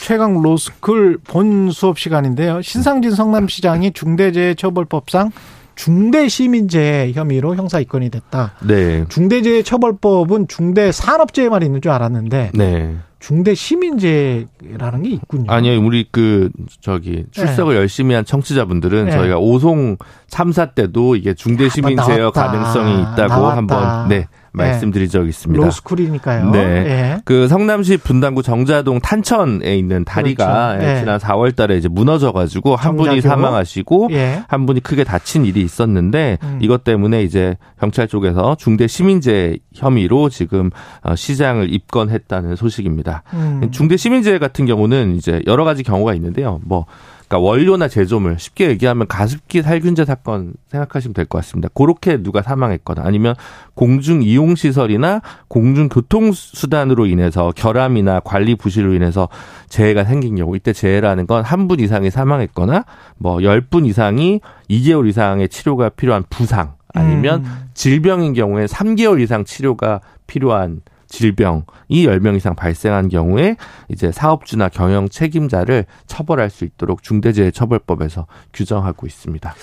[0.00, 2.62] 최강 로스쿨 본 수업 시간인데요.
[2.62, 5.30] 신상진 성남시장이 중대재해처벌법상
[5.74, 8.54] 중대시민재해 혐의로 형사 입건이 됐다.
[8.66, 9.04] 네.
[9.08, 12.96] 중대재해처벌법은 중대산업재해 만 있는 줄 알았는데 네.
[13.20, 15.50] 중대 시민재해라는 게 있군요.
[15.50, 16.50] 아니요, 우리 그
[16.80, 17.80] 저기 출석을 네.
[17.80, 19.10] 열심히 한 청취자분들은 네.
[19.10, 19.96] 저희가 오송
[20.28, 25.64] 참사 때도 이게 중대 시민재해 가능성이 있다고 한번 네 말씀드린 적이 있습니다.
[25.64, 26.50] 로스쿨이니까요.
[26.50, 26.58] 네.
[26.58, 27.20] 예.
[27.24, 30.86] 그 성남시 분당구 정자동 탄천에 있는 다리가 그렇죠.
[30.86, 30.98] 예.
[31.00, 34.42] 지난 4월 달에 이제 무너져 가지고 한 분이 사망하시고 예.
[34.48, 36.58] 한 분이 크게 다친 일이 있었는데 음.
[36.60, 40.70] 이것 때문에 이제 경찰 쪽에서 중대 시민재 혐의로 지금
[41.02, 43.07] 어, 시장을 입건했다는 소식입니다.
[43.34, 43.68] 음.
[43.70, 46.60] 중대 시민재 같은 경우는 이제 여러 가지 경우가 있는데요.
[46.64, 46.86] 뭐
[47.28, 51.68] 그러니까 원료나 제조물 쉽게 얘기하면 가습기 살균제 사건 생각하시면 될 것 같습니다.
[51.74, 53.34] 그렇게 누가 사망했거나 아니면
[53.74, 59.28] 공중 이용 시설이나 공중 교통 수단으로 인해서 결함이나 관리 부실로 인해서
[59.68, 62.84] 재해가 생긴 경우 이때 재해라는 건 한 분 이상이 사망했거나
[63.18, 64.40] 뭐 열 분 이상이
[64.70, 67.68] 2개월 이상의 치료가 필요한 부상 아니면 음.
[67.74, 73.56] 질병인 경우에 3개월 이상 치료가 필요한 질병이 10명 이상 발생한 경우에
[73.88, 79.54] 이제 사업주나 경영 책임자를 처벌할 수 있도록 중대재해처벌법에서 규정하고 있습니다.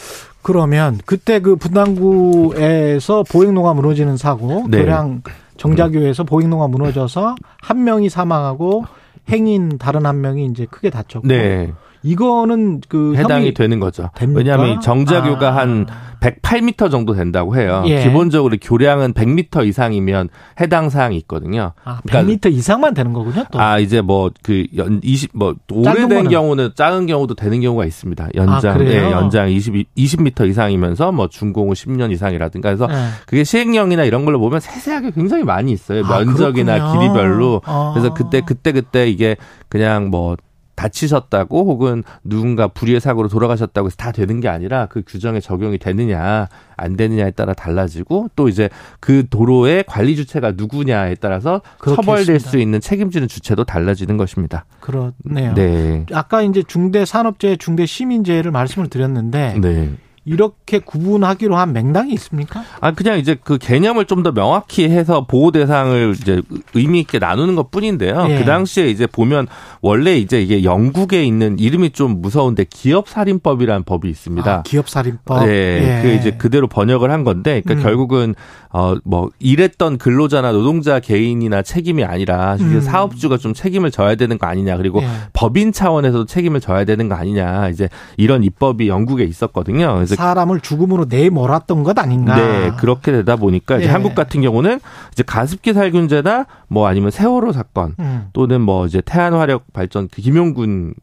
[0.41, 4.79] 그러면 그때 그 분당구에서 보행로가 무너지는 사고, 네.
[4.79, 5.23] 교량
[5.57, 8.85] 정자교에서 보행로가 무너져서 한 명이 사망하고
[9.29, 11.73] 행인 다른 한 명이 이제 크게 다쳤고 네.
[12.05, 14.11] 이거는 그 해당이 되는 거죠.
[14.15, 14.37] 됩니까?
[14.37, 15.55] 왜냐하면 정자교가 아.
[15.57, 15.87] 한
[16.19, 17.83] 108m 정도 된다고 해요.
[17.87, 18.03] 예.
[18.03, 20.29] 기본적으로 교량은 100m 이상이면
[20.59, 21.73] 해당 사항이 있거든요.
[21.83, 23.43] 아, 100m 그러니까 이상만 되는 거군요.
[23.51, 23.59] 또.
[23.59, 28.29] 아 이제 뭐그연20뭐 오래된 경우는 작은 경우도 되는 경우가 있습니다.
[28.35, 32.95] 연장 아, 예, 연장 20 20m 이상이면서 뭐 중공후 10년 이상이라든가 해서 예.
[33.25, 36.05] 그게 시행령이나 이런 걸로 보면 세세하게 굉장히 많이 있어요.
[36.05, 36.99] 아, 면적이나 그렇군요.
[36.99, 37.61] 길이별로.
[37.65, 37.91] 아.
[37.93, 39.37] 그래서 그때 그때 그때 이게
[39.69, 40.37] 그냥 뭐
[40.75, 46.47] 다치셨다고 혹은 누군가 불의의 사고로 돌아가셨다고 해서 다 되는 게 아니라 그 규정에 적용이 되느냐
[46.77, 48.69] 안 되느냐에 따라 달라지고 또 이제
[48.99, 54.65] 그 도로의 관리 주체가 누구냐에 따라서 처벌될 수 있는 책임지는 주체도 달라지는 것입니다.
[54.79, 55.53] 그렇네요.
[55.55, 56.05] 네.
[56.13, 59.91] 아까 이제 중대 산업재해, 중대 시민재해를 말씀을 드렸는데 네.
[60.25, 62.63] 이렇게 구분하기로 한 맹당이 있습니까?
[62.81, 66.41] 아 그냥 이제 그 개념을 좀 더 명확히 해서 보호 대상을 이제
[66.73, 68.25] 의미 있게 나누는 것 뿐인데요.
[68.29, 68.39] 예.
[68.39, 69.45] 그 당시에 이제 보면
[69.81, 74.51] 원래 이제 이게 영국에 있는 이름이 좀 무서운데 기업 살인법이라는 법이 있습니다.
[74.51, 75.45] 아, 기업 살인법.
[75.45, 76.01] 네, 예.
[76.01, 77.83] 그 이제 그대로 번역을 한 건데, 그러니까 음.
[77.83, 78.35] 결국은
[78.71, 82.81] 어 뭐 일했던 근로자나 노동자 개인이나 책임이 아니라 음.
[82.81, 85.07] 사업주가 좀 책임을 져야 되는 거 아니냐, 그리고 예.
[85.33, 89.93] 법인 차원에서도 책임을 져야 되는 거 아니냐, 이제 이런 입법이 영국에 있었거든요.
[89.95, 92.35] 그래서 사람을 죽음으로 내몰았던 것 아닌가.
[92.35, 93.91] 네, 그렇게 되다 보니까 이제 예.
[93.91, 94.79] 한국 같은 경우는
[95.11, 98.27] 이제 가습기 살균제나 뭐 아니면 세월호 사건 음.
[98.33, 100.93] 또는 뭐 이제 태안 화력 발전 그 김용군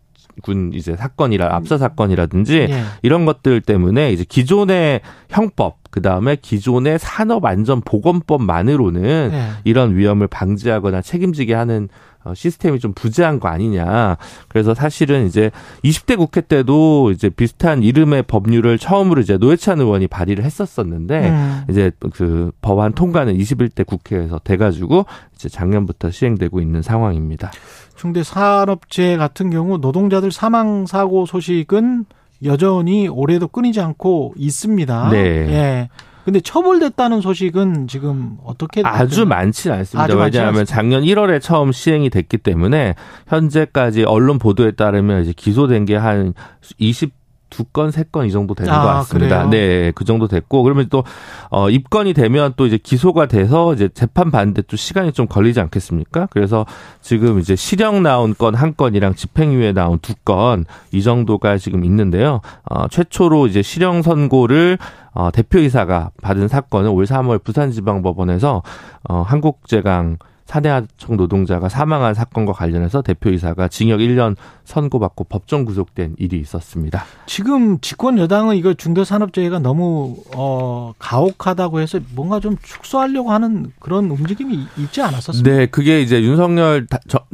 [0.42, 2.82] 군 이제 사건이라 압사 사건이라든지 예.
[3.02, 9.48] 이런 것들 때문에 이제 기존의 형법 그 다음에 기존의 산업안전보건법만으로는 예.
[9.64, 11.88] 이런 위험을 방지하거나 책임지게 하는
[12.24, 14.16] 어, 시스템이 좀 부재한 거 아니냐.
[14.48, 15.50] 그래서 사실은 이제
[15.84, 21.62] 20대 국회 때도 이제 비슷한 이름의 법률을 처음으로 이제 노회찬 의원이 발의를 했었었는데 음.
[21.68, 27.50] 이제 그 법안 통과는 21대 국회에서 돼가지고 이제 작년부터 시행되고 있는 상황입니다.
[27.96, 32.06] 중대 산업재해 같은 경우 노동자들 사망 사고 소식은
[32.44, 35.10] 여전히 올해도 끊이지 않고 있습니다.
[35.10, 35.18] 네.
[35.18, 35.88] 예.
[36.24, 40.04] 근데 처벌됐다는 소식은 지금 어떻게 아주 많지는 않습니다.
[40.04, 42.94] 아주 왜냐하면 작년 1월에 처음 시행이 됐기 때문에
[43.26, 46.34] 현재까지 언론 보도에 따르면 이제 기소된 게 한
[46.78, 47.21] 20.
[47.52, 49.46] 두 건, 세 건 이 정도 되는 아, 것 같습니다.
[49.46, 49.50] 그래요?
[49.50, 51.04] 네, 그 정도 됐고 그러면 또
[51.50, 56.28] 어, 입건이 되면 또 이제 기소가 돼서 이제 재판 받는데 또 시간이 좀 걸리지 않겠습니까?
[56.30, 56.64] 그래서
[57.02, 62.40] 지금 이제 실형 나온 건 한 건이랑 집행유예 나온 두 건 이 정도가 지금 있는데요.
[62.70, 64.78] 어, 최초로 이제 실형 선고를
[65.14, 68.62] 어, 대표이사가 받은 사건은 올 3월 부산지방법원에서
[69.08, 70.16] 어, 한국제강
[70.52, 77.04] 사내하청 노동자가 사망한 사건과 관련해서 대표이사가 징역 1년 선고받고 법정 구속된 일이 있었습니다.
[77.24, 84.66] 지금 집권 여당은 이거 중대산업재해가 너무 어 가혹하다고 해서 뭔가 좀 축소하려고 하는 그런 움직임이
[84.76, 85.56] 있지 않았었습니까?
[85.56, 86.86] 네, 그게 이제 윤석열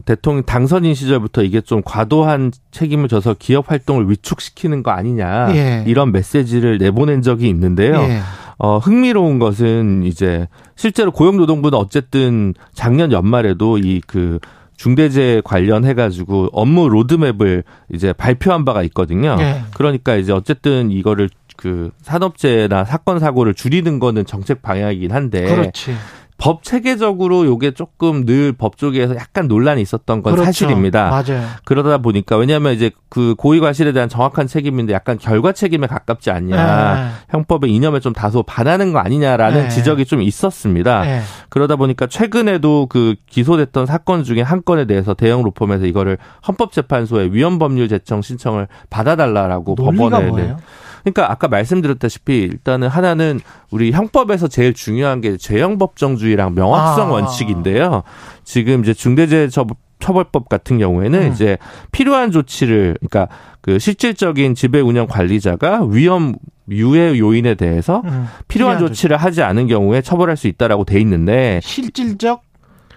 [0.05, 5.85] 대통령 당선인 시절부터 이게 좀 과도한 책임을 져서 기업 활동을 위축시키는 거 아니냐 예.
[5.89, 7.97] 이런 메시지를 내보낸 적이 있는데요.
[7.97, 8.20] 예.
[8.59, 14.41] 어, 흥미로운 것은 이제 실제로 고용노동부는 어쨌든 작년 연말에도 이그
[14.77, 19.37] 중대재해 관련해 가지고 업무 로드맵을 이제 발표한 바가 있거든요.
[19.37, 19.63] 네.
[19.75, 25.95] 그러니까 이제 어쨌든 이거를 그 산업재해나 사건 사고를 줄이는 거는 정책 방향이긴 한데 그렇지.
[26.39, 30.44] 법 체계적으로 요게 조금 늘법 쪽에서 약간 논란이 있었던 건 그렇죠.
[30.47, 31.10] 사실입니다.
[31.10, 31.44] 맞아요.
[31.65, 36.94] 그러다 보니까 왜냐하면 이제 그 고의 과실에 대한 정확한 책임인데 약간 결과 책임에 가깝지 않냐.
[36.94, 37.09] 네.
[37.31, 39.69] 형법의 이념에 좀 다소 반하는 거 아니냐라는 네.
[39.69, 41.02] 지적이 좀 있었습니다.
[41.02, 41.23] 네.
[41.48, 47.59] 그러다 보니까 최근에도 그 기소됐던 사건 중에 한 건에 대해서 대형 로펌에서 이거를 헌법재판소에 위헌
[47.59, 50.59] 법률 제청 신청을 받아달라라고 법원에 뭐예요?
[51.03, 57.12] 그러니까 아까 말씀드렸다시피 일단은 하나는 우리 형법에서 제일 중요한 게 죄형 법정주의랑 명확성 아.
[57.12, 58.03] 원칙인데요.
[58.45, 61.33] 지금 이제 중대재해 처벌법 같은 경우에는 음.
[61.33, 61.59] 이제
[61.93, 66.35] 필요한 조치를 그러니까 그 실질적인 지배 운영 관리자가 위험
[66.70, 68.27] 유해 요인에 대해서 음.
[68.47, 72.43] 필요한 조치를 하지 않은 경우에 처벌할 수 있다라고 돼 있는데 실질적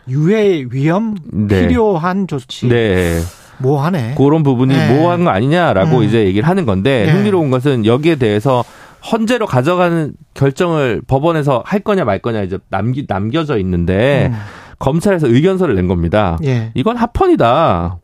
[0.08, 1.68] 유해 위험 네.
[1.68, 2.68] 필요한 조치.
[2.68, 3.20] 네.
[3.62, 4.16] 모하네.
[4.18, 4.94] 그런 부분이 네.
[4.94, 6.04] 모호한 거 아니냐라고 음.
[6.04, 7.12] 이제 얘기를 하는 건데 네.
[7.12, 8.64] 흥미로운 것은 여기에 대해서
[9.12, 14.38] 헌재로 가져가는 결정을 법원에서 할 거냐 말 거냐 이제 남기 남겨져 있는데 음.
[14.80, 16.38] 검찰에서 의견서를 낸 겁니다.
[16.44, 16.72] 예.
[16.74, 18.00] 이건 합헌이다.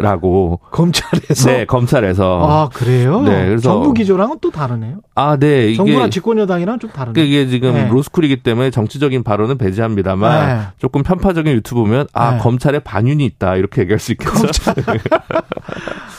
[0.00, 3.22] 라고 검찰에서 네 검찰에서 아 그래요?
[3.22, 4.98] 네 그래서 정부 기조랑은 또 다르네요.
[5.14, 7.24] 아네 이게 정부나 집권 여당이랑 좀 다르네요.
[7.24, 7.88] 이게 지금 네.
[7.88, 10.62] 로스쿨이기 때문에 정치적인 발언은 배제합니다만 네.
[10.78, 12.38] 조금 편파적인 유튜브면 아 네.
[12.38, 14.32] 검찰에 반윤이 있다 이렇게 얘기할 수 있겠죠.
[14.32, 14.74] 검찰.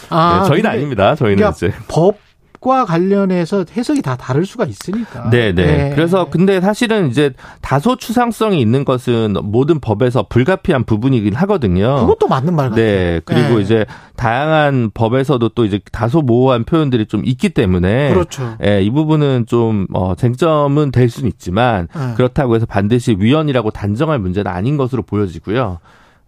[0.09, 1.15] 아, 네, 저희는 아닙니다.
[1.15, 2.17] 저희는 그러니까 이제 법
[2.61, 5.31] 과 관련해서 해석이 다 다를 수가 있으니까.
[5.31, 5.91] 네, 네.
[5.95, 12.01] 그래서 근데 사실은 이제 다소 추상성이 있는 것은 모든 법에서 불가피한 부분이긴 하거든요.
[12.01, 12.85] 그것도 맞는 말 같아요.
[12.85, 13.21] 네.
[13.25, 13.61] 그리고 네.
[13.61, 13.85] 이제
[14.15, 18.55] 다양한 법에서도 또 이제 다소 모호한 표현들이 좀 있기 때문에 그렇죠.
[18.63, 22.13] 예, 이 부분은 좀 어, 쟁점은 될 수는 있지만 네.
[22.15, 25.79] 그렇다고 해서 반드시 위헌이라고 단정할 문제는 아닌 것으로 보여지고요.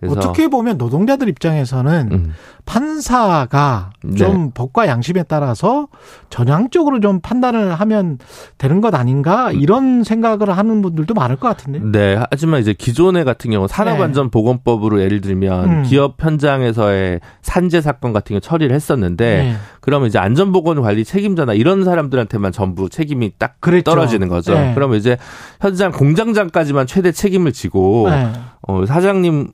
[0.08, 2.34] 어떻게 보면 노동자들 입장에서는 음.
[2.66, 4.16] 판사가 네.
[4.16, 5.88] 좀 법과 양심에 따라서
[6.30, 8.18] 전향적으로 좀 판단을 하면
[8.58, 9.60] 되는 것 아닌가 음.
[9.60, 11.80] 이런 생각을 하는 분들도 많을 것 같은데.
[11.80, 12.22] 네.
[12.30, 15.84] 하지만 이제 기존의 같은 경우 산업안전보건법으로 예를 들면 음.
[15.84, 19.56] 기업 현장에서의 산재 사건 같은 경우 처리를 했었는데 네.
[19.84, 23.92] 그러면 이제 안전보건관리 책임자나 이런 사람들한테만 전부 책임이 딱 그랬죠.
[23.92, 24.54] 떨어지는 거죠.
[24.54, 24.72] 네.
[24.74, 25.18] 그러면 이제
[25.60, 28.32] 현장 공장장까지만 최대 책임을 지고 네.
[28.66, 29.50] 어, 사장님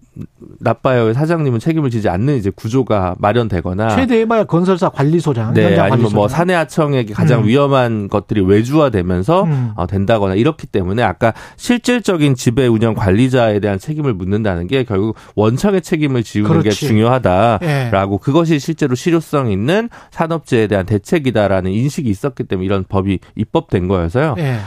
[0.59, 6.15] 나빠요 사장님은 책임을 지지 않는 이제 구조가 마련되거나 최대해봐야 건설사 관리소장, 네, 아니면 관리소장.
[6.15, 7.47] 뭐 사내하청에게 가장 음.
[7.47, 9.71] 위험한 것들이 외주화되면서 음.
[9.75, 15.81] 어, 된다거나 이렇기 때문에 아까 실질적인 지배 운영 관리자에 대한 책임을 묻는다는 게 결국 원청의
[15.81, 16.69] 책임을 지우는 그렇지.
[16.69, 18.19] 게 중요하다라고 예.
[18.21, 19.89] 그것이 실제로 실효성 있는
[20.19, 24.35] 산업재해에 대한 대책이다라는 인식이 있었기 때문에 이런 법이 입법된 거여서요.
[24.39, 24.57] 예.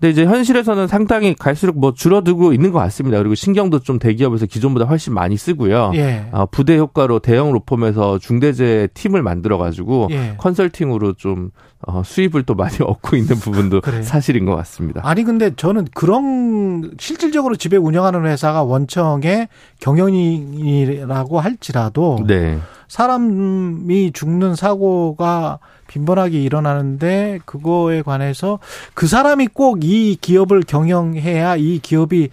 [0.00, 3.18] 근데 이제 현실에서는 상당히 갈수록 뭐 줄어들고 있는 것 같습니다.
[3.18, 5.90] 그리고 신경도 좀 대기업에서 기존보다 훨씬 많이 쓰고요.
[5.94, 6.26] 예.
[6.30, 10.34] 어, 부대 효과로 대형 로펌에서 중대재 팀을 만들어 가지고 예.
[10.38, 11.50] 컨설팅으로 좀
[11.84, 15.00] 어, 수입을 또 많이 얻고 있는 부분도 사실인 것 같습니다.
[15.04, 19.48] 아니 근데 저는 그런 실질적으로 집에 운영하는 회사가 원청의
[19.80, 22.58] 경영이라고 할지라도 네.
[22.86, 25.58] 사람이 죽는 사고가
[25.88, 28.60] 빈번하게 일어나는데 그거에 관해서
[28.94, 32.30] 그 사람이 꼭 이 기업을 경영해야 이 기업이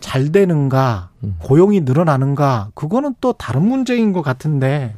[0.00, 1.36] 잘 되는가 음.
[1.38, 4.94] 고용이 늘어나는가 그거는 또 다른 문제인 것 같은데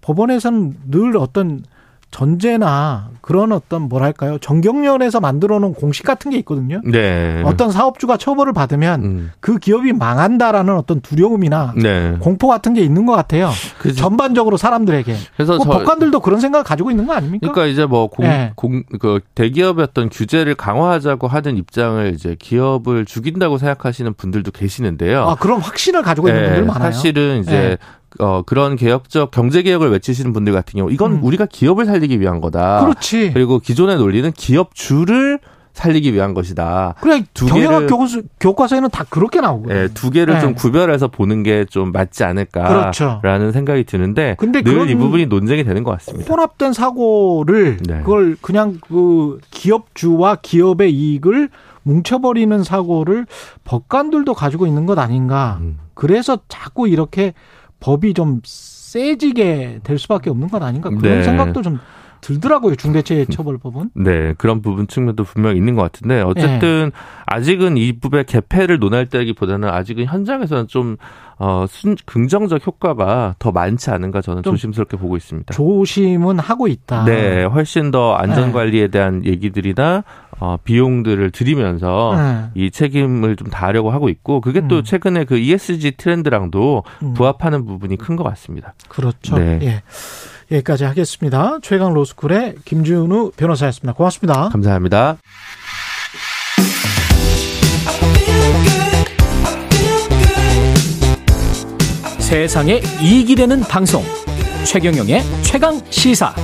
[0.00, 1.64] 법원에서는 늘 어떤
[2.12, 6.80] 전제나 그런 어떤 뭐랄까요 정경련에서 만들어 놓은 공식 같은 게 있거든요.
[6.84, 7.42] 네.
[7.44, 9.32] 어떤 사업주가 처벌을 받으면 음.
[9.40, 12.16] 그 기업이 망한다라는 어떤 두려움이나 네.
[12.20, 13.50] 공포 같은 게 있는 것 같아요.
[13.78, 13.96] 그치.
[13.96, 15.16] 전반적으로 사람들에게.
[15.36, 17.50] 그래서 뭐 법관들도 그런 생각을 가지고 있는 거 아닙니까?
[17.50, 18.52] 그러니까 이제 뭐 공, 네.
[18.56, 25.22] 공, 그 대기업의 어떤 규제를 강화하자고 하는 입장을 이제 기업을 죽인다고 생각하시는 분들도 계시는데요.
[25.22, 26.48] 아 그럼 확신을 가지고 있는 네.
[26.48, 26.92] 분들 많아요.
[26.92, 27.76] 사실은 이제 네.
[28.18, 31.24] 어, 그런 개혁적 경제 개혁을 외치시는 분들 같은 경우 이건 음.
[31.24, 32.84] 우리가 기업을 살리기 위한 거다.
[32.84, 33.32] 그렇지.
[33.32, 35.38] 그리고 기존의 논리는 기업주를
[35.72, 36.94] 살리기 위한 것이다.
[37.00, 39.74] 그래 두 경영학 교과서, 교과서에는 다 그렇게 나오고요.
[39.74, 40.40] 네, 두 개를 네.
[40.40, 43.52] 좀 구별해서 보는 게 좀 맞지 않을까라는 그렇죠.
[43.52, 46.30] 생각이 드는데 근데 늘 이 부분이 논쟁이 되는 것 같습니다.
[46.30, 48.00] 혼합된 사고를 네.
[48.00, 51.48] 그걸 그냥 그 기업주와 기업의 이익을
[51.84, 53.26] 뭉쳐버리는 사고를
[53.64, 55.58] 법관들도 가지고 있는 것 아닌가.
[55.62, 55.78] 음.
[55.94, 57.32] 그래서 자꾸 이렇게
[57.82, 61.22] 법이 좀 세지게 될 수밖에 없는 건 아닌가 그런 네.
[61.22, 61.78] 생각도 좀
[62.22, 63.90] 들더라고요 중대재해처벌법은.
[63.94, 67.00] 네 그런 부분 측면도 분명 히 있는 것 같은데 어쨌든 네.
[67.26, 70.96] 아직은 이 법의 개폐를 논할 때기보다는 아직은 현장에서는 좀
[71.38, 75.52] 어, 순, 긍정적 효과가 더 많지 않은가 저는 조심스럽게 보고 있습니다.
[75.52, 77.04] 조심은 하고 있다.
[77.04, 80.04] 네, 훨씬 더 안전 관리에 대한 얘기들이나
[80.38, 82.50] 어, 비용들을 들이면서 네.
[82.54, 84.84] 이 책임을 좀 다하려고 하고 있고 그게 또 음.
[84.84, 87.14] 최근에 그 ESG 트렌드랑도 음.
[87.14, 88.74] 부합하는 부분이 큰 것 같습니다.
[88.88, 89.38] 그렇죠.
[89.38, 89.58] 네.
[89.62, 89.82] 예.
[90.52, 91.58] 여기까지 하겠습니다.
[91.62, 93.94] 최강 로스쿨의 김준우 변호사였습니다.
[93.94, 94.48] 고맙습니다.
[94.50, 95.16] 감사합니다.
[102.18, 104.02] 세상에 이익이 되는 방송
[104.64, 106.34] 최경영의 최강 시사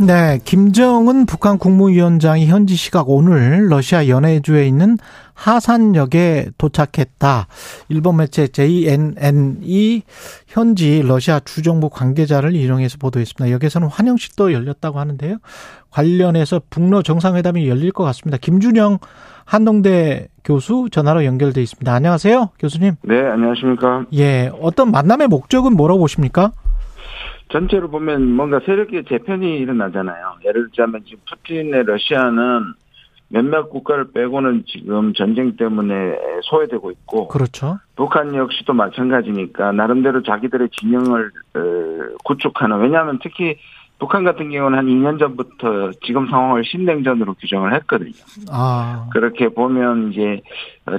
[0.00, 4.96] 네, 김정은 북한 국무위원장이 현지 시각 오늘 러시아 연해주에 있는
[5.38, 7.46] 하산역에 도착했다.
[7.88, 10.02] 일본 매체 JNN이
[10.48, 13.54] 현지 러시아 주정부 관계자를 이용해서 보도했습니다.
[13.54, 15.36] 여기에서는 환영식도 열렸다고 하는데요.
[15.90, 18.36] 관련해서 북러 정상회담이 열릴 것 같습니다.
[18.36, 18.98] 김준영
[19.44, 21.90] 한동대 교수 전화로 연결돼 있습니다.
[21.94, 22.94] 안녕하세요, 교수님.
[23.02, 24.06] 네, 안녕하십니까.
[24.14, 26.50] 예, 어떤 만남의 목적은 뭐라고 보십니까?
[27.50, 30.38] 전체로 보면 뭔가 세력의 재편이 일어나잖아요.
[30.44, 32.74] 예를 들자면 지금 푸틴의 러시아는
[33.30, 37.28] 몇몇 국가를 빼고는 지금 전쟁 때문에 소외되고 있고.
[37.28, 37.78] 그렇죠.
[37.96, 41.60] 북한 역시도 마찬가지니까 나름대로 자기들의 진영을 어,
[42.24, 42.78] 구축하는.
[42.78, 43.56] 왜냐하면 특히
[43.98, 48.12] 북한 같은 경우는 한 2년 전부터 지금 상황을 신냉전으로 규정을 했거든요.
[48.48, 49.08] 아.
[49.12, 50.40] 그렇게 보면 이제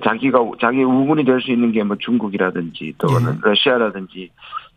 [0.03, 3.39] 자기가 자기 우군이 될 수 있는 게 뭐 중국이라든지 또는 예.
[3.41, 4.30] 러시아라든지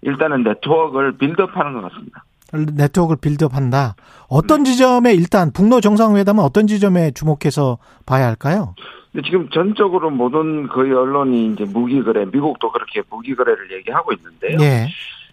[0.02, 2.24] 일단은 네트워크를 빌드업하는 것 같습니다.
[2.52, 3.96] 네트워크를 빌드업한다.
[4.28, 4.70] 어떤 네.
[4.70, 8.74] 지점에 일단 북러 정상회담은 어떤 지점에 주목해서 봐야 할까요?
[9.12, 14.58] 근데 지금 전적으로 모든 거의 언론이 이제 무기 거래, 미국도 그렇게 무기 거래를 얘기하고 있는데요.
[14.60, 14.88] 예.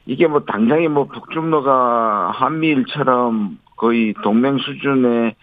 [0.05, 5.35] 이게 뭐 당장에 뭐 북중러가 한미일처럼 거의 동맹 수준의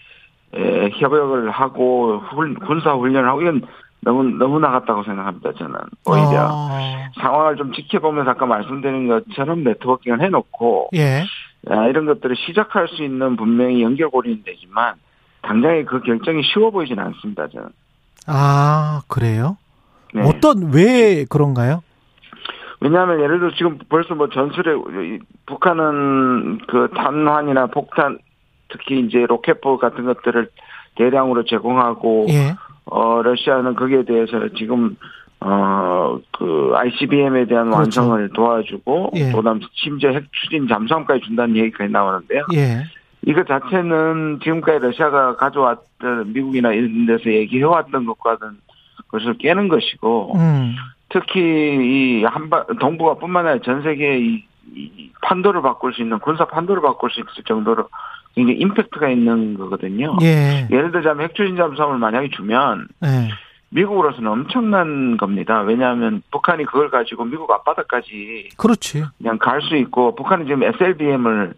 [0.99, 2.23] 협력을 하고
[2.67, 3.63] 군사 훈련을 하고 이건
[4.01, 5.53] 너무 너무 나갔다고 생각합니다.
[5.55, 5.75] 저는
[6.07, 6.69] 오히려 어.
[7.21, 11.25] 상황을 좀 지켜보면서 아까 말씀드린 것처럼 네트워킹을 해놓고 예.
[11.69, 14.95] 아, 이런 것들을 시작할 수 있는 분명히 연결고리는 되지만
[15.43, 17.49] 당장에 그 결정이 쉬워 보이지는 않습니다.
[17.49, 17.69] 저는.
[18.27, 19.57] 아 그래요?
[20.15, 20.23] 네.
[20.23, 21.83] 어떤 왜 그런가요?
[22.81, 24.75] 왜냐하면 예를 들어 지금 벌써 뭐 전술에
[25.47, 28.19] 북한은 그 탄환이나 폭탄
[28.69, 30.51] 특히 이제 로켓포 같은 것들을
[30.97, 32.55] 대량으로 제공하고 예.
[32.87, 34.97] 어, 러시아는 거기에 대해서 지금,
[35.41, 38.01] 어, 그, ICBM에 대한 그렇죠.
[38.01, 39.33] 완성을 도와주고, 예.
[39.33, 42.47] 그다음 심지어 핵 추진 잠수함까지 준다는 얘기까지 나오는데요.
[42.55, 42.85] 예.
[43.27, 48.59] 이거 자체는 지금까지 러시아가 가져왔던 미국이나 이런 데서 얘기해왔던 것과는
[49.09, 50.77] 것을 깨는 것이고 음.
[51.09, 54.45] 특히 이 한반 동북아뿐만 아니라 전 세계 이,
[54.75, 57.89] 이 판도를 바꿀 수 있는 군사 판도를 바꿀 수 있을 정도로
[58.35, 60.17] 굉장히 임팩트가 있는 거거든요.
[60.23, 60.69] 예.
[60.71, 63.29] 예를 들자면 핵추진 잠수함을 만약에 주면 예.
[63.81, 65.61] 미국으로서는 엄청난 겁니다.
[65.61, 69.05] 왜냐하면 북한이 그걸 가지고 미국 앞바다까지 그렇지.
[69.19, 71.55] 그냥 갈 수 있고 북한이 지금 SLBM을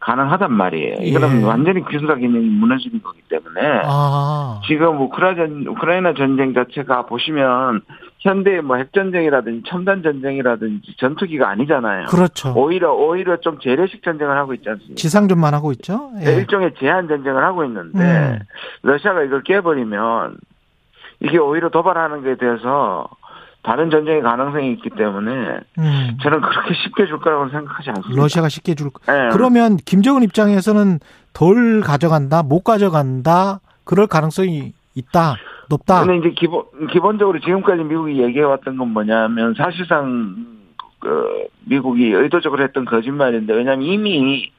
[0.00, 0.96] 가능하단 말이에요.
[1.00, 1.44] 이거는 예.
[1.44, 4.60] 완전히 군사 기능이 무너지는 거기 때문에 아.
[4.66, 7.82] 지금 우크라이나, 우크라이나 전쟁 자체가 보시면
[8.18, 12.06] 현대의 뭐 핵전쟁이라든지 첨단 전쟁이라든지 전투기가 아니잖아요.
[12.06, 12.52] 그렇죠.
[12.56, 14.96] 오히려 오히려 좀 재래식 전쟁을 하고 있지 않습니까?
[14.96, 16.10] 지상전만 하고 있죠.
[16.26, 16.32] 예.
[16.36, 18.38] 일종의 제한 전쟁을 하고 있는데 음.
[18.82, 20.36] 러시아가 이걸 깨버리면
[21.24, 23.08] 이게 오히려 도발하는 것에 대해서
[23.62, 25.30] 다른 전쟁의 가능성이 있기 때문에
[25.78, 26.18] 음.
[26.20, 28.20] 저는 그렇게 쉽게 줄 거라고 생각하지 않습니다.
[28.20, 29.00] 러시아가 쉽게 줄 거.
[29.06, 29.28] 네.
[29.30, 30.98] 그러면 김정은 입장에서는
[31.32, 35.36] 덜 가져간다, 못 가져간다, 그럴 가능성이 있다,
[35.68, 36.04] 높다.
[36.04, 40.34] 근데 이제 기본 기본적으로 지금까지 미국이 얘기해 왔던 건 뭐냐면 사실상
[40.98, 44.52] 그 미국이 의도적으로 했던 거짓말인데 왜냐하면 이미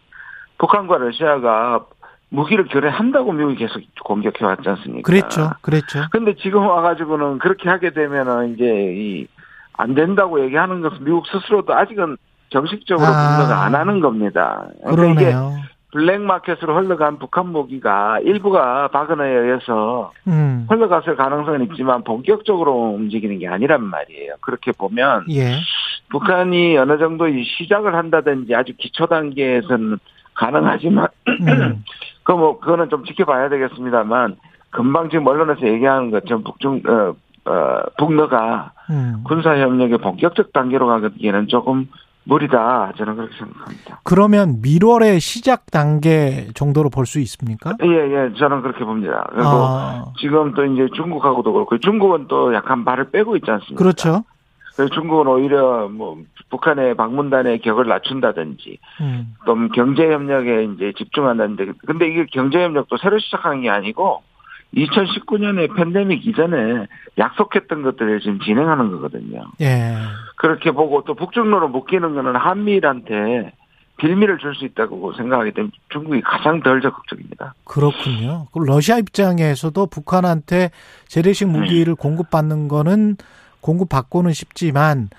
[0.58, 1.86] 북한과 러시아가
[2.34, 5.06] 무기를 교환한다고 미국이 계속 공격해 왔지 않습니까?
[5.06, 5.52] 그랬죠.
[5.62, 6.06] 그랬죠.
[6.12, 9.28] 근데 지금 와가지고는 그렇게 하게 되면은 이제 이
[9.78, 12.18] 안 된다고 얘기하는 것은 미국 스스로도 아직은
[12.50, 13.38] 정식적으로 아.
[13.38, 14.68] 공격을 안 하는 겁니다.
[14.84, 15.54] 그러니까 그러네요.
[15.58, 20.66] 이게 블랙마켓으로 흘러간 북한 무기가 일부가 바그너에 의해서 음.
[20.70, 24.36] 흘러갔을 가능성은 있지만 본격적으로 움직이는 게 아니란 말이에요.
[24.42, 25.56] 그렇게 보면 예.
[26.10, 27.26] 북한이 어느 정도
[27.60, 29.98] 시작을 한다든지 아주 기초 단계에서는
[30.34, 31.84] 가능하지만 음.
[32.24, 34.38] 그 뭐 그거는 좀 지켜봐야 되겠습니다만
[34.72, 37.14] 금방 지금 언론에서 얘기하는 것처럼 북중 어,
[37.50, 39.24] 어 북러가 음.
[39.26, 41.88] 군사 협력의 본격적 단계로 가기에는 조금
[42.26, 44.00] 무리다 저는 그렇게 생각합니다.
[44.06, 47.74] 그러면 밀월의 시작 단계 정도로 볼 수 있습니까?
[47.84, 49.28] 예, 예, 저는 그렇게 봅니다.
[49.32, 50.06] 그리고 아.
[50.20, 53.76] 지금 또 이제 중국하고도 그렇고 중국은 또 약간 발을 빼고 있지 않습니까?
[53.78, 54.24] 그렇죠.
[54.76, 56.18] 그래서 중국은 오히려 뭐
[56.50, 59.36] 북한의 방문단의 격을 낮춘다든지 음.
[59.46, 64.24] 또 경제 협력에 이제 집중한다는데 근데 이게 경제 협력도 새로 시작한 게 아니고
[64.76, 66.88] 2019년에 팬데믹 이전에
[67.18, 69.46] 약속했던 것들을 지금 진행하는 거거든요.
[69.62, 69.94] 예.
[70.38, 73.54] 그렇게 보고 또 북중로로 묶이는 거는 한미일한테
[73.98, 77.54] 빌미를 줄 수 있다고 생각하기 때문에 중국이 가장 덜 적극적입니다.
[77.64, 78.48] 그렇군요.
[78.52, 80.72] 그럼 러시아 입장에서도 북한한테
[81.06, 82.02] 재래식 무기를 네.
[82.02, 83.18] 공급받는 거는
[83.64, 85.10] 공급받고는 싶지만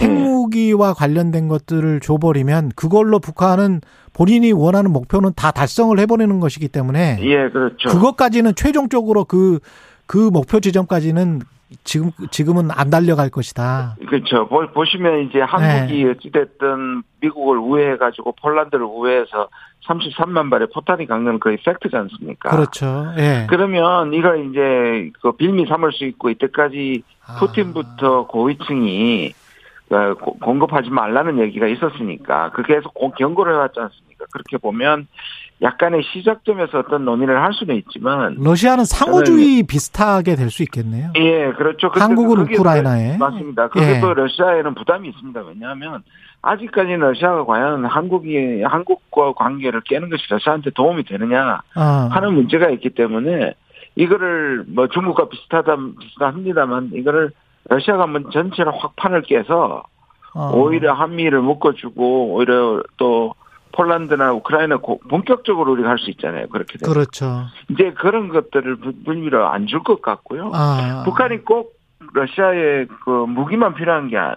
[0.00, 3.80] 핵무기와 관련된 것들을 줘버리면 그걸로 북한은
[4.14, 7.88] 본인이 원하는 목표는 다 달성을 해버리는 것이기 때문에 예 그렇죠.
[7.90, 9.58] 그것까지는 최종적으로 그그
[10.06, 11.40] 그 목표 지점까지는
[11.84, 13.96] 지금 지금은 안 달려갈 것이다.
[14.08, 14.48] 그렇죠.
[14.48, 16.10] 보시면 이제 한국이 네.
[16.10, 19.48] 어찌됐든 미국을 우회해 가지고 폴란드를 우회해서
[19.86, 22.50] 33만 발의 포탄이 강는 거의 팩트지 않습니까?
[22.50, 23.12] 그렇죠.
[23.18, 23.46] 예.
[23.48, 27.17] 그러면 이걸 이제 그 빌미 삼을 수 있고 이때까지 아.
[27.38, 29.32] 푸틴부터 고위층이
[29.90, 34.26] 어, 공급하지 말라는 얘기가 있었으니까 그게 계속 경고를 해왔지 않습니까?
[34.32, 35.06] 그렇게 보면
[35.62, 41.10] 약간의 시작점에서 어떤 논의를 할 수는 있지만 러시아는 상호주의 비슷하게 될 수 있겠네요.
[41.16, 41.90] 예, 그렇죠.
[41.92, 43.68] 한국은 우크라이나에 맞습니다.
[43.68, 44.00] 그게 예.
[44.00, 45.40] 또 러시아에는 부담이 있습니다.
[45.48, 46.02] 왜냐하면
[46.42, 52.08] 아직까지는 러시아가 과연 한국이 한국과 관계를 깨는 것이 러시아한테 도움이 되느냐 아.
[52.12, 53.54] 하는 문제가 있기 때문에
[53.98, 57.32] 이거를 뭐 중국과 비슷하다 비슷합니다만 이거를
[57.68, 59.82] 러시아가 한번 전체를 확 판을 깨서
[60.34, 60.52] 어.
[60.54, 63.34] 오히려 한미를 묶어주고 오히려 또
[63.72, 66.46] 폴란드나 우크라이나 본격적으로 우리가 할 수 있잖아요.
[66.48, 66.92] 그렇게 되면.
[66.92, 67.46] 그렇죠.
[67.70, 70.52] 이제 그런 것들을 불미로 안줄 것 같고요.
[70.54, 71.02] 아.
[71.04, 71.76] 북한이 꼭
[72.14, 74.36] 러시아의 그 무기만 필요한 게 아니라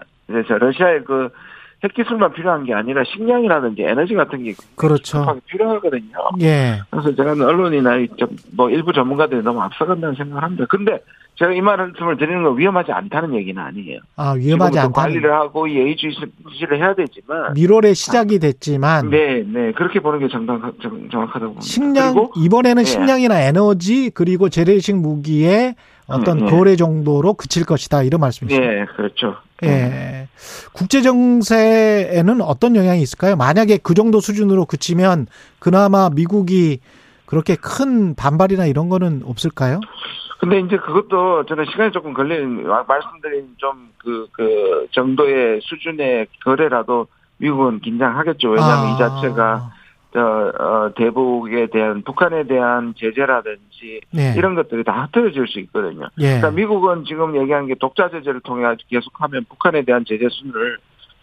[0.58, 1.30] 러시아의 그
[1.84, 5.40] 핵기술만 필요한 게 아니라 식량이라든지 에너지 같은 게 그렇죠.
[5.46, 6.12] 필요하거든요.
[6.40, 6.80] 예.
[6.90, 7.96] 그래서 제가 언론이나
[8.56, 10.64] 뭐 일부 전문가들이 너무 앞서간다는 생각을 합니다.
[10.68, 11.00] 근데
[11.36, 13.98] 제가 이 말씀을 드리는 건 위험하지 않다는 얘기는 아니에요.
[14.16, 14.92] 아, 위험하지 않다.
[14.92, 17.54] 관리를 하고 예의주시를 해야 되지만.
[17.54, 19.10] 미월에 시작이 됐지만.
[19.10, 19.72] 네, 네.
[19.72, 21.62] 그렇게 보는 게 정당, 정, 정확하다고 봅니다.
[21.62, 22.88] 식량, 이번에는 네.
[22.88, 25.74] 식량이나 에너지 그리고 재래식 무기에
[26.06, 26.50] 어떤 네, 네.
[26.50, 28.02] 거래 정도로 그칠 것이다.
[28.02, 28.60] 이런 말씀이시죠.
[28.60, 29.36] 네, 그렇죠.
[29.64, 30.28] 예.
[30.72, 33.36] 국제 정세에는 어떤 영향이 있을까요?
[33.36, 35.26] 만약에 그 정도 수준으로 그치면
[35.58, 36.80] 그나마 미국이
[37.26, 39.80] 그렇게 큰 반발이나 이런 거는 없을까요?
[40.40, 47.06] 근데 이제 그것도 저는 시간이 조금 걸리는 말씀드린 좀그그 정도의 수준의 거래라도
[47.36, 48.50] 미국은 긴장하겠죠.
[48.50, 48.94] 왜냐하면 아.
[48.94, 49.81] 이 자체가 저
[50.20, 54.34] 어, 대북에 대한 북한에 대한 제재라든지 네.
[54.36, 56.08] 이런 것들이 다 흩어질 수 있거든요.
[56.18, 56.38] 예.
[56.38, 60.78] 그러니까 미국은 지금 얘기한 게 독자 제재를 통해 계속하면 북한에 대한 제재 순을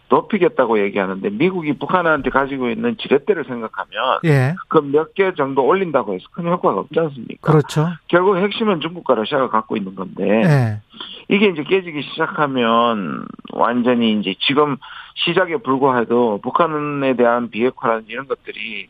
[0.09, 4.55] 높이겠다고 얘기하는데 미국이 북한한테 가지고 있는 지렛대를 생각하면 예.
[4.67, 7.51] 그몇 개 정도 올린다고 해서 큰 효과가 없지 않습니까?
[7.51, 7.87] 그렇죠.
[8.07, 10.81] 결국 핵심은 중국과 러시아가 갖고 있는 건데 예.
[11.29, 14.77] 이게 이제 깨지기 시작하면 완전히 이제 지금
[15.15, 18.89] 시작에 불과해도 북한에 대한 비핵화라든지 이런 것들이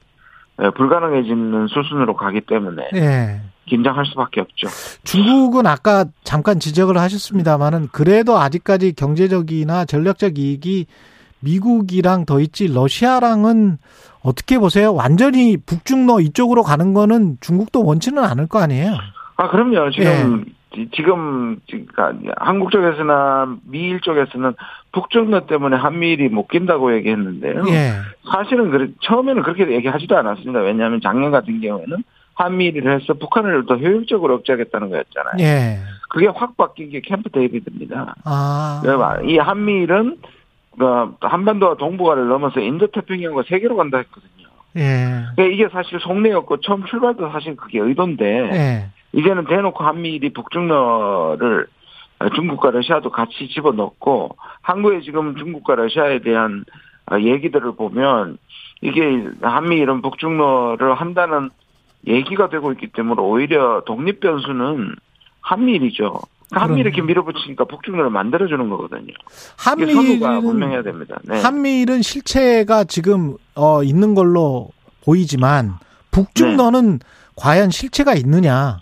[0.75, 3.41] 불가능해지는 수순으로 가기 때문에 예.
[3.69, 4.67] 긴장할 수밖에 없죠.
[5.03, 10.87] 중국은 아까 잠깐 지적을 하셨습니다만은 그래도 아직까지 경제적이나 전략적 이익이
[11.41, 13.77] 미국이랑 더 있지 러시아랑은
[14.21, 14.93] 어떻게 보세요?
[14.93, 18.95] 완전히 북중로 이쪽으로 가는 거는 중국도 원치는 않을 거 아니에요?
[19.37, 19.91] 아 그럼요.
[19.91, 20.45] 지금
[20.77, 20.85] 예.
[20.93, 24.53] 지금 그러니까 한국 쪽에서나 미일 쪽에서는
[24.91, 27.63] 북중로 때문에 한미일이 못 낀다고 얘기했는데요.
[27.69, 27.91] 예.
[28.31, 30.59] 사실은 그래, 처음에는 그렇게 얘기하지도 않았습니다.
[30.59, 32.03] 왜냐하면 작년 같은 경우에는
[32.39, 35.33] 한미일을 해서 북한을 더 효율적으로 억제하겠다는 거였잖아요.
[35.39, 35.79] 예.
[36.09, 38.15] 그게 확 바뀐 게 캠프 데이비드입니다.
[38.23, 38.81] 아.
[39.25, 40.17] 이 한미일은
[40.77, 44.47] 그 한반도와 동북아를 넘어서 인도태평양과 세계로 간다 했거든요.
[44.77, 45.25] 예.
[45.35, 48.89] 그러니까 이게 사실 속내였고 처음 출발도 사실 그게 의도인데 예.
[49.11, 51.67] 이제는 대놓고 한미일이 북중러를
[52.35, 56.63] 중국과 러시아도 같이 집어넣고 한국에 지금 중국과 러시아에 대한
[57.11, 58.37] 얘기들을 보면
[58.81, 61.49] 이게 한미일은 북중러를 한다는
[62.07, 64.95] 얘기가 되고 있기 때문에 오히려 독립 변수는
[65.41, 66.21] 한미일이죠.
[66.49, 69.13] 그러니까 한미 이렇게 밀어붙이니까 북중로를 만들어주는 거거든요.
[69.57, 71.19] 한미일은 분명해야 됩니다.
[71.23, 71.39] 네.
[71.41, 74.69] 한미일은 실체가 지금 어 있는 걸로
[75.03, 75.75] 보이지만
[76.11, 77.05] 북중로는 네.
[77.35, 78.79] 과연 실체가 있느냐?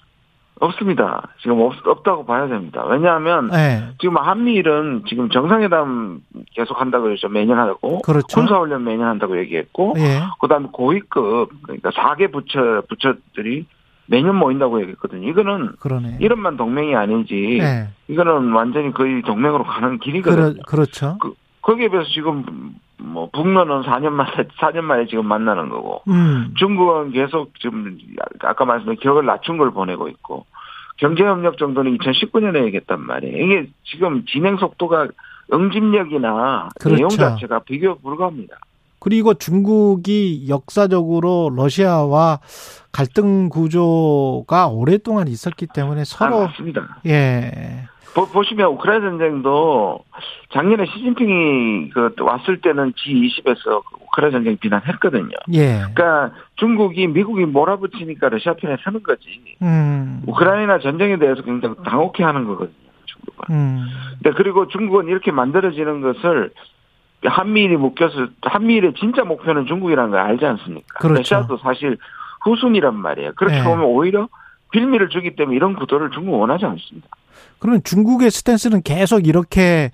[0.60, 1.30] 없습니다.
[1.42, 2.86] 지금 없, 없다고 봐야 됩니다.
[2.86, 3.84] 왜냐하면 네.
[4.00, 6.22] 지금 한미일은 지금 정상회담
[6.56, 7.30] 계속 한다고 그랬죠.
[7.30, 8.28] 매년 하고 그렇죠.
[8.28, 10.20] 군사훈련 매년 한다고 얘기했고 네.
[10.42, 13.66] 그다음에 고위급 그러니까 4개 부처 부처들이
[14.08, 15.28] 매년 모인다고 얘기했거든요.
[15.30, 16.18] 이거는 그러네.
[16.22, 17.90] 이름만 동맹이 아닌지 네.
[18.08, 20.54] 이거는 완전히 거의 동맹으로 가는 길이거든요.
[20.54, 21.18] 그러, 그렇죠.
[21.20, 22.46] 그, 거기에 비해서 지금
[23.00, 26.54] 뭐 북러는 4년 만에 4년 만에 지금 만나는 거고 음.
[26.58, 27.98] 중국은 계속 지금
[28.42, 30.46] 아까 말씀드린 기억을 낮춘 걸 보내고 있고
[30.98, 33.38] 경제협력 정도는 2019년에 얘기했단 말이에요.
[33.38, 35.08] 이게 지금 진행 속도가
[35.54, 36.96] 응집력이나 그렇죠.
[36.98, 38.58] 내용 자체가 비교 불가합니다.
[39.00, 42.40] 그리고 중국이 역사적으로 러시아와
[42.92, 47.00] 갈등 구조가 오랫동안 있었기 때문에 서로 아, 맞습니다.
[47.06, 47.88] 예.
[48.26, 50.04] 보, 시면 우크라이나 전쟁도
[50.50, 55.36] 작년에 시진핑이 그 왔을 때는 G20에서 우크라이나 전쟁 비난했거든요.
[55.54, 55.82] 예.
[55.94, 59.28] 그러니까 중국이 미국이 몰아붙이니까 러시아 편에 서는 거지.
[59.62, 60.24] 음.
[60.26, 62.76] 우크라이나 전쟁에 대해서 굉장히 당혹해 하는 거거든요.
[63.06, 63.56] 중국은.
[63.56, 63.86] 음.
[64.22, 66.52] 근데 그리고 중국은 이렇게 만들어지는 것을
[67.24, 71.00] 한미일이 묶여서 한미일의 진짜 목표는 중국이라는 걸 알지 않습니까?
[71.00, 71.20] 그렇죠.
[71.20, 71.98] 러시아도 사실
[72.44, 73.34] 후순이란 말이에요.
[73.36, 73.64] 그렇게 네.
[73.64, 74.28] 보면 오히려
[74.72, 77.08] 빌미를 주기 때문에 이런 구도를 중국 원하지 않습니다.
[77.60, 79.92] 그러면 중국의 스탠스는 계속 이렇게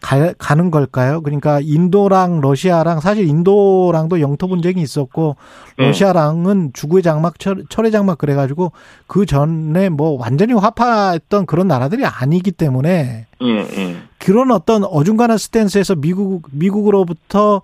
[0.00, 1.20] 가, 가는 걸까요?
[1.22, 5.36] 그러니까 인도랑 러시아랑 사실 인도랑도 영토 분쟁이 있었고
[5.78, 5.86] 네.
[5.86, 8.72] 러시아랑은 주구의 장막 철, 철의 장막 그래가지고
[9.06, 13.96] 그 전에 뭐 완전히 화파했던 그런 나라들이 아니기 때문에 예, 예.
[14.18, 17.62] 그런 어떤 어중간한 스탠스에서 미국 미국으로부터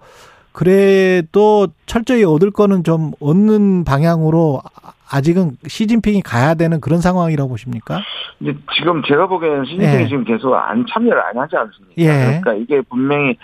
[0.53, 4.63] 그래도 철저히 얻을 거는 좀 얻는 방향으로
[5.13, 8.01] 아직은 시진핑이 가야 되는 그런 상황이라고 보십니까?
[8.41, 10.09] 이제 지금 제가 보기에는 시진핑이 예.
[10.09, 11.95] 지금 계속 안 참여를 안 하지 않습니까?
[11.99, 12.41] 예.
[12.41, 13.37] 그러니까 이게 분명히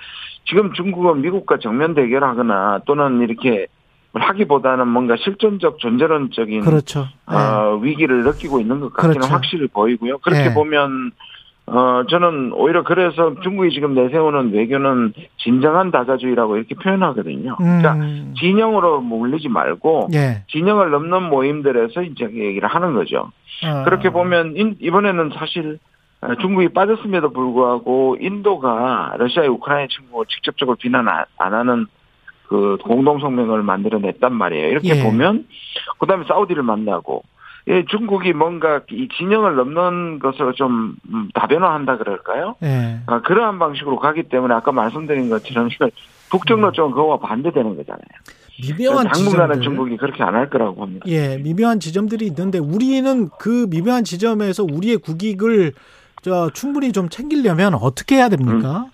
[0.48, 3.66] 지금 중국은 미국과 정면 대결하거나 또는 이렇게
[4.14, 7.06] 하기보다는 뭔가 실존적 존재론적인 그렇죠.
[7.26, 7.86] 어, 예.
[7.86, 9.32] 위기를 느끼고 있는 것 같기는 그렇죠.
[9.34, 10.18] 확실히 보이고요.
[10.18, 10.54] 그렇게 예.
[10.54, 11.12] 보면
[11.70, 17.56] 어, 저는 오히려 그래서 중국이 지금 내세우는 외교는 진정한 다자주의라고 이렇게 표현하거든요.
[17.56, 18.34] 그러니까 음.
[18.38, 20.44] 진영으로 몰리지 말고 예.
[20.48, 23.30] 진영을 넘는 모임들에서 이제 얘기를 하는 거죠.
[23.64, 23.84] 어.
[23.84, 25.78] 그렇게 보면 이번에는 사실
[26.40, 31.86] 중국이 빠졌음에도 불구하고 인도가 러시아의 우크라이나 침공을 직접적으로 비난 안 하는
[32.48, 34.68] 그 공동성명을 만들어냈단 말이에요.
[34.68, 35.02] 이렇게 예.
[35.02, 35.46] 보면
[35.98, 37.22] 그다음에 사우디를 만나고
[37.68, 42.56] 예, 중국이 뭔가 이 진영을 넘는 것으로 좀 음, 다변화한다 그럴까요?
[42.60, 42.98] 네.
[43.06, 45.68] 아, 그러한 방식으로 가기 때문에 아까 말씀드린 것처럼
[46.30, 48.02] 북정로 쪽은 그거와 반대되는 거잖아요.
[48.60, 51.04] 미묘한 당분간은 중국이 그렇게 안 할 거라고 봅니다.
[51.08, 55.72] 예, 미묘한 지점들이 있는데 우리는 그 미묘한 지점에서 우리의 국익을
[56.22, 58.86] 저 충분히 좀 챙기려면 어떻게 해야 됩니까?
[58.86, 58.90] 음.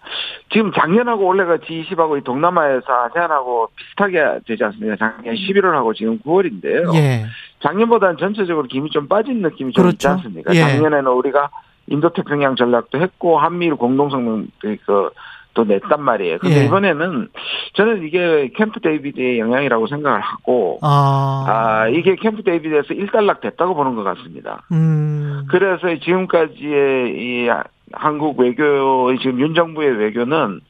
[0.52, 4.96] 지금 작년하고 올해가 G20하고 동남아에서 아세안하고 비슷하게 되지 않습니까?
[4.98, 6.94] 작년 11월하고 지금 9월인데요.
[6.94, 7.24] 예.
[7.64, 9.94] 작년보다는 전체적으로 김이 좀 빠진 느낌이 좀 그렇죠.
[9.94, 10.54] 있지 않습니까?
[10.54, 10.60] 예.
[10.60, 11.48] 작년에는 우리가
[11.86, 15.10] 인도태평양 전략도 했고 한미일 공동성명 그,
[15.54, 16.38] 또 냈단 말이에요.
[16.38, 16.64] 근데 예.
[16.66, 17.28] 이번에는
[17.74, 23.94] 저는 이게 캠프 데이비드의 영향이라고 생각을 하고 아, 아 이게 캠프 데이비드에서 일단락 됐다고 보는
[23.94, 24.62] 것 같습니다.
[24.72, 25.46] 음.
[25.48, 27.48] 그래서 지금까지의 이
[27.92, 30.60] 한국 외교 지금 윤 정부의 외교는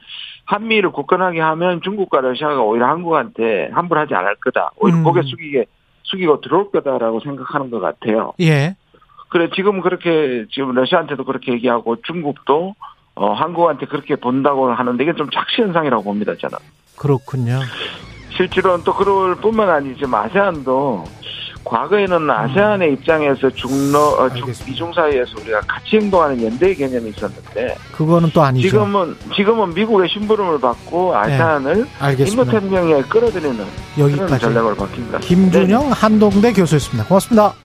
[0.45, 4.73] 한미를 굳건하게 하면 중국과 러시아가 오히려 한국한테 함부로 하지 않을 거다.
[4.77, 5.05] 오히려 음.
[5.05, 5.65] 고개 숙이게
[6.15, 8.32] 숙이고 들어올 거다라고 생각하는 것 같아요.
[8.41, 8.77] 예.
[9.28, 12.74] 그래 지금 그렇게 지금 러시아한테도 그렇게 얘기하고 중국도
[13.16, 16.59] 어 한국한테 그렇게 본다고 하는데 이게 좀 착시 현상이라고 봅니다 저는.
[16.97, 17.61] 그렇군요.
[18.36, 21.05] 실제로는 또 그럴 뿐만 아니지 아세안도
[21.65, 24.28] 과거에는 아세안의 입장에서 중러 어,
[24.66, 28.69] 미중 사이에서 우리가 같이 행동하는 연대의 개념이 있었는데 그거는 또 아니죠.
[28.69, 31.86] 지금은 지금은 미국의 심부름을 받고 아세안을
[32.16, 33.65] 네, 인도태평양에 끌어들이는
[33.99, 34.27] 여기까지.
[34.27, 35.19] 그런 전략을 바뀐다.
[35.19, 35.91] 김준영 네.
[35.95, 37.09] 한동대 교수였습니다.
[37.09, 37.53] 고맙습니다.